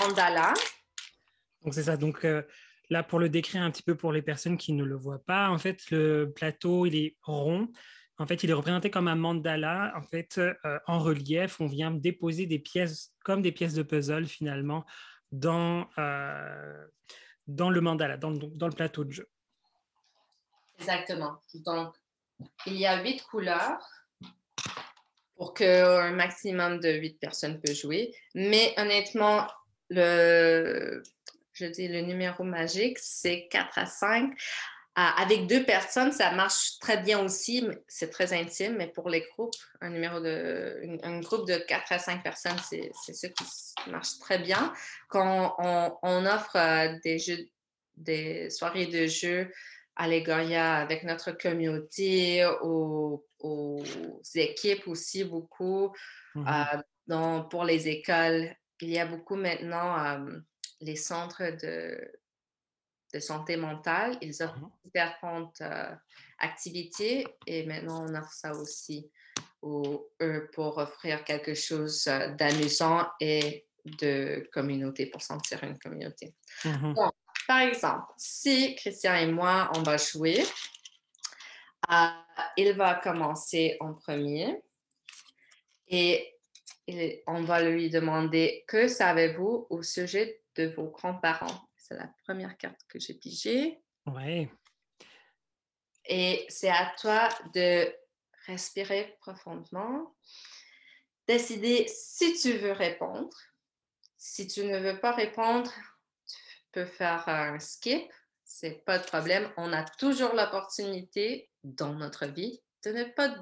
mandala. 0.00 0.54
Donc, 1.62 1.74
c'est 1.74 1.84
ça. 1.84 1.96
Donc, 1.96 2.24
euh, 2.24 2.42
Là, 2.90 3.02
pour 3.02 3.18
le 3.18 3.28
décrire 3.28 3.62
un 3.62 3.70
petit 3.70 3.82
peu 3.82 3.96
pour 3.96 4.12
les 4.12 4.22
personnes 4.22 4.56
qui 4.56 4.72
ne 4.72 4.84
le 4.84 4.96
voient 4.96 5.22
pas, 5.24 5.50
en 5.50 5.58
fait, 5.58 5.90
le 5.90 6.32
plateau, 6.34 6.86
il 6.86 6.96
est 6.96 7.16
rond. 7.22 7.68
En 8.16 8.26
fait, 8.26 8.42
il 8.42 8.50
est 8.50 8.54
représenté 8.54 8.90
comme 8.90 9.08
un 9.08 9.14
mandala. 9.14 9.92
En 9.96 10.02
fait, 10.02 10.38
euh, 10.38 10.54
en 10.86 10.98
relief, 10.98 11.60
on 11.60 11.66
vient 11.66 11.90
déposer 11.90 12.46
des 12.46 12.58
pièces 12.58 13.12
comme 13.24 13.42
des 13.42 13.52
pièces 13.52 13.74
de 13.74 13.82
puzzle 13.82 14.26
finalement 14.26 14.84
dans, 15.30 15.88
euh, 15.98 16.86
dans 17.46 17.70
le 17.70 17.80
mandala, 17.80 18.16
dans 18.16 18.30
le, 18.30 18.70
plateau 18.70 19.04
de 19.04 19.12
jeu. 19.12 19.28
Exactement. 20.78 21.40
Donc, 21.54 21.94
il 22.66 22.74
y 22.74 22.86
a 22.86 23.02
huit 23.02 23.22
couleurs 23.22 23.86
pour 25.36 25.54
qu'un 25.54 26.10
maximum 26.12 26.80
de 26.80 26.90
8 26.90 27.20
personnes 27.20 27.60
peuvent 27.60 27.76
jouer. 27.76 28.12
Mais 28.34 28.74
honnêtement, 28.76 29.46
le, 29.88 31.02
je 31.58 31.66
dis 31.66 31.88
le 31.88 32.00
numéro 32.00 32.44
magique, 32.44 32.98
c'est 33.00 33.48
4 33.50 33.78
à 33.78 33.86
5. 33.86 34.32
avec 34.94 35.46
deux 35.46 35.64
personnes, 35.64 36.10
ça 36.10 36.32
marche 36.32 36.78
très 36.80 36.98
bien 36.98 37.20
aussi, 37.24 37.64
c'est 37.86 38.10
très 38.10 38.32
intime, 38.32 38.76
mais 38.76 38.88
pour 38.88 39.08
les 39.08 39.24
groupes, 39.32 39.54
un 39.80 39.90
numéro 39.90 40.18
de 40.20 40.98
un, 41.04 41.20
groupe 41.20 41.46
de 41.46 41.56
4 41.56 41.92
à 41.92 41.98
5 41.98 42.22
personnes, 42.22 42.58
c'est 42.68 42.90
ce 42.94 43.26
qui 43.26 43.90
marche 43.90 44.18
très 44.18 44.38
bien. 44.38 44.72
Quand 45.08 45.54
on, 46.02 46.26
offre 46.26 46.56
euh, 46.56 46.98
des 47.04 47.18
jeux, 47.18 47.48
des 47.96 48.50
soirées 48.50 48.86
de 48.86 49.06
jeux 49.06 49.52
Allegoria 49.94 50.76
avec 50.76 51.02
notre 51.02 51.32
communauté, 51.32 52.46
aux, 52.62 53.24
équipes 54.34 54.86
aussi 54.86 55.24
beaucoup. 55.24 55.92
Mm-hmm. 56.36 56.82
Euh, 57.10 57.40
pour 57.50 57.64
les 57.64 57.88
écoles, 57.88 58.54
il 58.80 58.90
y 58.90 58.98
a 58.98 59.06
beaucoup 59.06 59.36
maintenant 59.36 59.98
euh, 59.98 60.38
les 60.80 60.96
centres 60.96 61.50
de, 61.62 62.12
de, 63.14 63.20
santé 63.20 63.56
mentale. 63.56 64.16
Ils 64.20 64.42
offrent 64.42 64.58
mm-hmm. 64.58 64.82
différentes 64.84 65.60
euh, 65.60 65.94
activités 66.38 67.26
et 67.46 67.66
maintenant 67.66 68.06
on 68.08 68.14
offre 68.14 68.32
ça 68.32 68.52
aussi 68.52 69.10
eux 69.64 70.50
pour 70.54 70.78
offrir 70.78 71.24
quelque 71.24 71.54
chose 71.54 72.04
d'amusant 72.38 73.06
et 73.20 73.66
de 73.84 74.48
communauté, 74.52 75.06
pour 75.06 75.22
sentir 75.22 75.62
une 75.64 75.78
communauté. 75.78 76.34
Mm-hmm. 76.64 77.10
Par 77.46 77.60
exemple, 77.60 78.06
si 78.16 78.74
Christian 78.76 79.14
et 79.14 79.26
moi, 79.26 79.70
on 79.74 79.82
va 79.82 79.96
jouer, 79.96 80.44
euh, 81.90 82.08
il 82.56 82.72
va 82.74 82.96
commencer 82.96 83.76
en 83.80 83.94
premier 83.94 84.62
et 85.88 86.34
on 87.26 87.42
va 87.42 87.62
lui 87.62 87.90
demander 87.90 88.64
que 88.66 88.88
savez-vous 88.88 89.66
au 89.70 89.82
sujet 89.82 90.42
de 90.58 90.66
vos 90.74 90.88
grands-parents. 90.90 91.68
C'est 91.76 91.94
la 91.94 92.12
première 92.24 92.56
carte 92.58 92.80
que 92.88 92.98
j'ai 92.98 93.14
pigée. 93.14 93.80
Oui. 94.06 94.48
Et 96.04 96.44
c'est 96.48 96.70
à 96.70 96.92
toi 97.00 97.28
de 97.54 97.94
respirer 98.46 99.16
profondément, 99.20 100.14
décider 101.26 101.86
si 101.86 102.34
tu 102.38 102.52
veux 102.58 102.72
répondre. 102.72 103.36
Si 104.16 104.48
tu 104.48 104.64
ne 104.64 104.78
veux 104.78 104.98
pas 104.98 105.12
répondre, 105.12 105.72
peut 106.72 106.86
faire 106.86 107.28
un 107.28 107.58
skip, 107.60 108.10
c'est 108.44 108.84
pas 108.84 108.98
de 108.98 109.04
problème. 109.04 109.52
On 109.56 109.72
a 109.72 109.84
toujours 109.84 110.34
l'opportunité 110.34 111.50
dans 111.62 111.94
notre 111.94 112.26
vie 112.26 112.60
de 112.84 112.90
ne 112.90 113.04
pas 113.04 113.34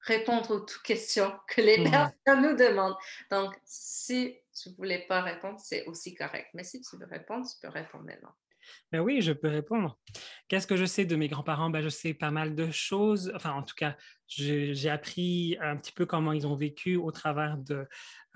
répondre 0.00 0.50
aux 0.54 0.82
questions 0.82 1.32
que 1.48 1.60
les 1.60 1.82
personnes 1.82 2.42
nous 2.42 2.56
demandent. 2.56 2.96
Donc, 3.30 3.58
si 3.64 4.38
tu 4.62 4.70
voulais 4.76 5.04
pas 5.08 5.22
répondre, 5.22 5.58
c'est 5.60 5.84
aussi 5.86 6.14
correct. 6.14 6.48
Mais 6.54 6.64
si 6.64 6.80
tu 6.80 6.96
veux 6.96 7.06
répondre, 7.06 7.46
tu 7.46 7.56
peux 7.60 7.72
répondre 7.72 8.04
maintenant. 8.04 8.34
Ben 8.92 9.00
oui, 9.00 9.20
je 9.20 9.32
peux 9.32 9.48
répondre. 9.48 9.98
Qu'est-ce 10.48 10.66
que 10.66 10.76
je 10.76 10.84
sais 10.84 11.04
de 11.04 11.16
mes 11.16 11.28
grands-parents? 11.28 11.70
Ben, 11.70 11.82
je 11.82 11.88
sais 11.88 12.14
pas 12.14 12.30
mal 12.30 12.54
de 12.54 12.70
choses. 12.70 13.32
Enfin, 13.34 13.52
en 13.52 13.62
tout 13.62 13.74
cas, 13.74 13.96
j'ai 14.26 14.90
appris 14.90 15.56
un 15.60 15.76
petit 15.76 15.92
peu 15.92 16.06
comment 16.06 16.32
ils 16.32 16.46
ont 16.46 16.56
vécu 16.56 16.96
au 16.96 17.10
travers 17.10 17.56
de, 17.58 17.86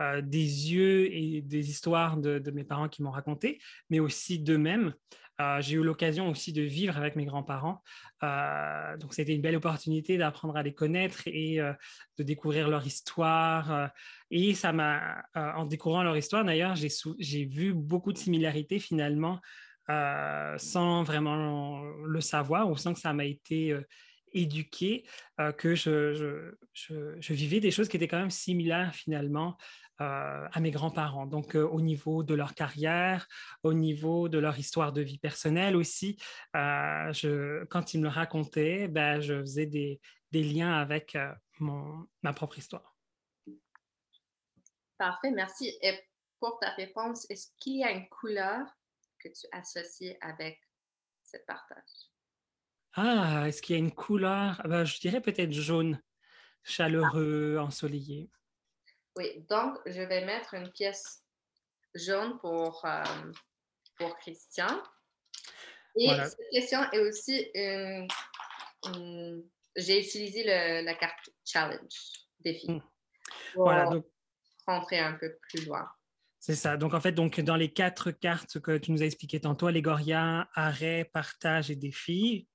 euh, 0.01 0.23
des 0.23 0.73
yeux 0.73 1.13
et 1.13 1.43
des 1.43 1.71
histoires 1.71 2.17
de, 2.17 2.51
mes 2.51 2.65
parents 2.65 2.89
qui 2.89 3.03
m'ont 3.03 3.11
raconté, 3.11 3.61
mais 3.91 4.01
aussi 4.01 4.39
d'eux-mêmes. 4.39 4.95
Euh, 5.43 5.61
j'ai 5.61 5.75
eu 5.75 5.83
l'occasion 5.83 6.29
aussi 6.31 6.53
de 6.53 6.63
vivre 6.63 6.97
avec 6.97 7.17
mes 7.17 7.25
grands-parents. 7.25 7.83
Euh, 8.23 8.97
donc, 8.99 9.15
c'était 9.15 9.35
une 9.35 9.43
belle 9.43 9.57
opportunité 9.57 10.17
d'apprendre 10.17 10.57
à 10.57 10.63
les 10.63 10.75
connaître 10.75 11.23
et 11.27 11.59
de 12.19 12.23
découvrir 12.23 12.69
leur 12.69 12.87
histoire. 12.87 13.91
et 14.31 14.55
ça 14.55 14.73
m'a, 14.73 15.23
en 15.35 15.65
découvrant 15.65 16.03
leur 16.03 16.17
histoire, 16.17 16.45
d'ailleurs, 16.45 16.75
j'ai 16.77 17.45
vu 17.45 17.75
beaucoup 17.75 18.13
de 18.13 18.19
similarités 18.19 18.79
finalement 18.79 19.41
euh, 19.91 20.55
sans 20.59 21.03
vraiment 21.03 21.83
le 22.07 22.21
savoir 22.21 22.71
ou 22.71 22.77
sans 22.77 22.95
que 22.95 23.01
ça 23.01 23.13
m'a 23.13 23.25
été 23.25 23.77
euh, 24.35 24.39
éduqué, 24.39 25.07
euh, 25.41 25.53
que 25.53 25.75
je, 25.75 26.55
vivais 27.33 27.61
des 27.61 27.71
choses 27.71 27.89
qui 27.89 27.97
étaient 27.97 28.09
quand 28.09 28.19
même 28.19 28.31
similaires 28.31 28.95
finalement 28.95 29.57
à 29.99 30.59
mes 30.59 30.73
grands-parents. 30.73 31.27
Donc 31.27 31.55
au 31.55 31.81
niveau 31.81 32.25
de 32.25 32.35
leur 32.35 32.55
carrière, 32.55 33.29
au 33.63 33.73
niveau 33.73 34.29
de 34.29 34.37
leur 34.37 34.59
histoire 34.59 34.93
de 34.93 35.01
vie 35.01 35.19
personnelle 35.19 35.77
aussi, 35.77 36.17
quand 36.53 37.95
ils 37.95 37.99
me 37.99 38.03
le 38.03 38.09
racontaient, 38.09 38.89
ben, 38.89 39.21
je 39.21 39.39
faisais 39.39 39.67
des, 39.67 40.01
liens 40.33 40.73
avec 40.73 41.17
ma 41.61 42.33
propre 42.33 42.59
histoire. 42.59 42.97
Parfait, 44.99 45.31
merci. 45.31 45.73
Et 45.83 45.97
pour 46.41 46.59
ta 46.59 46.71
réponse, 46.71 47.25
est-ce 47.31 47.53
qu'il 47.61 47.77
y 47.77 47.85
a 47.85 47.93
une 47.93 48.09
couleur 48.09 48.67
que 49.21 49.29
tu 49.29 49.47
associes 49.53 50.17
avec 50.21 50.61
ce 51.23 51.37
partage? 51.47 52.12
Ah, 52.95 53.49
est-ce 53.49 53.63
qu'il 53.63 53.75
y 53.75 53.79
a 53.79 53.83
une 53.83 53.95
couleur? 53.95 54.61
Ah 54.63 54.69
ben, 54.69 54.85
je 54.85 55.01
dirais 55.01 55.21
peut-être 55.21 55.53
jaune, 55.53 56.01
chaleureux, 56.63 57.57
ensoleillé. 57.59 58.31
Oui, 59.17 59.45
donc 59.49 59.79
je 59.87 60.03
vais 60.03 60.25
mettre 60.25 60.55
une 60.55 60.71
pièce 60.71 61.23
jaune 61.95 62.39
pour, 62.39 62.85
euh, 62.85 63.33
pour 63.97 64.17
Christian. 64.19 64.83
Et 65.97 66.09
cette 66.09 66.51
question 66.51 66.81
est 66.93 67.01
aussi 67.01 67.51
une. 67.55 68.09
J'ai 69.77 70.01
utilisé 70.01 70.45
la 70.45 70.95
carte 70.95 71.31
challenge, 71.45 72.27
défi. 72.41 72.71
Hmm. 72.71 72.81
Pour 73.55 73.65
voilà, 73.65 73.87
donc... 73.87 74.07
rentrer 74.67 74.99
un 74.99 75.15
peu 75.15 75.39
plus 75.49 75.65
loin. 75.67 75.89
C'est 76.43 76.57
ça. 76.57 76.77
Donc, 76.77 76.93
en 76.93 77.01
fait, 77.01 77.13
donc, 77.13 77.39
dans 77.39 77.55
les 77.55 77.73
quatre 77.73 78.11
cartes 78.11 78.59
que 78.59 78.77
tu 78.77 78.91
nous 78.91 79.01
as 79.01 79.07
expliquées 79.07 79.39
tantôt, 79.39 79.69
Allégoria, 79.69 80.49
arrêt, 80.55 81.09
partage 81.13 81.71
et 81.71 81.77
défi, 81.77 82.49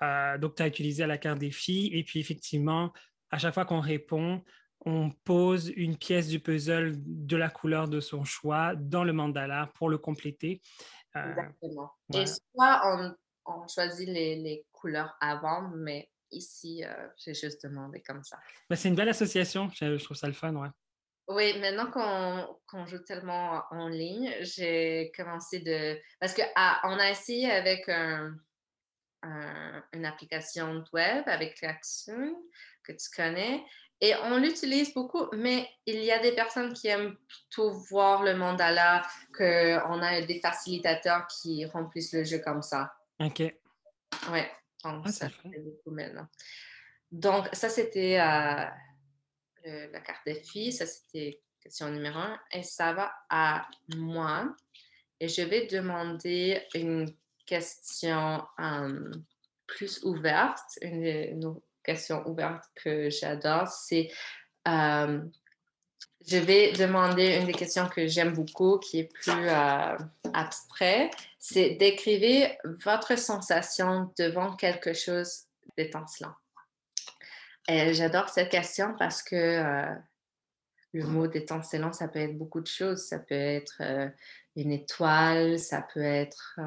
euh, 0.00 0.38
donc 0.38 0.54
tu 0.54 0.62
as 0.62 0.66
utilisé 0.66 1.06
la 1.06 1.18
carte 1.18 1.40
défi. 1.40 1.90
Et 1.92 2.04
puis, 2.04 2.20
effectivement, 2.20 2.90
à 3.30 3.36
chaque 3.36 3.52
fois 3.52 3.66
qu'on 3.66 3.80
répond, 3.80 4.42
on 4.86 5.10
pose 5.10 5.70
une 5.76 5.98
pièce 5.98 6.28
du 6.28 6.40
puzzle 6.40 6.94
de 6.96 7.36
la 7.36 7.50
couleur 7.50 7.86
de 7.86 8.00
son 8.00 8.24
choix 8.24 8.74
dans 8.76 9.04
le 9.04 9.12
mandala 9.12 9.70
pour 9.74 9.90
le 9.90 9.98
compléter. 9.98 10.62
Euh, 11.14 11.28
Exactement. 11.28 11.92
Et 12.14 12.24
soit 12.24 13.14
on, 13.44 13.68
choisit 13.68 14.08
les, 14.08 14.64
couleurs 14.72 15.14
avant, 15.20 15.68
mais 15.76 16.08
ici, 16.30 16.82
euh, 16.82 17.08
j'ai 17.18 17.34
juste 17.34 17.66
demandé 17.66 18.00
comme 18.00 18.24
ça. 18.24 18.38
Ben, 18.70 18.76
c'est 18.76 18.88
une 18.88 18.94
belle 18.94 19.10
association. 19.10 19.68
Je, 19.68 19.98
je 19.98 20.04
trouve 20.04 20.16
ça 20.16 20.28
le 20.28 20.32
fun, 20.32 20.54
ouais. 20.54 20.70
Oui, 21.28 21.58
maintenant 21.58 21.90
qu'on 22.66 22.86
joue 22.86 22.98
tellement 22.98 23.62
en 23.70 23.88
ligne, 23.88 24.34
j'ai 24.40 25.10
commencé 25.16 25.60
de. 25.60 25.98
Parce 26.20 26.34
qu'on 26.34 26.42
ah, 26.54 26.80
a 26.84 27.10
essayé 27.10 27.50
avec 27.50 27.88
une 29.92 30.04
application 30.04 30.84
web, 30.92 31.24
avec 31.26 31.54
Klaxon, 31.56 32.36
que 32.82 32.92
tu 32.92 33.08
connais, 33.16 33.64
et 34.00 34.14
on 34.24 34.36
l'utilise 34.36 34.92
beaucoup, 34.92 35.28
mais 35.32 35.66
il 35.86 36.02
y 36.04 36.10
a 36.10 36.18
des 36.18 36.32
personnes 36.32 36.74
qui 36.74 36.88
aiment 36.88 37.16
plutôt 37.26 37.72
voir 37.88 38.22
le 38.22 38.34
mandala, 38.34 39.02
qu'on 39.34 40.02
a 40.02 40.20
des 40.20 40.40
facilitateurs 40.40 41.26
qui 41.28 41.64
remplissent 41.64 42.12
le 42.12 42.24
jeu 42.24 42.38
comme 42.38 42.60
ça. 42.60 42.92
OK. 43.20 43.40
Oui, 44.30 44.40
donc 44.82 45.04
ah, 45.06 45.10
ça 45.10 45.30
fait 45.30 45.58
beaucoup 45.58 45.90
maintenant. 45.90 46.26
Donc, 47.10 47.48
ça, 47.52 47.68
c'était. 47.68 48.20
Euh, 48.20 48.66
la 49.64 50.00
carte 50.00 50.24
des 50.26 50.34
filles, 50.34 50.72
ça 50.72 50.86
c'était 50.86 51.40
question 51.62 51.90
numéro 51.90 52.18
un, 52.18 52.38
et 52.52 52.62
ça 52.62 52.92
va 52.92 53.12
à 53.30 53.66
moi. 53.96 54.54
Et 55.20 55.28
je 55.28 55.42
vais 55.42 55.66
demander 55.66 56.60
une 56.74 57.14
question 57.46 58.42
euh, 58.60 59.10
plus 59.66 60.02
ouverte, 60.04 60.78
une, 60.82 61.56
question 61.82 62.26
ouverte 62.26 62.64
que 62.74 63.10
j'adore, 63.10 63.68
c'est 63.68 64.10
euh, 64.66 65.20
je 66.26 66.38
vais 66.38 66.72
demander 66.72 67.36
une 67.36 67.44
des 67.44 67.52
questions 67.52 67.86
que 67.88 68.06
j'aime 68.06 68.32
beaucoup, 68.32 68.78
qui 68.78 69.00
est 69.00 69.12
plus 69.12 69.32
euh, 69.32 69.96
abstrait. 70.32 71.10
C'est 71.38 71.70
décrivez 71.70 72.56
votre 72.82 73.18
sensation 73.18 74.10
devant 74.18 74.56
quelque 74.56 74.94
chose 74.94 75.42
d'étincelant. 75.76 76.34
J'adore 77.68 78.28
cette 78.28 78.50
question 78.50 78.94
parce 78.98 79.22
que 79.22 79.34
euh, 79.36 79.94
le 80.92 81.04
mot 81.06 81.26
d'étincelant, 81.26 81.92
ça 81.92 82.08
peut 82.08 82.18
être 82.18 82.36
beaucoup 82.36 82.60
de 82.60 82.66
choses. 82.66 83.06
Ça 83.06 83.18
peut 83.18 83.34
être 83.34 83.76
euh, 83.80 84.08
une 84.56 84.72
étoile, 84.72 85.58
ça 85.58 85.82
peut 85.82 86.02
être... 86.02 86.58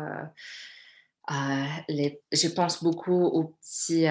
Euh, 1.30 1.66
les... 1.89 2.22
Je 2.32 2.48
pense 2.48 2.84
beaucoup 2.84 3.24
aux 3.26 3.56
petits... 3.62 4.08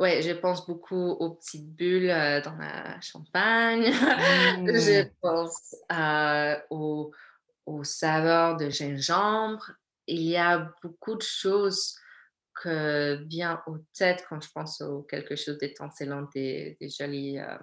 Ouais, 0.00 0.22
je 0.22 0.32
pense 0.32 0.66
beaucoup 0.66 1.10
aux 1.10 1.34
petites 1.34 1.76
bulles 1.76 2.08
dans 2.42 2.56
la 2.56 2.98
champagne. 3.02 3.84
je 3.92 5.02
mmh. 5.02 5.10
pense 5.20 5.76
aux, 6.70 7.12
aux 7.66 7.84
saveurs 7.84 8.56
de 8.56 8.70
gingembre. 8.70 9.72
Il 10.06 10.22
y 10.22 10.38
a 10.38 10.72
beaucoup 10.82 11.16
de 11.16 11.22
choses 11.22 11.96
que 12.60 13.14
vient 13.24 13.62
aux 13.66 13.78
têtes 13.94 14.26
quand 14.28 14.40
je 14.42 14.50
pense 14.52 14.82
à 14.82 14.86
quelque 15.08 15.34
chose 15.34 15.56
d'étincelant, 15.56 16.28
des, 16.34 16.76
des 16.78 16.90
jolies 16.90 17.38
euh, 17.38 17.58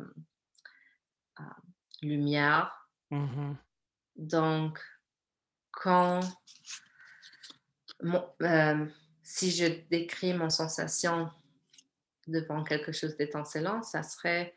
euh, 1.39 1.43
lumières. 2.01 2.73
Mmh 3.11 3.53
Donc, 4.15 4.79
quand 5.71 6.21
euh, 8.41 8.85
si 9.21 9.51
je 9.51 9.65
décris 9.87 10.33
mon 10.33 10.49
sensation 10.49 11.29
devant 12.25 12.63
quelque 12.63 12.91
chose 12.91 13.15
d'étincelant, 13.17 13.83
ça 13.83 14.01
serait 14.01 14.55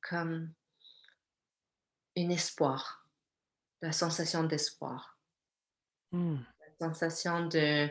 comme 0.00 0.52
un 2.16 2.30
espoir, 2.30 3.06
la 3.82 3.92
sensation 3.92 4.44
d'espoir, 4.44 5.18
mmh. 6.12 6.36
la 6.60 6.88
sensation 6.88 7.46
de 7.48 7.90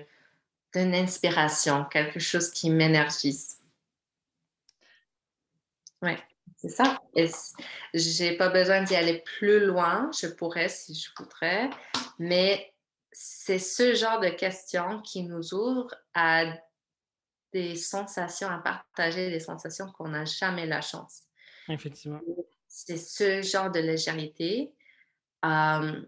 d'une 0.75 0.93
inspiration, 0.93 1.85
quelque 1.85 2.19
chose 2.19 2.51
qui 2.51 2.69
m'énergise. 2.69 3.57
Oui, 6.01 6.11
c'est 6.57 6.69
ça. 6.69 6.99
Et 7.15 7.29
j'ai 7.93 8.35
pas 8.35 8.49
besoin 8.49 8.83
d'y 8.83 8.95
aller 8.95 9.21
plus 9.21 9.65
loin. 9.65 10.09
Je 10.19 10.27
pourrais 10.27 10.69
si 10.69 10.93
je 10.93 11.09
voudrais, 11.17 11.69
mais 12.19 12.73
c'est 13.11 13.59
ce 13.59 13.95
genre 13.95 14.19
de 14.19 14.29
questions 14.29 15.01
qui 15.01 15.23
nous 15.23 15.53
ouvre 15.53 15.95
à 16.13 16.45
des 17.53 17.75
sensations, 17.75 18.49
à 18.49 18.57
partager 18.57 19.29
des 19.29 19.39
sensations 19.39 19.89
qu'on 19.93 20.09
n'a 20.09 20.25
jamais 20.25 20.65
la 20.65 20.81
chance. 20.81 21.23
Effectivement. 21.69 22.19
C'est 22.67 22.97
ce 22.97 23.41
genre 23.41 23.71
de 23.71 23.79
légèreté 23.79 24.73
euh, 25.45 26.01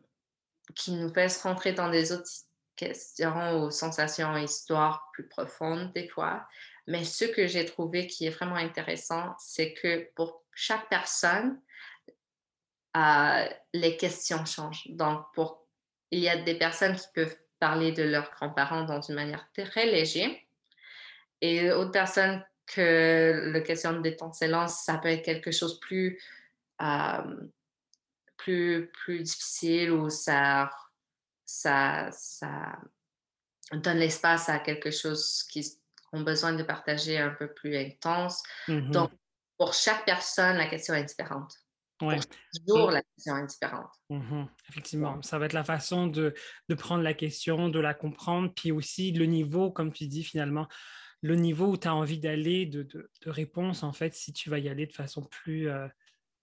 qui 0.75 0.91
nous 0.91 1.13
fait 1.13 1.29
se 1.29 1.41
rentrer 1.41 1.71
dans 1.71 1.89
des 1.89 2.11
autres 2.11 2.29
questions 2.77 3.59
ou 3.59 3.71
sensations, 3.71 4.37
histoires 4.37 5.09
plus 5.13 5.27
profondes 5.27 5.91
des 5.93 6.07
fois. 6.07 6.47
Mais 6.87 7.03
ce 7.03 7.25
que 7.25 7.47
j'ai 7.47 7.65
trouvé 7.65 8.07
qui 8.07 8.27
est 8.27 8.29
vraiment 8.29 8.55
intéressant, 8.55 9.35
c'est 9.39 9.73
que 9.73 10.09
pour 10.15 10.45
chaque 10.53 10.87
personne, 10.87 11.59
euh, 12.95 13.45
les 13.73 13.97
questions 13.97 14.45
changent. 14.45 14.87
Donc, 14.87 15.25
pour, 15.33 15.67
il 16.11 16.19
y 16.19 16.29
a 16.29 16.37
des 16.37 16.55
personnes 16.55 16.95
qui 16.95 17.07
peuvent 17.13 17.37
parler 17.59 17.91
de 17.91 18.03
leurs 18.03 18.31
grands-parents 18.31 18.83
dans 18.83 19.01
une 19.01 19.15
manière 19.15 19.49
très 19.51 19.85
légère 19.85 20.31
et 21.41 21.67
d'autres 21.67 21.91
personnes 21.91 22.43
que 22.65 23.51
la 23.51 23.61
question 23.61 23.99
d'étincelance, 23.99 24.83
ça 24.83 24.97
peut 24.97 25.09
être 25.09 25.23
quelque 25.23 25.51
chose 25.51 25.79
plus, 25.79 26.21
euh, 26.81 27.47
plus, 28.37 28.91
plus 28.91 29.23
difficile 29.23 29.91
ou 29.91 30.09
ça 30.09 30.69
ça, 31.47 32.09
ça 32.11 32.77
donne 33.71 33.97
l'espace 33.97 34.49
à 34.49 34.59
quelque 34.59 34.91
chose 34.91 35.43
qui 35.49 35.65
ont 36.13 36.21
besoin 36.21 36.53
de 36.53 36.63
partager 36.63 37.17
un 37.17 37.31
peu 37.31 37.51
plus 37.53 37.75
intense. 37.75 38.43
Mmh 38.67 38.91
Donc, 38.91 39.11
pour 39.57 39.73
chaque 39.73 40.05
personne, 40.05 40.57
la 40.57 40.67
question 40.67 40.93
est 40.93 41.05
différente. 41.05 41.55
Ouais. 42.01 42.19
Pour 42.67 42.91
la 42.91 43.01
question 43.01 43.37
est 43.37 43.47
différente. 43.47 43.91
Mmh 44.09 44.45
Effectivement, 44.69 45.21
ça 45.23 45.39
va 45.39 45.47
être 45.47 45.53
la 45.53 45.63
façon 45.63 46.07
de, 46.07 46.35
de, 46.69 46.75
prendre 46.75 47.01
la 47.01 47.13
question, 47.13 47.69
de 47.69 47.79
la 47.79 47.93
comprendre, 47.93 48.53
puis 48.53 48.71
aussi 48.71 49.11
le 49.11 49.25
niveau, 49.25 49.71
comme 49.71 49.91
tu 49.91 50.05
dis 50.07 50.23
finalement, 50.23 50.67
le 51.21 51.35
niveau 51.35 51.67
où 51.67 51.77
tu 51.77 51.87
as 51.87 51.95
envie 51.95 52.19
d'aller 52.19 52.67
de, 52.67 52.83
de, 52.83 53.09
de, 53.21 53.29
réponse, 53.31 53.81
en 53.81 53.93
fait, 53.93 54.13
si 54.13 54.31
tu 54.33 54.51
vas 54.51 54.59
y 54.59 54.69
aller 54.69 54.85
de 54.85 54.93
façon 54.93 55.23
plus, 55.23 55.69
euh, 55.69 55.87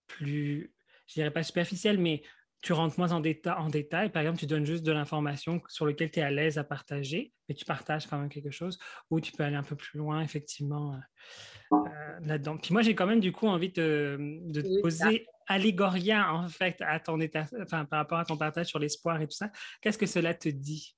plus 0.08 0.74
je 1.06 1.14
dirais 1.14 1.30
pas 1.30 1.42
superficielle, 1.42 1.98
mais 1.98 2.22
tu 2.64 2.72
rentres 2.72 2.98
moins 2.98 3.12
en, 3.12 3.22
en 3.22 3.68
détail. 3.68 4.10
Par 4.10 4.22
exemple, 4.22 4.38
tu 4.38 4.46
donnes 4.46 4.64
juste 4.64 4.84
de 4.84 4.90
l'information 4.90 5.60
sur 5.68 5.84
laquelle 5.84 6.10
tu 6.10 6.20
es 6.20 6.22
à 6.22 6.30
l'aise 6.30 6.56
à 6.56 6.64
partager, 6.64 7.34
mais 7.46 7.54
tu 7.54 7.66
partages 7.66 8.06
quand 8.06 8.18
même 8.18 8.30
quelque 8.30 8.50
chose, 8.50 8.78
ou 9.10 9.20
tu 9.20 9.32
peux 9.32 9.44
aller 9.44 9.54
un 9.56 9.62
peu 9.62 9.76
plus 9.76 9.98
loin, 9.98 10.22
effectivement, 10.22 10.94
euh, 10.94 11.76
euh, 11.76 12.20
là-dedans. 12.22 12.56
Puis 12.56 12.72
moi, 12.72 12.80
j'ai 12.80 12.94
quand 12.94 13.06
même 13.06 13.20
du 13.20 13.32
coup 13.32 13.46
envie 13.46 13.70
de, 13.70 14.16
de 14.46 14.62
te 14.62 14.80
poser 14.80 15.26
Allégoria, 15.46 16.32
en 16.32 16.48
fait, 16.48 16.80
à 16.80 16.98
ton 17.00 17.20
état, 17.20 17.44
enfin, 17.60 17.84
par 17.84 17.98
rapport 17.98 18.18
à 18.18 18.24
ton 18.24 18.38
partage 18.38 18.68
sur 18.68 18.78
l'espoir 18.78 19.20
et 19.20 19.26
tout 19.26 19.36
ça. 19.36 19.50
Qu'est-ce 19.82 19.98
que 19.98 20.06
cela 20.06 20.32
te 20.32 20.48
dit? 20.48 20.96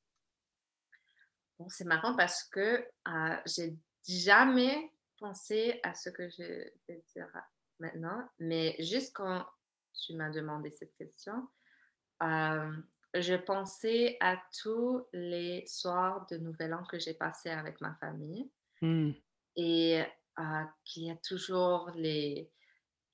Bon, 1.59 1.69
c'est 1.69 1.85
marrant 1.85 2.15
parce 2.15 2.45
que 2.45 2.87
euh, 3.09 3.37
j'ai 3.45 3.77
jamais 4.09 4.93
pensé 5.19 5.81
à 5.83 5.95
ce 5.95 6.11
que 6.11 6.29
je 6.29 6.43
vais 6.87 7.03
dire 7.13 7.27
maintenant, 7.81 8.23
mais 8.39 8.77
juste 8.79 9.17
quand 9.17 9.45
tu 9.97 10.15
m'as 10.15 10.31
demandé 10.31 10.71
cette 10.71 10.95
question, 10.97 11.49
je 12.21 13.35
pensais 13.35 14.17
à 14.21 14.37
tous 14.63 15.07
les 15.13 15.65
soirs 15.67 16.27
de 16.31 16.37
Nouvel 16.37 16.75
An 16.75 16.85
que 16.85 16.99
j'ai 16.99 17.15
passé 17.15 17.51
avec 17.51 17.81
ma 17.81 17.95
famille. 17.95 18.51
Mmh. 18.83 19.13
et 19.57 20.05
qu'il 20.85 21.05
y 21.05 21.11
a 21.11 21.17
toujours 21.17 21.91
les, 21.95 22.53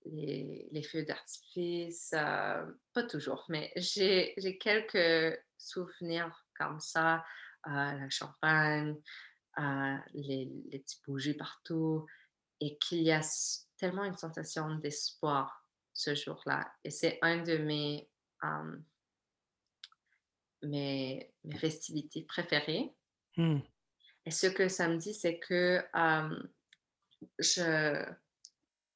les, 0.06 0.82
feux 0.82 1.04
d'artifice, 1.04 2.10
pas 2.10 3.02
toujours, 3.08 3.44
mais 3.48 3.72
j'ai 3.76 4.58
quelques 4.58 5.38
souvenirs 5.56 6.44
comme 6.58 6.80
ça, 6.80 7.24
la 7.64 8.10
champagne, 8.10 8.96
les, 10.14 10.50
les 10.70 10.78
petits 10.80 11.00
bougies 11.06 11.34
partout, 11.34 12.06
et 12.60 12.76
qu'il 12.78 13.02
y 13.02 13.12
a 13.12 13.20
tellement 13.76 14.04
une 14.04 14.16
sensation 14.16 14.74
d'espoir 14.76 15.61
ce 15.92 16.14
jour-là. 16.14 16.72
Et 16.84 16.90
c'est 16.90 17.18
un 17.22 17.42
de 17.42 17.58
mes, 17.58 18.08
mes, 20.62 21.30
mes, 21.44 21.58
festivités 21.58 22.22
préférées. 22.22 22.92
Mmh. 23.36 23.60
Et 24.26 24.30
ce 24.30 24.46
que 24.46 24.68
ça 24.68 24.88
me 24.88 24.96
dit, 24.96 25.14
c'est 25.14 25.38
que 25.38 25.82
je, 27.38 28.04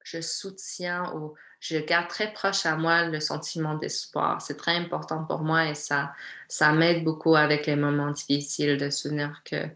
je 0.03 0.21
soutiens 0.21 1.13
ou 1.15 1.35
je 1.59 1.77
garde 1.77 2.07
très 2.07 2.31
proche 2.33 2.65
à 2.65 2.75
moi 2.75 3.05
le 3.05 3.19
sentiment 3.19 3.75
d'espoir. 3.75 4.41
C'est 4.41 4.57
très 4.57 4.75
important 4.75 5.25
pour 5.25 5.39
moi 5.39 5.67
et 5.67 5.75
ça, 5.75 6.13
ça 6.47 6.71
m'aide 6.71 7.03
beaucoup 7.03 7.35
avec 7.35 7.65
les 7.65 7.75
moments 7.75 8.11
difficiles 8.11 8.77
de 8.77 8.89
souvenir 8.89 9.41
que 9.43 9.67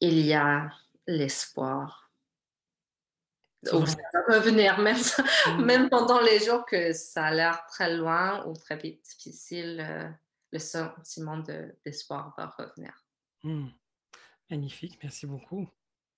il 0.00 0.18
y 0.20 0.34
a 0.34 0.70
l'espoir 1.06 2.05
revenir, 4.28 4.78
même, 4.78 4.96
mmh. 4.96 5.64
même 5.64 5.88
pendant 5.88 6.20
les 6.20 6.44
jours 6.44 6.64
que 6.66 6.92
ça 6.92 7.26
a 7.26 7.34
l'air 7.34 7.66
très 7.66 7.94
loin 7.96 8.46
ou 8.46 8.54
très 8.54 8.76
difficile, 8.76 9.80
euh, 9.80 10.08
le 10.52 10.58
sentiment 10.58 11.38
d'espoir 11.84 12.34
va 12.36 12.54
revenir. 12.58 12.92
Mmh. 13.42 13.68
Magnifique, 14.50 14.98
merci 15.02 15.26
beaucoup. 15.26 15.68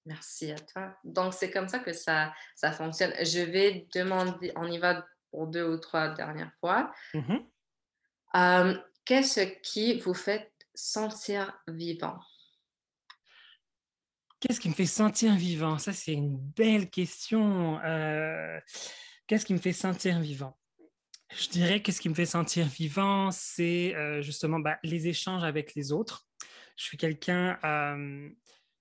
Merci 0.05 0.53
à 0.53 0.59
toi. 0.59 0.97
Donc, 1.05 1.35
c'est 1.35 1.51
comme 1.51 1.69
ça 1.69 1.79
que 1.81 1.93
ça, 1.93 2.33
ça 2.55 2.73
fonctionne. 2.73 3.13
Je 3.21 3.41
vais 3.41 3.87
demander, 3.95 4.53
on 4.57 4.67
y 4.67 4.79
va 4.79 5.07
pour 5.31 5.47
deux 5.47 5.69
ou 5.69 5.77
trois 5.79 6.09
dernières 6.09 6.53
fois. 6.61 6.93
Mmh 7.15 7.37
euh, 8.37 8.77
qu'est-ce 9.07 9.41
qui 9.63 9.99
vous 10.01 10.13
fait 10.13 10.53
sentir 10.75 11.59
vivant? 11.67 12.19
Qu'est-ce 14.41 14.61
qui 14.61 14.68
me 14.68 14.74
fait 14.74 14.86
sentir 14.86 15.34
vivant? 15.34 15.78
Ça, 15.78 15.93
c'est 15.93 16.12
une 16.12 16.39
belle 16.39 16.91
question. 16.91 17.80
Euh, 17.84 18.59
qu'est-ce 19.26 19.45
qui 19.45 19.53
me 19.53 19.59
fait 19.59 19.72
sentir 19.72 20.20
vivant? 20.20 20.57
Je 21.36 21.49
dirais 21.49 21.82
que 21.82 21.91
ce 21.91 22.01
qui 22.01 22.09
me 22.09 22.14
fait 22.14 22.26
sentir 22.26 22.66
vivant, 22.66 23.30
c'est 23.32 23.95
euh, 23.97 24.22
justement 24.22 24.61
bah, 24.61 24.78
les 24.84 25.09
échanges 25.09 25.43
avec 25.43 25.74
les 25.74 25.93
autres. 25.93 26.24
Je 26.76 26.84
suis 26.84 26.97
quelqu'un 26.97 27.59
euh, 27.64 28.30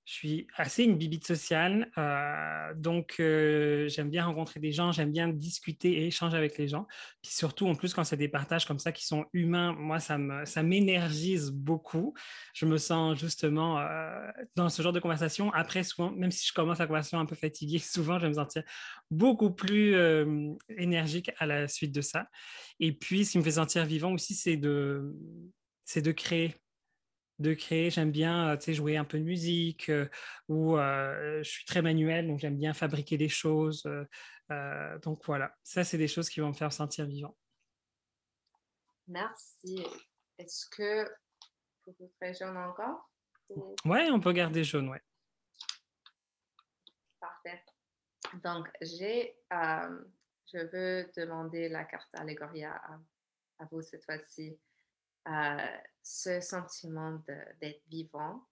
je 0.07 0.13
suis 0.13 0.47
assez 0.55 0.85
une 0.85 0.97
bibite 0.97 1.27
sociale, 1.27 1.91
euh, 1.97 2.73
donc 2.75 3.17
euh, 3.19 3.89
j'aime 3.89 4.09
bien 4.09 4.23
rencontrer 4.23 4.61
des 4.61 4.71
gens, 4.71 4.93
j'aime 4.93 5.11
bien 5.11 5.27
discuter 5.27 5.91
et 5.91 6.07
échanger 6.07 6.37
avec 6.37 6.57
les 6.57 6.69
gens. 6.69 6.87
Puis 7.21 7.33
surtout, 7.33 7.67
en 7.67 7.75
plus, 7.75 7.93
quand 7.93 8.05
c'est 8.05 8.15
des 8.15 8.29
partages 8.29 8.65
comme 8.65 8.79
ça 8.79 8.93
qui 8.93 9.05
sont 9.05 9.25
humains, 9.33 9.73
moi, 9.73 9.99
ça, 9.99 10.17
m'énergise 10.63 11.51
beaucoup. 11.51 12.13
Je 12.53 12.65
me 12.65 12.77
sens 12.77 13.19
justement 13.19 13.79
euh, 13.79 14.25
dans 14.55 14.69
ce 14.69 14.81
genre 14.81 14.93
de 14.93 15.01
conversation. 15.01 15.51
Après, 15.51 15.83
souvent, 15.83 16.09
même 16.11 16.31
si 16.31 16.47
je 16.47 16.53
commence 16.53 16.79
la 16.79 16.87
conversation 16.87 17.19
un 17.19 17.25
peu 17.25 17.35
fatiguée, 17.35 17.79
souvent, 17.79 18.17
je 18.17 18.23
vais 18.23 18.29
me 18.29 18.35
sentir 18.35 18.63
beaucoup 19.11 19.51
plus 19.51 19.93
énergique 20.69 21.31
à 21.37 21.45
la 21.45 21.67
suite 21.67 21.93
de 21.93 22.01
ça. 22.01 22.29
Et 22.79 22.93
puis, 22.93 23.25
ce 23.25 23.33
qui 23.33 23.39
me 23.39 23.43
fait 23.43 23.51
sentir 23.51 23.85
vivant 23.85 24.13
aussi, 24.13 24.35
c'est 24.35 24.55
de 24.55 25.11
créer 26.13 26.55
de 27.39 27.53
créer. 27.53 27.89
J'aime 27.89 28.11
bien 28.11 28.57
jouer 28.59 28.97
un 28.97 29.05
peu 29.05 29.19
de 29.19 29.23
musique 29.23 29.91
ou 30.47 30.77
je 30.77 31.41
suis 31.43 31.65
très 31.65 31.81
manuel, 31.81 32.27
donc 32.27 32.39
j'aime 32.39 32.57
bien 32.57 32.73
fabriquer 32.73 33.17
des 33.17 33.29
choses. 33.29 33.83
donc 35.01 35.23
voilà, 35.25 35.55
ça, 35.63 35.83
c'est 35.83 35.97
des 35.97 36.07
choses 36.07 36.29
qui 36.29 36.39
vont 36.39 36.49
me 36.49 36.53
faire 36.53 36.73
sentir 36.73 37.05
vivant. 37.05 37.35
Merci. 39.07 39.85
Est-ce 40.37 40.69
que 40.69 41.09
vous 41.99 42.11
faire 42.19 42.33
jaune 42.33 42.57
encore? 42.57 43.09
Oui, 43.85 43.99
on 44.11 44.19
peut 44.19 44.33
garder 44.33 44.63
jaune, 44.63 44.89
oui. 44.89 44.97
Parfait. 47.19 47.63
Donc, 48.43 48.67
j'ai, 48.81 49.37
je 49.49 50.57
veux 50.71 51.09
demander 51.15 51.69
la 51.69 51.85
carte 51.85 52.09
Allégoria 52.13 52.75
à, 52.75 52.99
à 53.59 53.65
vous 53.71 53.81
cette 53.81 54.03
fois-ci 54.03 54.59
ce 56.01 56.39
sentiment 56.41 57.21
d'être 57.59 57.83
vivant, 57.87 58.47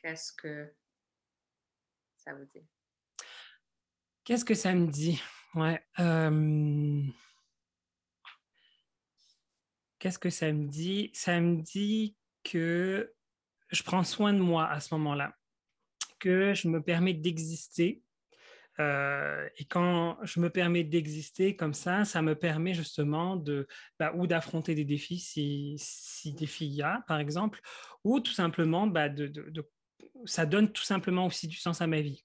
qu'est-ce 0.00 0.32
que 0.32 0.72
ça 2.16 2.34
vous 2.34 2.44
dit? 2.54 2.66
Qu'est-ce 4.24 4.44
que 4.44 4.54
ça 4.54 4.74
me 4.74 4.86
dit? 4.86 5.20
Ouais. 5.54 5.84
Qu'est-ce 9.98 10.18
que 10.18 10.30
ça 10.30 10.52
me 10.52 10.66
dit? 10.68 11.10
Ça 11.14 11.40
me 11.40 11.62
dit 11.62 12.16
que 12.44 13.14
je 13.70 13.82
prends 13.82 14.04
soin 14.04 14.32
de 14.32 14.38
moi 14.38 14.68
à 14.68 14.80
ce 14.80 14.94
moment-là, 14.94 15.36
que 16.18 16.54
je 16.54 16.68
me 16.68 16.82
permets 16.82 17.14
d'exister. 17.14 18.02
Euh, 18.80 19.46
et 19.58 19.64
quand 19.66 20.16
je 20.22 20.40
me 20.40 20.48
permets 20.48 20.84
d'exister 20.84 21.54
comme 21.54 21.74
ça, 21.74 22.04
ça 22.04 22.22
me 22.22 22.34
permet 22.34 22.72
justement 22.72 23.36
de 23.36 23.66
bah, 23.98 24.12
ou 24.14 24.26
d'affronter 24.26 24.74
des 24.74 24.84
défis 24.84 25.18
si, 25.18 25.74
si 25.78 26.32
défis 26.32 26.66
il 26.66 26.74
y 26.74 26.82
a, 26.82 27.04
par 27.06 27.18
exemple, 27.18 27.60
ou 28.04 28.20
tout 28.20 28.32
simplement 28.32 28.86
bah, 28.86 29.08
ça 30.24 30.46
donne 30.46 30.72
tout 30.72 30.82
simplement 30.82 31.26
aussi 31.26 31.46
du 31.46 31.56
sens 31.56 31.82
à 31.82 31.86
ma 31.86 32.00
vie. 32.00 32.24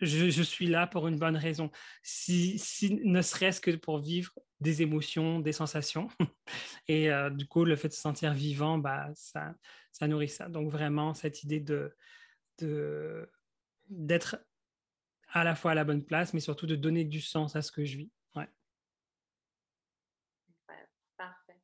Je, 0.00 0.42
suis 0.42 0.66
là 0.66 0.86
pour 0.86 1.08
une 1.08 1.18
bonne 1.18 1.36
raison, 1.36 1.70
si, 2.02 2.60
ne 3.04 3.22
serait-ce 3.22 3.60
que 3.60 3.70
pour 3.70 4.00
vivre 4.00 4.32
des 4.60 4.82
émotions, 4.82 5.40
des 5.40 5.52
sensations. 5.52 6.08
Et 6.88 7.10
euh, 7.10 7.30
du 7.30 7.46
coup, 7.46 7.64
le 7.64 7.76
fait 7.76 7.88
de 7.88 7.94
se 7.94 8.00
sentir 8.00 8.34
vivant, 8.34 8.78
bah, 8.78 9.08
ça, 9.14 9.54
nourrit 10.02 10.28
ça. 10.28 10.48
Donc 10.48 10.70
vraiment, 10.70 11.14
cette 11.14 11.42
idée 11.42 11.60
de, 11.60 11.96
d'être 13.88 14.36
à 15.34 15.42
la 15.42 15.56
fois 15.56 15.72
à 15.72 15.74
la 15.74 15.84
bonne 15.84 16.04
place, 16.04 16.32
mais 16.32 16.40
surtout 16.40 16.66
de 16.66 16.76
donner 16.76 17.04
du 17.04 17.20
sens 17.20 17.56
à 17.56 17.62
ce 17.62 17.72
que 17.72 17.84
je 17.84 17.98
vis. 17.98 18.10
Ouais. 18.36 18.48
parfait. 21.16 21.60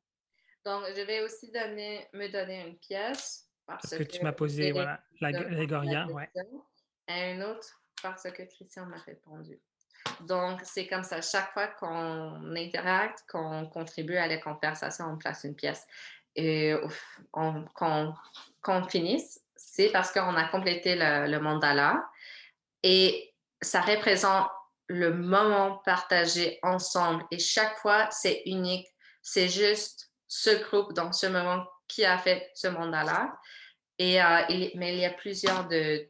Donc, 0.65 0.83
je 0.95 1.01
vais 1.01 1.23
aussi 1.23 1.49
donner, 1.51 2.07
me 2.13 2.27
donner 2.27 2.67
une 2.67 2.77
pièce. 2.77 3.47
Parce, 3.65 3.97
que, 3.97 4.03
tu 4.03 4.21
m'as 4.21 4.33
posé, 4.33 4.73
voilà, 4.73 5.01
la, 5.21 5.31
la 5.31 6.07
ouais. 6.07 6.29
Et 7.07 7.31
une 7.31 7.43
autre 7.43 7.81
parce 8.01 8.23
que 8.23 8.43
Christian 8.43 8.85
m'a 8.87 8.97
répondu. 8.97 9.57
Donc, 10.21 10.59
c'est 10.63 10.87
comme 10.87 11.03
ça, 11.03 11.21
chaque 11.21 11.53
fois 11.53 11.67
qu'on 11.67 12.55
interacte, 12.55 13.23
qu'on 13.29 13.67
contribue 13.67 14.17
à 14.17 14.27
la 14.27 14.37
conversation, 14.37 15.05
on 15.05 15.17
place 15.17 15.45
une 15.45 15.55
pièce. 15.55 15.87
Et 16.35 16.73
quand 17.31 18.13
on 18.67 18.83
finisse, 18.89 19.39
c'est 19.55 19.89
parce 19.91 20.11
qu'on 20.11 20.35
a 20.35 20.49
complété 20.49 20.95
le, 20.97 21.39
mandala 21.39 22.03
et 22.83 23.30
ça 23.61 23.81
représente 23.81 24.49
le 24.87 25.13
moment 25.13 25.77
partagé 25.85 26.59
ensemble. 26.63 27.23
Et 27.31 27.39
chaque 27.39 27.77
fois, 27.77 28.09
c'est 28.11 28.43
unique. 28.45 28.87
C'est 29.21 29.47
juste 29.47 30.11
ce 30.27 30.63
groupe 30.63 30.93
dans 30.93 31.13
ce 31.13 31.27
moment 31.27 31.65
qui 31.87 32.05
a 32.05 32.17
fait 32.17 32.51
ce 32.55 32.67
mandala. 32.67 33.37
Et, 33.97 34.21
euh, 34.21 34.41
mais 34.75 34.93
il 34.95 34.99
y 34.99 35.05
a 35.05 35.13
plusieurs 35.13 35.67
de 35.67 36.09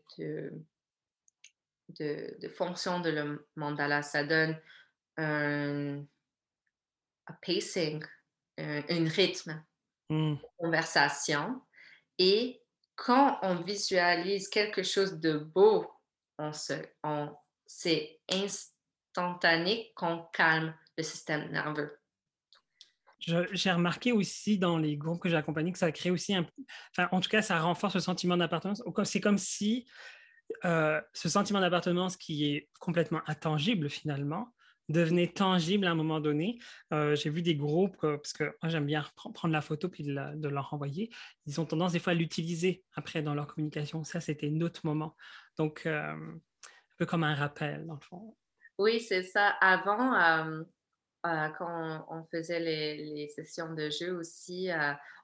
de, 2.00 2.48
fonction 2.56 3.00
de 3.00 3.10
le 3.10 3.48
mandala. 3.56 4.02
Ça 4.02 4.24
donne 4.24 4.60
un, 5.18 6.04
pacing, 7.42 8.04
un, 8.58 9.10
rythme, 9.10 9.64
une 10.10 10.34
mmh. 10.34 10.40
conversation. 10.58 11.62
Et 12.18 12.62
quand 12.96 13.40
on 13.42 13.56
visualise 13.56 14.48
quelque 14.48 14.84
chose 14.84 15.20
de 15.20 15.38
beau, 15.38 15.92
on 16.38 16.54
se, 16.54 16.74
on, 17.04 17.36
c'est 17.74 18.20
instantané 18.30 19.92
qu'on 19.96 20.26
calme 20.34 20.76
le 20.98 21.04
système 21.04 21.50
nerveux. 21.52 21.98
J'ai 23.20 23.72
remarqué 23.72 24.12
aussi 24.12 24.58
dans 24.58 24.78
les 24.78 24.98
groupes 24.98 25.22
que 25.22 25.30
j'ai 25.30 25.38
accompagnés 25.38 25.72
que 25.72 25.78
ça 25.78 25.92
crée 25.92 26.10
aussi 26.10 26.36
un. 26.36 26.46
Enfin, 26.92 27.08
en 27.12 27.22
tout 27.22 27.30
cas, 27.30 27.42
ça 27.42 27.60
renforce 27.60 27.96
le 27.96 28.02
sentiment 28.02 28.36
d'appartenance. 28.36 28.84
C'est 29.04 29.22
comme 29.22 29.38
si 29.38 29.88
euh, 30.66 31.00
ce 31.14 31.30
sentiment 31.30 31.62
d'appartenance 31.62 32.18
qui 32.18 32.46
est 32.54 32.70
complètement 32.80 33.22
intangible 33.28 33.90
finalement 33.90 34.54
devenait 34.90 35.28
tangible 35.28 35.86
à 35.86 35.92
un 35.92 35.96
moment 35.96 36.20
donné. 36.20 36.60
Euh, 36.92 37.16
j'ai 37.16 37.30
vu 37.30 37.42
des 37.42 37.56
groupes, 37.56 38.04
euh, 38.04 38.18
parce 38.18 38.34
que 38.34 38.44
moi 38.62 38.70
j'aime 38.70 38.86
bien 38.86 39.06
prendre 39.16 39.54
la 39.54 39.62
photo 39.62 39.88
puis 39.88 40.04
de, 40.04 40.48
leur 40.48 40.70
renvoyer, 40.72 41.10
ils 41.46 41.62
ont 41.62 41.66
tendance 41.66 41.94
des 41.94 42.00
fois 42.00 42.12
à 42.12 42.16
l'utiliser 42.16 42.84
après 42.96 43.22
dans 43.22 43.34
leur 43.34 43.48
communication. 43.48 44.04
Ça, 44.04 44.20
c'était 44.20 44.50
notre 44.50 44.86
moment. 44.86 45.16
Donc, 45.58 45.88
un 46.92 46.98
peu 46.98 47.06
comme 47.06 47.24
un 47.24 47.36
rappel 47.36 47.86
dans 47.86 47.96
le 47.96 48.00
fond. 48.02 48.36
Oui, 48.78 49.00
c'est 49.00 49.24
ça. 49.24 49.50
Avant, 49.62 50.66
quand 51.24 52.06
on, 52.10 52.24
faisait 52.26 52.60
les, 52.60 52.98
les, 52.98 53.28
sessions 53.28 53.74
de 53.74 53.90
jeu 53.90 54.12
aussi, 54.14 54.70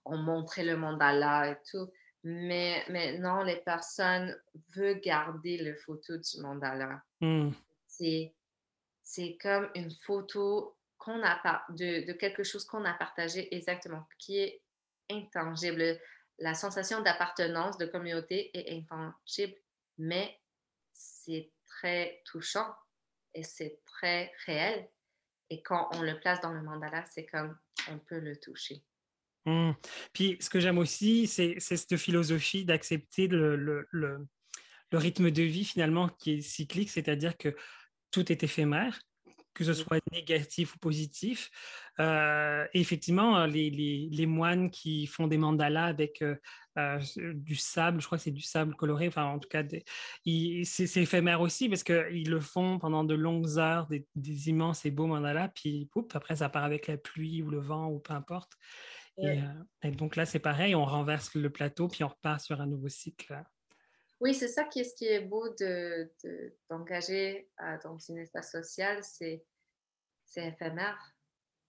on 0.05 0.17
montrait 0.17 0.63
le 0.63 0.77
mandala 0.77 1.51
et 1.51 1.57
tout. 1.69 1.89
Mais 2.23 2.83
maintenant, 2.89 3.43
les 3.43 3.57
personnes 3.57 4.35
veulent 4.75 4.99
garder 4.99 5.57
le 5.57 5.75
photo 5.75 6.17
du 6.17 6.41
mandala. 6.41 7.01
Mmh. 7.21 7.51
C'est 7.87 9.37
comme 9.41 9.69
une 9.75 9.91
photo 9.91 10.77
qu'on 10.97 11.23
a 11.23 11.63
de, 11.69 12.05
de 12.05 12.13
quelque 12.13 12.43
chose 12.43 12.65
qu'on 12.65 12.83
a 12.85 12.93
partagé 12.93 13.55
exactement, 13.55 14.03
qui 14.19 14.39
est 14.39 14.61
intangible. 15.09 15.97
La 16.39 16.53
sensation 16.53 17.01
d'appartenance, 17.01 17.77
de 17.77 17.85
communauté 17.85 18.51
est 18.53 18.75
intangible, 18.75 19.55
mais 19.97 20.39
c'est 20.91 21.51
très 21.77 22.21
touchant 22.25 22.67
et 23.33 23.43
c'est 23.43 23.79
très 23.85 24.31
réel. 24.45 24.87
Et 25.49 25.61
quand 25.61 25.89
on 25.93 26.01
le 26.01 26.19
place 26.19 26.41
dans 26.41 26.51
le 26.51 26.61
mandala, 26.61 27.05
c'est 27.05 27.25
comme 27.25 27.57
on 27.89 27.99
peut 27.99 28.19
le 28.19 28.37
toucher. 28.37 28.83
Mmh. 29.45 29.71
Puis 30.11 30.37
ce 30.41 30.49
que 30.49 30.59
j'aime 30.59 30.77
aussi, 30.77 31.27
c'est 31.27 31.59
cette 31.59 31.95
philosophie 31.95 32.65
d'accepter 32.65 33.27
le, 33.27 33.55
le, 33.55 33.87
le, 33.91 34.27
rythme 34.91 35.31
de 35.31 35.43
vie 35.43 35.63
finalement 35.63 36.09
qui 36.09 36.33
est 36.33 36.41
cyclique, 36.41 36.89
c'est-à-dire 36.89 37.37
que 37.37 37.55
tout 38.11 38.29
est 38.31 38.43
éphémère, 38.43 38.99
que 39.57 39.63
ce 39.63 39.73
soit 39.73 39.99
négatif 40.11 40.75
ou 40.75 40.79
positif. 40.79 41.49
Euh, 41.99 42.65
et 42.73 42.79
effectivement, 42.79 43.45
les, 43.45 43.69
les, 43.69 44.07
les, 44.11 44.25
moines 44.27 44.69
qui 44.69 45.07
font 45.07 45.27
des 45.27 45.37
mandalas 45.37 45.85
avec 45.85 46.21
euh, 46.21 46.35
euh, 46.77 46.99
du 47.33 47.55
sable, 47.55 47.99
je 47.99 48.05
crois 48.05 48.19
que 48.19 48.23
c'est 48.23 48.31
du 48.31 48.41
sable 48.41 48.75
coloré, 48.75 49.07
enfin 49.07 49.25
en 49.25 49.39
tout 49.39 49.49
cas, 49.49 49.63
c'est 49.63 50.97
éphémère 50.97 51.41
aussi 51.41 51.69
parce 51.69 51.83
qu'ils 51.83 52.29
le 52.29 52.39
font 52.39 52.77
pendant 52.77 53.03
de 53.03 53.15
longues 53.15 53.57
heures, 53.57 53.87
des, 53.87 54.05
des 54.15 54.49
immenses 54.49 54.85
et 54.85 54.91
beaux 54.91 55.07
mandalas, 55.07 55.49
puis 55.49 55.89
après 56.13 56.35
ça 56.35 56.49
part 56.49 56.63
avec 56.63 56.85
la 56.85 56.97
pluie 56.97 57.41
ou 57.41 57.49
le 57.49 57.59
vent 57.59 57.87
ou 57.87 57.99
peu 57.99 58.13
importe. 58.13 58.53
Euh, 59.23 59.41
et, 59.81 59.91
donc 59.91 60.15
là, 60.15 60.25
c'est 60.25 60.39
pareil, 60.39 60.75
on 60.75 60.85
renverse 60.85 61.33
le 61.33 61.49
plateau, 61.49 61.87
puis 61.87 62.03
on 62.03 62.09
repart 62.09 62.39
sur 62.39 62.61
un 62.61 62.67
nouveau 62.67 62.89
cycle. 62.89 63.43
Oui, 64.19 64.33
c'est 64.33 64.47
ça 64.47 64.63
qui 64.63 64.79
est, 64.79 64.83
ce 64.83 64.95
qui 64.95 65.05
est 65.05 65.19
beau 65.19 65.47
d'engager 66.69 67.49
de, 67.59 67.63
euh, 67.63 67.77
dans 67.83 67.97
une 67.97 68.17
espace 68.17 68.51
social, 68.51 69.03
c'est 69.03 69.45
éphémère. 70.35 71.15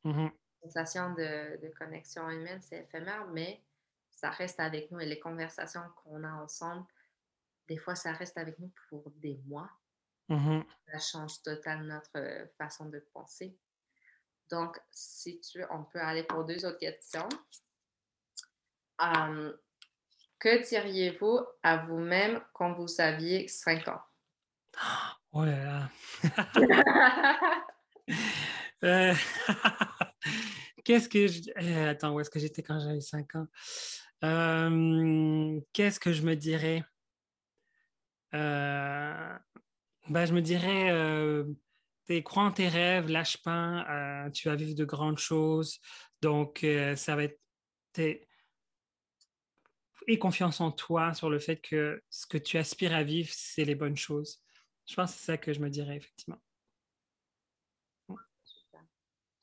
Mmh 0.04 0.28
La 0.62 0.68
sensation 0.68 1.12
de, 1.14 1.60
de, 1.60 1.68
connexion 1.78 2.28
humaine, 2.30 2.60
c'est 2.62 2.80
éphémère, 2.80 3.26
mais 3.28 3.62
ça 4.10 4.30
reste 4.30 4.60
avec 4.60 4.90
nous 4.90 5.00
et 5.00 5.06
les 5.06 5.20
conversations 5.20 5.82
qu'on 5.96 6.24
a 6.24 6.32
ensemble, 6.32 6.86
des 7.68 7.76
fois, 7.76 7.94
ça 7.94 8.12
reste 8.12 8.38
avec 8.38 8.58
nous 8.58 8.72
pour 8.88 9.10
des 9.16 9.38
mois. 9.46 9.70
Mmh 10.28 10.60
ça 10.90 10.98
change 10.98 11.42
totalement 11.42 11.94
notre 11.94 12.48
façon 12.56 12.86
de 12.86 12.98
penser. 13.12 13.56
Donc, 14.50 14.80
si 14.90 15.40
tu 15.40 15.62
on 15.70 15.84
peut 15.84 16.00
aller 16.00 16.22
pour 16.22 16.44
deux 16.44 16.64
autres 16.64 16.78
questions. 16.78 17.28
Que 20.38 20.66
diriez-vous 20.68 21.40
à 21.62 21.78
vous-même 21.86 22.40
quand 22.52 22.72
vous 22.74 23.00
aviez 23.00 23.48
5 23.48 23.88
ans? 23.88 24.00
Oh 25.30 25.44
là 25.44 25.58
là! 25.62 25.90
Euh, 28.84 29.12
qu'est-ce 30.84 31.08
que 31.08 31.26
je... 31.26 31.50
Euh, 31.60 31.90
attends, 31.90 32.14
où 32.14 32.20
est-ce 32.20 32.30
que 32.30 32.38
j'étais 32.38 32.62
quand 32.62 32.78
j'avais 32.78 33.00
5 33.00 33.34
ans? 33.34 33.48
Hum, 34.22 35.60
qu'est-ce 35.72 35.98
que 35.98 36.12
je 36.12 36.22
me 36.22 36.36
dirais? 36.36 36.84
Euh, 38.34 39.36
ben, 40.08 40.26
je 40.26 40.32
me 40.32 40.40
dirais 40.40 40.92
crois 42.22 42.44
en 42.44 42.50
tes 42.50 42.68
rêves, 42.68 43.08
lâche 43.08 43.36
pas, 43.42 43.86
euh, 43.88 44.30
tu 44.30 44.48
vas 44.48 44.56
vivre 44.56 44.74
de 44.74 44.84
grandes 44.84 45.18
choses. 45.18 45.78
Donc, 46.22 46.64
euh, 46.64 46.96
ça 46.96 47.16
va 47.16 47.24
être. 47.24 47.38
Confiance 50.16 50.60
en 50.60 50.70
toi 50.70 51.12
sur 51.12 51.28
le 51.28 51.38
fait 51.38 51.56
que 51.56 52.02
ce 52.08 52.26
que 52.26 52.38
tu 52.38 52.56
aspires 52.56 52.94
à 52.94 53.02
vivre, 53.02 53.28
c'est 53.32 53.64
les 53.64 53.74
bonnes 53.74 53.96
choses. 53.96 54.40
Je 54.86 54.94
pense 54.94 55.12
que 55.12 55.18
c'est 55.18 55.26
ça 55.26 55.36
que 55.36 55.52
je 55.52 55.60
me 55.60 55.68
dirais, 55.68 55.96
effectivement. 55.96 56.40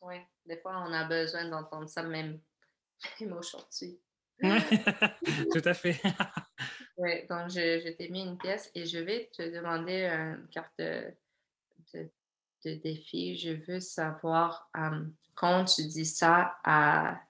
Oui, 0.01 0.15
des 0.45 0.57
fois, 0.57 0.83
on 0.87 0.93
a 0.93 1.03
besoin 1.03 1.47
d'entendre 1.49 1.87
ça 1.87 2.01
même, 2.03 2.39
même 3.21 3.33
aujourd'hui. 3.33 3.99
Tout 4.39 5.61
à 5.65 5.73
fait. 5.73 6.01
oui, 6.97 7.25
donc 7.27 7.49
je, 7.49 7.91
t'ai 7.91 8.09
mis 8.09 8.21
une 8.21 8.37
pièce 8.37 8.71
et 8.73 8.85
je 8.85 8.99
vais 8.99 9.29
te 9.31 9.43
demander 9.43 10.05
une 10.05 10.47
carte 10.49 10.73
de, 10.79 11.13
de 11.93 12.73
défi, 12.73 13.37
je 13.37 13.51
veux 13.51 13.79
savoir 13.79 14.69
quand 15.35 15.65
tu 15.65 15.83
dis 15.83 16.05
ça 16.05 16.57
à 16.63 17.21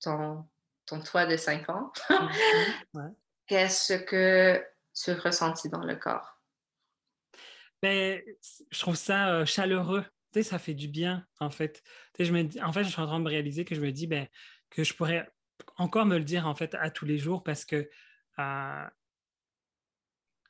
ton, 0.00 0.44
ton 0.92 1.00
toi 1.00 1.24
de 1.24 1.36
5 1.36 1.68
ans, 1.70 1.92
qu'est-ce 3.46 3.94
que 3.94 4.62
tu 4.94 5.12
ressentis 5.12 5.70
dans 5.70 5.82
le 5.82 5.96
corps? 5.96 6.38
Ben, 7.80 8.22
je 8.70 8.78
trouve 8.78 8.96
ça 8.96 9.30
euh, 9.30 9.46
chaleureux. 9.46 10.04
Tu 10.32 10.42
sais, 10.42 10.50
ça 10.50 10.58
fait 10.58 10.74
du 10.74 10.88
bien, 10.88 11.26
en 11.40 11.50
fait. 11.50 11.82
Tu 12.14 12.18
sais, 12.18 12.24
je 12.26 12.32
me 12.32 12.42
dis, 12.42 12.62
en 12.62 12.72
fait, 12.72 12.84
je 12.84 12.90
suis 12.90 13.00
en 13.00 13.06
train 13.06 13.18
de 13.18 13.24
me 13.24 13.30
réaliser 13.30 13.64
que 13.64 13.74
je 13.74 13.80
me 13.80 13.90
dis 13.90 14.06
ben, 14.06 14.28
que 14.70 14.84
je 14.84 14.94
pourrais 14.94 15.28
encore 15.76 16.04
me 16.04 16.18
le 16.18 16.24
dire, 16.24 16.46
en 16.46 16.54
fait, 16.54 16.74
à 16.74 16.90
tous 16.90 17.06
les 17.06 17.18
jours 17.18 17.42
parce 17.42 17.64
que, 17.64 17.88
euh, 18.38 18.84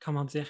comment 0.00 0.24
dire, 0.24 0.48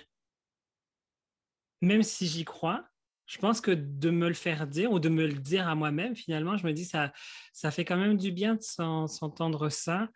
même 1.82 2.02
si 2.02 2.26
j'y 2.26 2.44
crois, 2.44 2.88
je 3.32 3.38
pense 3.38 3.62
que 3.62 3.70
de 3.70 4.10
me 4.10 4.28
le 4.28 4.34
faire 4.34 4.66
dire 4.66 4.92
ou 4.92 5.00
de 5.00 5.08
me 5.08 5.26
le 5.26 5.32
dire 5.32 5.66
à 5.66 5.74
moi-même, 5.74 6.14
finalement, 6.14 6.58
je 6.58 6.66
me 6.66 6.72
dis 6.74 6.84
ça, 6.84 7.14
ça 7.54 7.70
fait 7.70 7.86
quand 7.86 7.96
même 7.96 8.18
du 8.18 8.30
bien 8.30 8.56
de 8.56 8.60
s'entendre 8.60 9.70
ça. 9.70 10.10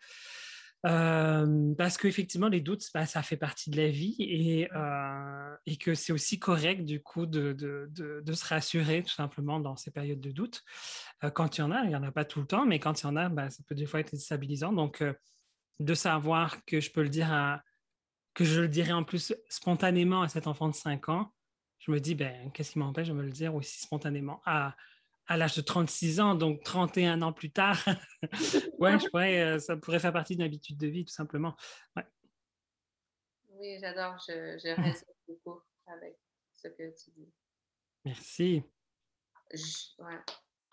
Euh, 0.85 1.73
parce 1.73 1.97
qu'effectivement, 1.97 2.47
les 2.47 2.61
doutes, 2.61 2.83
bah, 2.93 3.07
ça 3.07 3.23
fait 3.23 3.35
partie 3.35 3.71
de 3.71 3.77
la 3.77 3.87
vie 3.87 4.15
et, 4.19 4.69
euh, 4.71 5.55
et 5.65 5.77
que 5.77 5.95
c'est 5.95 6.13
aussi 6.13 6.37
correct, 6.37 6.85
du 6.85 7.01
coup, 7.01 7.25
de, 7.25 7.53
de, 7.53 8.33
se 8.33 8.45
rassurer 8.45 9.01
tout 9.01 9.13
simplement 9.13 9.59
dans 9.59 9.75
ces 9.75 9.89
périodes 9.89 10.21
de 10.21 10.29
doute. 10.29 10.61
Euh, 11.23 11.31
quand 11.31 11.57
il 11.57 11.61
y 11.61 11.63
en 11.63 11.71
a, 11.71 11.85
il 11.85 11.89
n'y 11.89 11.95
en 11.95 12.03
a 12.03 12.11
pas 12.11 12.23
tout 12.23 12.39
le 12.39 12.45
temps, 12.45 12.67
mais 12.67 12.77
quand 12.77 13.01
il 13.01 13.05
y 13.05 13.07
en 13.07 13.15
a, 13.15 13.29
bah, 13.29 13.49
ça 13.49 13.63
peut 13.65 13.73
des 13.73 13.87
fois 13.87 13.99
être 13.99 14.11
déstabilisant. 14.11 14.73
Donc, 14.73 15.03
de 15.79 15.93
savoir 15.95 16.63
que 16.65 16.79
je 16.79 16.91
peux 16.91 17.01
le 17.01 17.09
dire 17.09 17.33
à, 17.33 17.63
que 18.35 18.45
je 18.45 18.61
le 18.61 18.67
dirais 18.67 18.91
en 18.91 19.03
plus 19.03 19.33
spontanément 19.49 20.21
à 20.21 20.29
cet 20.29 20.45
enfant 20.45 20.69
de 20.69 20.75
5 20.75 21.09
ans, 21.09 21.33
je 21.79 21.91
me 21.91 21.99
dis, 21.99 22.15
ben, 22.15 22.51
qu'est-ce 22.51 22.71
qui 22.71 22.79
m'empêche 22.79 23.07
de 23.07 23.13
me 23.13 23.23
le 23.23 23.31
dire 23.31 23.55
aussi 23.55 23.79
spontanément? 23.79 24.41
À, 24.45 24.75
à 25.27 25.37
l'âge 25.37 25.55
de 25.55 25.61
36 25.61 26.19
ans, 26.19 26.35
donc 26.35 26.63
31 26.63 27.21
ans 27.21 27.33
plus 27.33 27.51
tard? 27.51 27.77
ouais, 28.79 28.99
je 28.99 29.09
pourrais, 29.09 29.41
euh, 29.41 29.59
ça 29.59 29.77
pourrait 29.77 29.99
faire 29.99 30.13
partie 30.13 30.35
d'une 30.35 30.45
habitude 30.45 30.77
de 30.77 30.87
vie, 30.87 31.05
tout 31.05 31.13
simplement. 31.13 31.55
Ouais. 31.95 32.05
Oui, 33.49 33.77
j'adore. 33.79 34.17
Je, 34.27 34.57
je 34.57 34.81
reste 34.81 35.05
beaucoup 35.27 35.61
avec 35.87 36.17
ce 36.53 36.67
que 36.67 36.95
tu 36.95 37.11
dis. 37.15 37.31
Merci. 38.05 38.63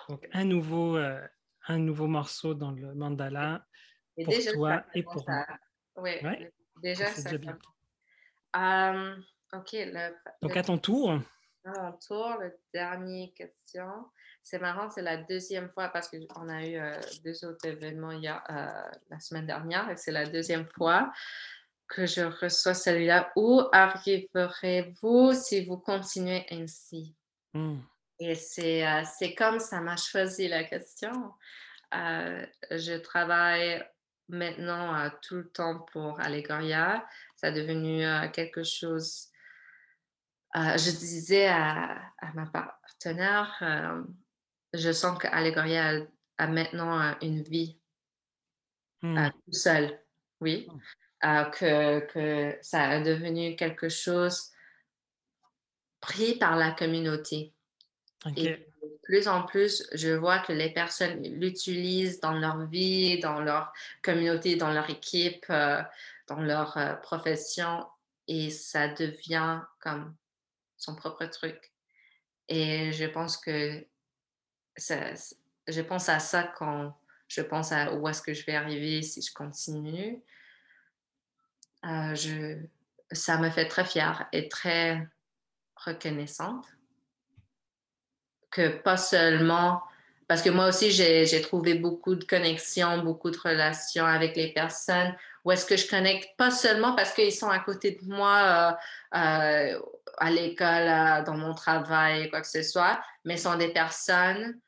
Donc, 0.09 0.29
un 0.33 0.45
nouveau, 0.45 0.97
euh, 0.97 1.27
un 1.67 1.79
nouveau 1.79 2.07
morceau 2.07 2.55
dans 2.55 2.71
le 2.71 2.95
mandala 2.95 3.67
pour 4.23 4.35
toi 4.53 4.85
et 4.95 5.03
pour 5.03 5.29
moi. 5.29 5.47
Oui, 5.97 6.13
déjà, 6.83 7.07
ça. 7.07 7.31
Euh, 8.57 9.17
OK. 9.55 9.77
Donc, 10.43 10.57
à 10.57 10.63
ton 10.63 10.79
tour. 10.79 11.21
À 11.65 11.83
mon 11.83 11.93
tour, 11.93 12.37
la 12.41 12.51
dernière 12.73 13.29
question. 13.35 13.89
C'est 14.43 14.59
marrant, 14.59 14.91
c'est 14.91 15.03
la 15.03 15.17
deuxième 15.17 15.71
fois 15.71 15.89
parce 15.89 16.09
qu'on 16.09 16.49
a 16.49 16.67
eu 16.67 16.77
euh, 16.77 17.01
deux 17.25 17.45
autres 17.47 17.67
événements 17.67 18.11
il 18.11 18.25
y 18.25 18.29
a, 18.29 18.45
euh, 18.51 18.91
la 19.09 19.19
semaine 19.19 19.47
dernière 19.47 19.89
et 19.89 19.97
c'est 19.97 20.13
la 20.13 20.27
deuxième 20.27 20.67
fois 20.67 21.11
que 21.89 22.05
je 22.05 22.21
reçois 22.21 22.75
celui-là. 22.75 23.33
Où 23.37 23.63
arriverez-vous 23.73 25.33
si 25.33 25.65
vous 25.65 25.79
continuez 25.79 26.45
ainsi? 26.51 27.15
Hmm. 27.55 27.79
Et 28.19 28.35
c'est, 28.35 28.87
euh, 28.87 29.03
comme 29.37 29.61
ça 29.61 29.81
m'a 29.81 29.97
choisi 29.97 30.49
la 30.49 30.65
question. 30.65 31.33
je 31.93 32.99
travaille 32.99 33.83
maintenant 34.29 35.11
tout 35.23 35.37
le 35.37 35.49
temps 35.49 35.87
pour 35.93 36.21
Allegoria. 36.21 37.07
Ça 37.37 37.49
est 37.49 37.53
devenu 37.53 38.05
quelque 38.33 38.63
chose 38.63 39.31
euh, 40.57 40.79
je 40.79 40.91
disais 40.91 41.49
à, 41.49 42.13
ma 42.35 42.47
partenaire, 42.47 43.57
euh, 43.63 44.03
je 44.73 44.93
sens 44.93 45.19
qu'Allegoria 45.19 45.89
a, 45.89 46.45
a, 46.45 46.47
maintenant 46.47 47.01
euh, 47.01 47.13
une 47.23 47.43
vie 47.43 47.81
mmh. 49.03 49.31
tout 49.45 49.53
seul, 49.53 50.01
oui, 50.41 50.69
mmh. 51.23 51.51
que, 51.51 52.01
que, 52.07 52.59
ça 52.63 52.97
est 52.97 53.03
devenu 53.03 53.57
quelque 53.57 53.89
chose 53.89 54.53
pris 56.01 56.37
par 56.37 56.57
la 56.57 56.71
communauté. 56.71 57.53
Et 58.37 58.51
de 58.51 58.99
plus 59.03 59.27
en 59.27 59.43
plus, 59.43 59.87
je 59.93 60.11
vois 60.11 60.39
que 60.39 60.53
les 60.53 60.73
personnes 60.73 61.21
l'utilisent 61.23 62.21
dans 62.21 62.33
leur 62.33 62.65
vie, 62.67 63.19
dans 63.19 63.41
leur 63.41 63.73
communauté, 64.03 64.57
dans 64.57 64.73
leur 64.73 64.89
équipe, 64.89 65.47
dans 65.49 66.41
leur 66.41 67.01
profession, 67.03 67.85
et 68.29 68.51
ça 68.51 68.89
devient 68.89 69.61
comme 69.81 70.15
son 70.85 70.95
propre 70.95 71.25
truc. 71.27 71.73
Et 72.49 72.93
je 72.93 73.07
pense 73.07 73.37
que 73.37 73.87
je 74.77 75.81
pense 75.81 76.09
à 76.09 76.19
ça 76.19 76.53
quand 76.59 76.97
je 77.29 77.41
pense 77.41 77.73
à 77.73 77.95
où 77.95 78.07
est-ce 78.09 78.23
que 78.23 78.35
je 78.35 78.45
vais 78.45 78.55
arriver 78.55 79.03
si 79.03 79.23
je 79.23 79.33
continue. 79.33 80.23
Euh, 81.85 82.15
je, 82.15 82.59
ça 83.13 83.39
me 83.39 83.51
fait 83.51 83.69
très 83.69 83.85
fière 83.85 84.29
et 84.33 84.49
très 84.49 85.07
reconnaissante 85.77 86.67
que 88.51 88.69
pas 88.69 88.97
seulement 88.97 89.83
parce 90.29 90.41
que 90.41 90.49
moi 90.49 90.69
aussi 90.69 90.91
j'ai 90.91 91.41
trouvé 91.43 91.75
beaucoup 91.75 92.15
de 92.15 92.25
connexions, 92.25 93.03
beaucoup 93.03 93.31
de 93.31 93.39
relations 93.39 94.07
avec 94.07 94.37
les 94.37 94.53
personnes 94.53 95.15
où 95.45 95.53
est-ce 95.53 95.67
que 95.67 95.77
je 95.77 95.89
connecte 95.89 96.37
pas 96.39 96.51
seulement 96.51 96.95
parce 96.95 97.13
qu'ils 97.13 97.33
sont 97.33 97.51
à 97.51 97.59
côté 97.59 97.93
de 97.93 98.05
moi 98.07 98.79
euh, 99.15 99.19
euh, 99.19 99.81
à 100.19 100.31
l'école, 100.31 101.25
dans 101.25 101.37
mon 101.37 101.55
travail, 101.55 102.31
quoi 102.31 102.41
que 102.41 102.49
ce 102.49 102.63
soit, 102.63 103.01
mais 103.25 103.37
sont 103.37 103.57
des 103.57 103.73
personnes 103.73 104.59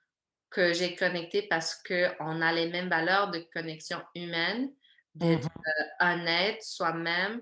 que 0.50 0.72
j'ai 0.72 0.94
connectées 0.94 1.42
parce 1.42 1.82
qu'on 1.82 2.42
a 2.42 2.52
les 2.52 2.68
mêmes 2.68 2.88
valeurs 2.88 3.30
de 3.30 3.38
connexion 3.52 4.00
humaine, 4.14 4.70
d'être 5.14 5.44
mmh 5.44 5.62
euh, 5.66 6.12
honnête 6.12 6.62
soi-même 6.62 7.40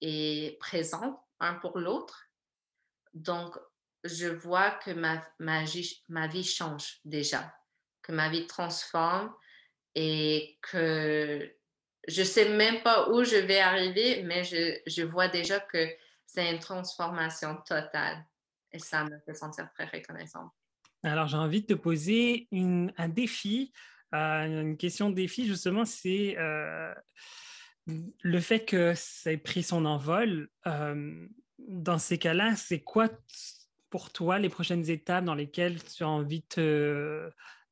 et 0.00 0.56
présent 0.60 1.24
un 1.40 1.54
pour 1.54 1.78
l'autre. 1.78 2.26
Donc, 3.14 3.58
je 4.04 4.28
vois 4.28 4.70
que 4.70 4.92
ma, 4.92 5.20
ma, 5.40 5.64
ma 6.08 6.26
vie 6.28 6.44
change 6.44 7.00
déjà, 7.04 7.52
que 8.02 8.12
ma 8.12 8.28
vie 8.28 8.46
transforme 8.46 9.34
et 9.94 10.58
que 10.62 11.52
je 12.08 12.22
sais 12.22 12.48
même 12.48 12.82
pas 12.82 13.08
où 13.10 13.24
je 13.24 13.36
vais 13.36 13.60
arriver, 13.60 14.22
mais 14.22 14.44
je, 14.44 14.78
je 14.86 15.02
vois 15.02 15.28
déjà 15.28 15.60
que 15.60 15.88
c'est 16.26 16.50
une 16.50 16.58
transformation 16.58 17.56
totale. 17.66 18.24
Et 18.72 18.78
ça 18.78 19.04
me 19.04 19.18
fait 19.26 19.34
sentir 19.34 19.68
très 19.74 19.86
reconnaissante. 19.86 20.50
Alors, 21.02 21.26
j'ai 21.26 21.36
envie 21.36 21.62
de 21.62 21.66
te 21.66 21.74
poser 21.74 22.46
une, 22.52 22.92
un 22.96 23.08
défi. 23.08 23.72
Euh, 24.14 24.62
une 24.62 24.76
question 24.76 25.10
de 25.10 25.14
défi, 25.14 25.46
justement, 25.46 25.84
c'est 25.84 26.36
euh, 26.38 26.94
le 27.86 28.40
fait 28.40 28.64
que 28.64 28.92
ça 28.94 29.32
ait 29.32 29.38
pris 29.38 29.62
son 29.62 29.84
envol. 29.84 30.48
Euh, 30.66 31.26
dans 31.58 31.98
ces 31.98 32.18
cas-là, 32.18 32.54
c'est 32.56 32.80
quoi 32.80 33.08
pour 33.88 34.12
toi 34.12 34.38
les 34.38 34.48
prochaines 34.48 34.88
étapes 34.88 35.24
dans 35.24 35.34
lesquelles 35.34 35.82
tu 35.82 36.04
as 36.04 36.08
envie 36.08 36.44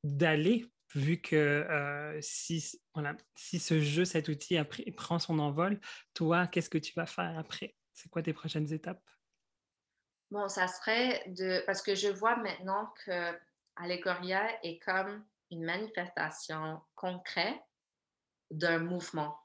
d'aller? 0.05 0.67
Vu 0.95 1.21
que 1.21 2.19
si, 2.21 2.81
voilà, 2.95 3.17
si 3.37 3.59
ce 3.59 3.81
jeu, 3.81 4.05
cet 4.05 4.29
outil 4.29 4.59
prend 4.97 5.19
son 5.19 5.39
envol, 5.39 5.81
toi, 6.15 6.47
qu'est-ce 6.47 6.71
que 6.71 6.79
tu 6.79 6.93
vas 6.95 7.07
faire 7.07 7.39
après? 7.39 7.77
C'est 7.93 8.09
quoi 8.09 8.23
tes 8.23 8.33
prochaines 8.33 8.73
étapes? 8.73 9.03
Bon, 10.31 10.49
ça 10.49 10.69
serait 10.69 11.25
de. 11.29 11.63
Parce 11.67 11.83
que 11.83 11.95
je 11.95 12.09
vois 12.09 12.37
maintenant 12.37 12.93
que 13.05 13.39
Allegoria 13.77 14.47
est 14.63 14.79
comme 14.79 15.25
une 15.51 15.65
manifestation 15.65 16.81
concrète 16.95 17.61
d'un 18.51 18.79
mouvement. 18.79 19.39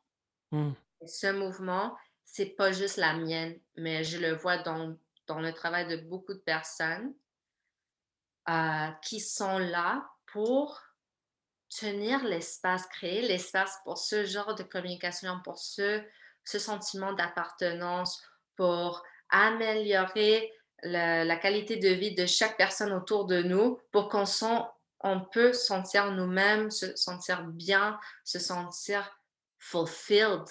Mmh. 0.52 0.74
ce 1.08 1.32
mouvement, 1.32 1.98
c'est 2.24 2.56
pas 2.56 2.72
juste 2.72 2.98
la 2.98 3.16
mienne, 3.16 3.60
mais 3.76 4.04
je 4.04 4.20
le 4.20 4.36
vois 4.36 4.60
dans, 4.60 4.96
dans 5.26 5.40
le 5.40 5.52
travail 5.52 5.88
de 5.88 5.98
beaucoup 6.08 6.34
de 6.34 6.40
personnes 6.40 7.14
euh, 8.50 8.92
qui 9.02 9.20
sont 9.20 9.58
là 9.58 10.08
pour 10.28 10.80
tenir 11.80 12.24
l'espace, 12.24 12.86
créer 12.88 13.22
l'espace 13.22 13.80
pour 13.84 13.98
ce 13.98 14.26
genre 14.26 14.56
de 14.56 14.64
communication, 14.64 15.40
pour 15.44 15.58
ce, 15.58 16.02
ce 16.44 16.60
sentiment 16.60 17.14
d'appartenance, 17.14 18.24
pour 18.56 19.04
améliorer 19.30 20.52
la, 20.84 21.36
qualité 21.38 21.78
de 21.78 21.90
vie 21.90 22.14
de 22.14 22.26
chaque 22.26 22.58
personne 22.58 22.92
autour 22.92 23.26
de 23.26 23.42
nous 23.42 23.80
pour 23.92 24.10
qu'on 24.10 24.26
on 25.06 25.20
peut 25.20 25.54
sentir 25.54 26.12
nous-mêmes, 26.12 26.72
se 26.72 26.96
sentir 26.96 27.44
bien, 27.44 28.00
se 28.24 28.40
sentir 28.40 29.20
fulfilled 29.60 30.46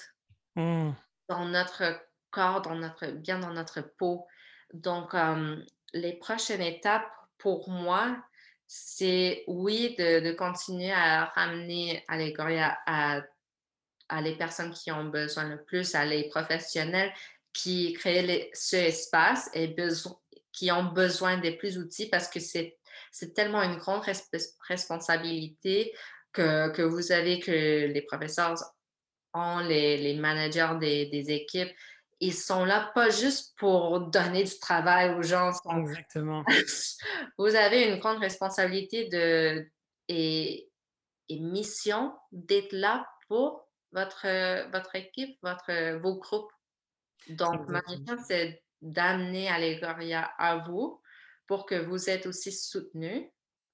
mmh. 0.57 0.91
dans 1.29 1.45
notre 1.47 2.01
corps, 2.31 2.63
dans 2.63 2.75
notre, 2.75 3.07
bien 3.09 3.39
dans 3.39 3.53
notre 3.53 3.81
peau. 3.81 4.27
Donc, 4.75 5.15
euh, 5.15 5.57
les 5.95 6.15
prochaines 6.15 6.63
étapes 6.63 7.11
pour 7.39 7.69
moi, 7.69 8.17
c'est 8.75 9.45
oui, 9.49 9.95
de, 9.99 10.33
continuer 10.33 10.93
à 10.93 11.27
ramener 11.27 12.03
à, 12.09 13.23
à 14.09 14.21
les 14.23 14.35
personnes 14.37 14.73
qui 14.73 14.91
ont 14.91 15.05
besoin 15.11 15.47
le 15.47 15.63
plus, 15.63 15.95
à 15.95 16.07
les 16.07 16.31
professionnels, 16.31 17.13
qui 17.53 17.93
créent 17.93 18.51
ce 18.55 18.77
espace 18.77 19.51
et 19.53 19.77
qui 20.53 20.73
ont 20.73 20.85
besoin 20.85 21.37
de 21.37 21.51
plus 21.51 21.75
d'outils 21.75 22.09
parce 22.09 22.29
que 22.29 22.41
c'est 22.41 22.79
tellement 23.35 23.63
une 23.63 23.77
grande 23.77 24.05
responsabilité 24.67 25.93
que, 26.33 26.71
que, 26.71 26.81
vous 26.81 27.13
avez, 27.13 27.41
que 27.41 27.51
les 27.93 28.03
professeurs 28.03 28.55
ont 29.35 29.59
les, 29.59 29.99
les 29.99 30.15
managers 30.15 30.79
des, 30.81 31.07
des, 31.11 31.31
équipes, 31.31 31.73
ils 32.23 32.35
sont 32.35 32.65
là 32.65 32.93
pas 32.95 33.11
juste 33.11 33.53
pour 33.59 34.01
donner 34.01 34.45
du 34.45 34.59
travail 34.61 35.13
aux 35.15 35.23
gens. 35.23 35.51
Exactement. 35.77 36.45
Vous 37.39 37.57
avez 37.57 37.89
une 37.89 37.99
grande 37.99 38.19
responsabilité 38.19 39.09
de, 39.09 39.69
et, 40.07 40.71
et 41.29 41.41
mission 41.41 42.15
d'être 42.31 42.73
là 42.73 43.05
pour 43.27 43.69
votre, 43.91 44.71
votre 44.71 44.95
équipe, 44.95 45.37
votre, 45.43 45.99
vos 45.99 46.15
groupes. 46.15 46.53
Donc, 47.29 47.69
ma 47.69 47.83
mission, 47.89 48.17
c'est 48.25 48.63
d'amener 48.81 49.49
Allegoria 49.49 50.31
à 50.39 50.59
vous 50.59 51.03
pour 51.49 51.67
que 51.67 51.75
vous 51.75 52.09
êtes 52.09 52.27
aussi 52.27 52.53
soutenus 52.53 53.25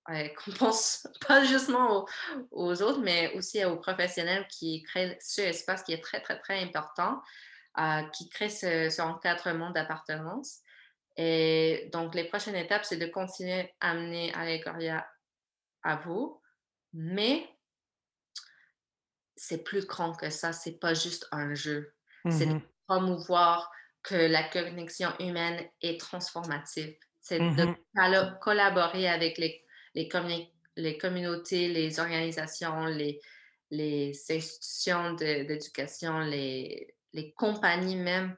qu'on 0.39 0.53
pense 0.53 1.07
pas 1.27 1.45
justement 1.45 2.07
aux, 2.51 2.83
autres, 2.83 3.01
mais 3.01 3.35
aussi 3.35 3.63
aux 3.67 3.77
professionnels 3.77 4.47
qui 4.49 4.83
créent 4.85 5.19
ce 5.21 5.43
espace 5.43 5.83
qui 5.83 5.93
est 5.93 6.03
très, 6.03 6.23
très, 6.23 6.39
très 6.39 6.63
important, 6.63 7.13
euh, 7.13 7.21
qui 8.13 8.29
crée 8.29 8.51
ce, 8.51 9.01
encadrement 9.01 9.71
d'appartenance. 9.71 10.61
Et 11.17 11.89
donc, 11.93 12.15
les 12.15 12.25
prochaines 12.25 12.57
étapes, 12.57 12.85
c'est 12.85 12.97
de 12.97 13.07
continuer 13.07 13.73
à 13.81 13.91
amener 13.91 14.33
Allegoria 14.35 15.07
à 15.83 15.97
vous, 15.97 16.41
mais 16.93 17.49
c'est 19.37 19.65
plus 19.65 19.87
grand 19.87 20.13
que 20.13 20.31
ça, 20.31 20.53
c'est 20.53 20.79
pas 20.79 20.95
juste 20.95 21.27
un 21.33 21.55
jeu. 21.55 21.93
C'est 22.31 22.47
de 22.47 22.55
mmh 22.55 22.63
promouvoir 22.87 23.71
que 24.03 24.15
la 24.15 24.43
connexion 24.43 25.11
humaine 25.21 25.63
est 25.83 26.01
transformative. 26.01 26.97
C'est 27.21 27.39
de 27.39 27.65
mmh 27.65 28.39
collaborer 28.41 29.09
avec 29.09 29.37
les 29.37 29.63
les, 29.95 30.53
les 30.77 30.99
communautés, 30.99 31.69
les 31.69 32.01
organisations, 32.01 32.87
les, 32.87 33.21
les 33.71 34.13
institutions 34.31 35.15
d'éducation, 35.15 36.21
les, 36.21 36.95
les 37.13 37.33
compagnies 37.33 37.97
même 37.97 38.37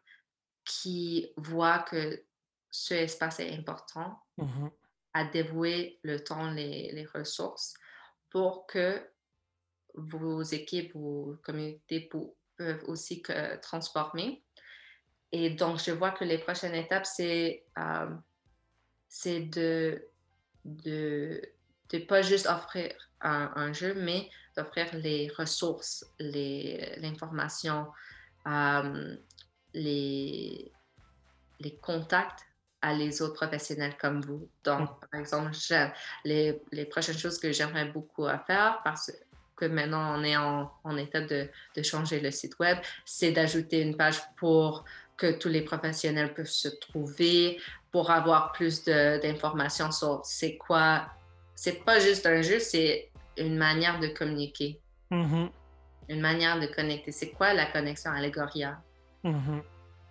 qui 0.65 1.33
voient 1.37 1.81
que 1.81 2.25
ce 2.71 2.95
espace 2.95 3.41
est 3.41 3.53
important 3.53 4.19
mmh 4.37 4.69
à 5.13 5.25
dévouer 5.25 5.99
le 6.05 6.23
temps, 6.23 6.53
les, 6.53 6.93
les, 6.93 7.05
ressources 7.05 7.75
pour 8.31 8.69
que 8.69 9.05
vos 9.95 10.43
équipes, 10.43 10.95
vos 10.95 11.37
communautés 11.43 12.09
peuvent 12.57 12.85
aussi 12.87 13.21
que 13.21 13.57
transformer. 13.57 14.45
Et 15.33 15.51
donc, 15.51 15.83
je 15.83 15.91
vois 15.91 16.13
que 16.13 16.25
les 16.25 16.39
prochaines 16.39 16.75
étapes, 16.75 17.07
c'est 17.07 17.65
euh, 17.79 18.11
de 19.27 20.07
de 20.65 21.41
ne 21.93 21.99
pas 22.01 22.23
juste 22.23 22.47
offrir 22.47 22.93
un, 23.21 23.73
jeu, 23.73 23.95
mais 23.95 24.31
d'offrir 24.57 24.95
les 24.95 25.29
ressources, 25.37 26.05
l'information, 26.19 27.89
euh, 28.47 29.17
les, 29.75 30.73
les 31.61 31.77
contacts 31.77 32.47
à 32.83 32.95
les 32.95 33.21
autres 33.23 33.35
professionnels 33.35 33.97
comme 34.01 34.21
vous. 34.23 34.49
Donc, 34.65 34.91
mm. 34.91 35.09
par 35.11 35.21
exemple, 35.21 35.51
les, 36.25 36.63
les, 36.73 36.85
prochaines 36.87 37.19
choses 37.19 37.39
que 37.39 37.53
j'aimerais 37.53 37.87
beaucoup 37.87 38.27
à 38.27 38.39
faire, 38.39 38.81
parce 38.85 39.13
que 39.57 39.67
maintenant 39.67 40.19
on 40.19 40.25
est 40.25 40.37
en, 40.37 40.73
en 40.85 40.97
état 40.97 41.21
de, 41.21 41.49
de, 41.77 41.83
changer 41.83 42.21
le 42.21 42.31
site 42.31 42.59
web, 42.59 42.79
c'est 43.05 43.33
d'ajouter 43.33 43.83
une 43.83 43.97
page 43.97 44.21
pour 44.37 44.85
que 45.19 45.33
tous 45.33 45.51
les 45.51 45.61
professionnels 45.61 46.33
peuvent 46.33 46.47
se 46.47 46.69
trouver, 46.69 47.61
pour 47.93 48.11
avoir 48.11 48.53
plus 48.53 48.85
d'informations 48.85 49.93
sur 49.93 50.25
c'est 50.25 50.57
quoi. 50.57 51.07
C'est 51.55 51.85
pas 51.85 52.01
juste 52.01 52.25
un 52.25 52.41
jeu, 52.41 52.59
c'est 52.59 53.11
une 53.37 53.59
manière 53.59 54.01
de 54.01 54.09
communiquer. 54.09 54.81
Mm-hmm. 55.11 55.51
Une 56.11 56.21
manière 56.21 56.59
de 56.59 56.67
connecter. 56.67 57.13
C'est 57.13 57.31
quoi 57.31 57.55
la 57.55 57.67
connexion 57.67 58.11
Allegoria? 58.11 58.83
Mm-hmm. 59.25 59.63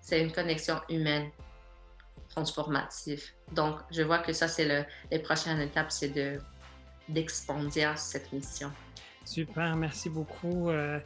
C'est 0.01 0.21
une 0.21 0.31
connexion 0.31 0.79
humaine, 0.89 1.29
transformative. 2.29 3.21
Donc, 3.51 3.79
je 3.91 4.01
vois 4.01 4.19
que 4.19 4.31
ça, 4.31 4.47
c'est 4.47 4.65
le, 4.65 4.85
les 5.11 5.19
prochaines 5.19 5.59
étapes, 5.59 5.91
c'est 5.91 6.09
de 6.09 6.39
d'expandir 7.09 7.97
cette 7.97 8.31
mission. 8.31 8.71
Super, 9.29 9.75
merci 9.75 10.09
beaucoup, 10.09 10.69
euh, 10.69 10.99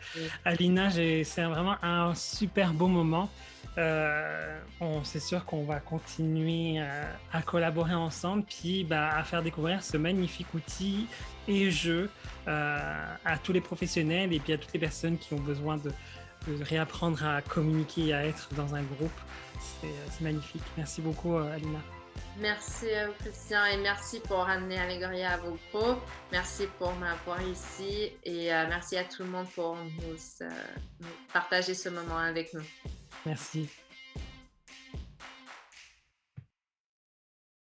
Alina. 0.45 0.89
C'est 0.89 1.43
vraiment 1.43 1.75
un 1.83 2.15
super 2.15 2.73
beau 2.73 2.87
moment. 2.87 3.29
Euh, 3.77 4.61
on 4.79 5.03
c'est 5.03 5.19
sûr 5.19 5.43
qu'on 5.43 5.65
va 5.65 5.81
continuer 5.81 6.75
euh, 6.79 7.03
à, 7.33 7.41
collaborer 7.41 7.95
ensemble, 7.95 8.43
puis 8.43 8.85
bah, 8.85 9.09
à 9.09 9.25
faire 9.25 9.43
découvrir 9.43 9.83
ce 9.83 9.97
magnifique 9.97 10.53
outil 10.53 11.07
et 11.49 11.69
jeu 11.69 12.09
à 12.47 13.37
tous 13.43 13.51
les 13.51 13.59
professionnels 13.59 14.31
et 14.31 14.39
puis 14.39 14.53
à 14.53 14.57
toutes 14.57 14.71
les 14.71 14.79
personnes 14.79 15.17
qui 15.17 15.33
ont 15.33 15.41
besoin 15.41 15.75
de, 15.75 15.91
réapprendre 16.61 17.25
à 17.25 17.41
communiquer 17.41 18.07
et 18.07 18.13
à 18.13 18.25
être 18.25 18.47
dans 18.55 18.73
un 18.73 18.83
groupe. 18.83 19.19
C'est 19.81 20.21
magnifique. 20.21 20.63
Merci 20.77 21.01
beaucoup, 21.01 21.35
Alina. 21.35 21.79
Merci 22.39 22.87
Christian 23.19 23.65
et 23.65 23.77
merci 23.77 24.19
pour 24.19 24.41
amener 24.41 24.79
Allegoria 24.79 25.33
à 25.33 25.37
vos 25.37 25.57
pros. 25.71 25.95
Merci 26.31 26.67
pour 26.79 26.91
m'avoir 26.93 27.41
ici 27.43 28.11
et 28.23 28.47
merci 28.69 28.97
à 28.97 29.03
tout 29.03 29.23
le 29.23 29.29
monde 29.29 29.47
pour 29.53 29.75
nous 29.75 31.07
partager 31.31 31.73
ce 31.73 31.89
moment 31.89 32.17
avec 32.17 32.53
nous. 32.53 32.63
Merci. 33.25 33.69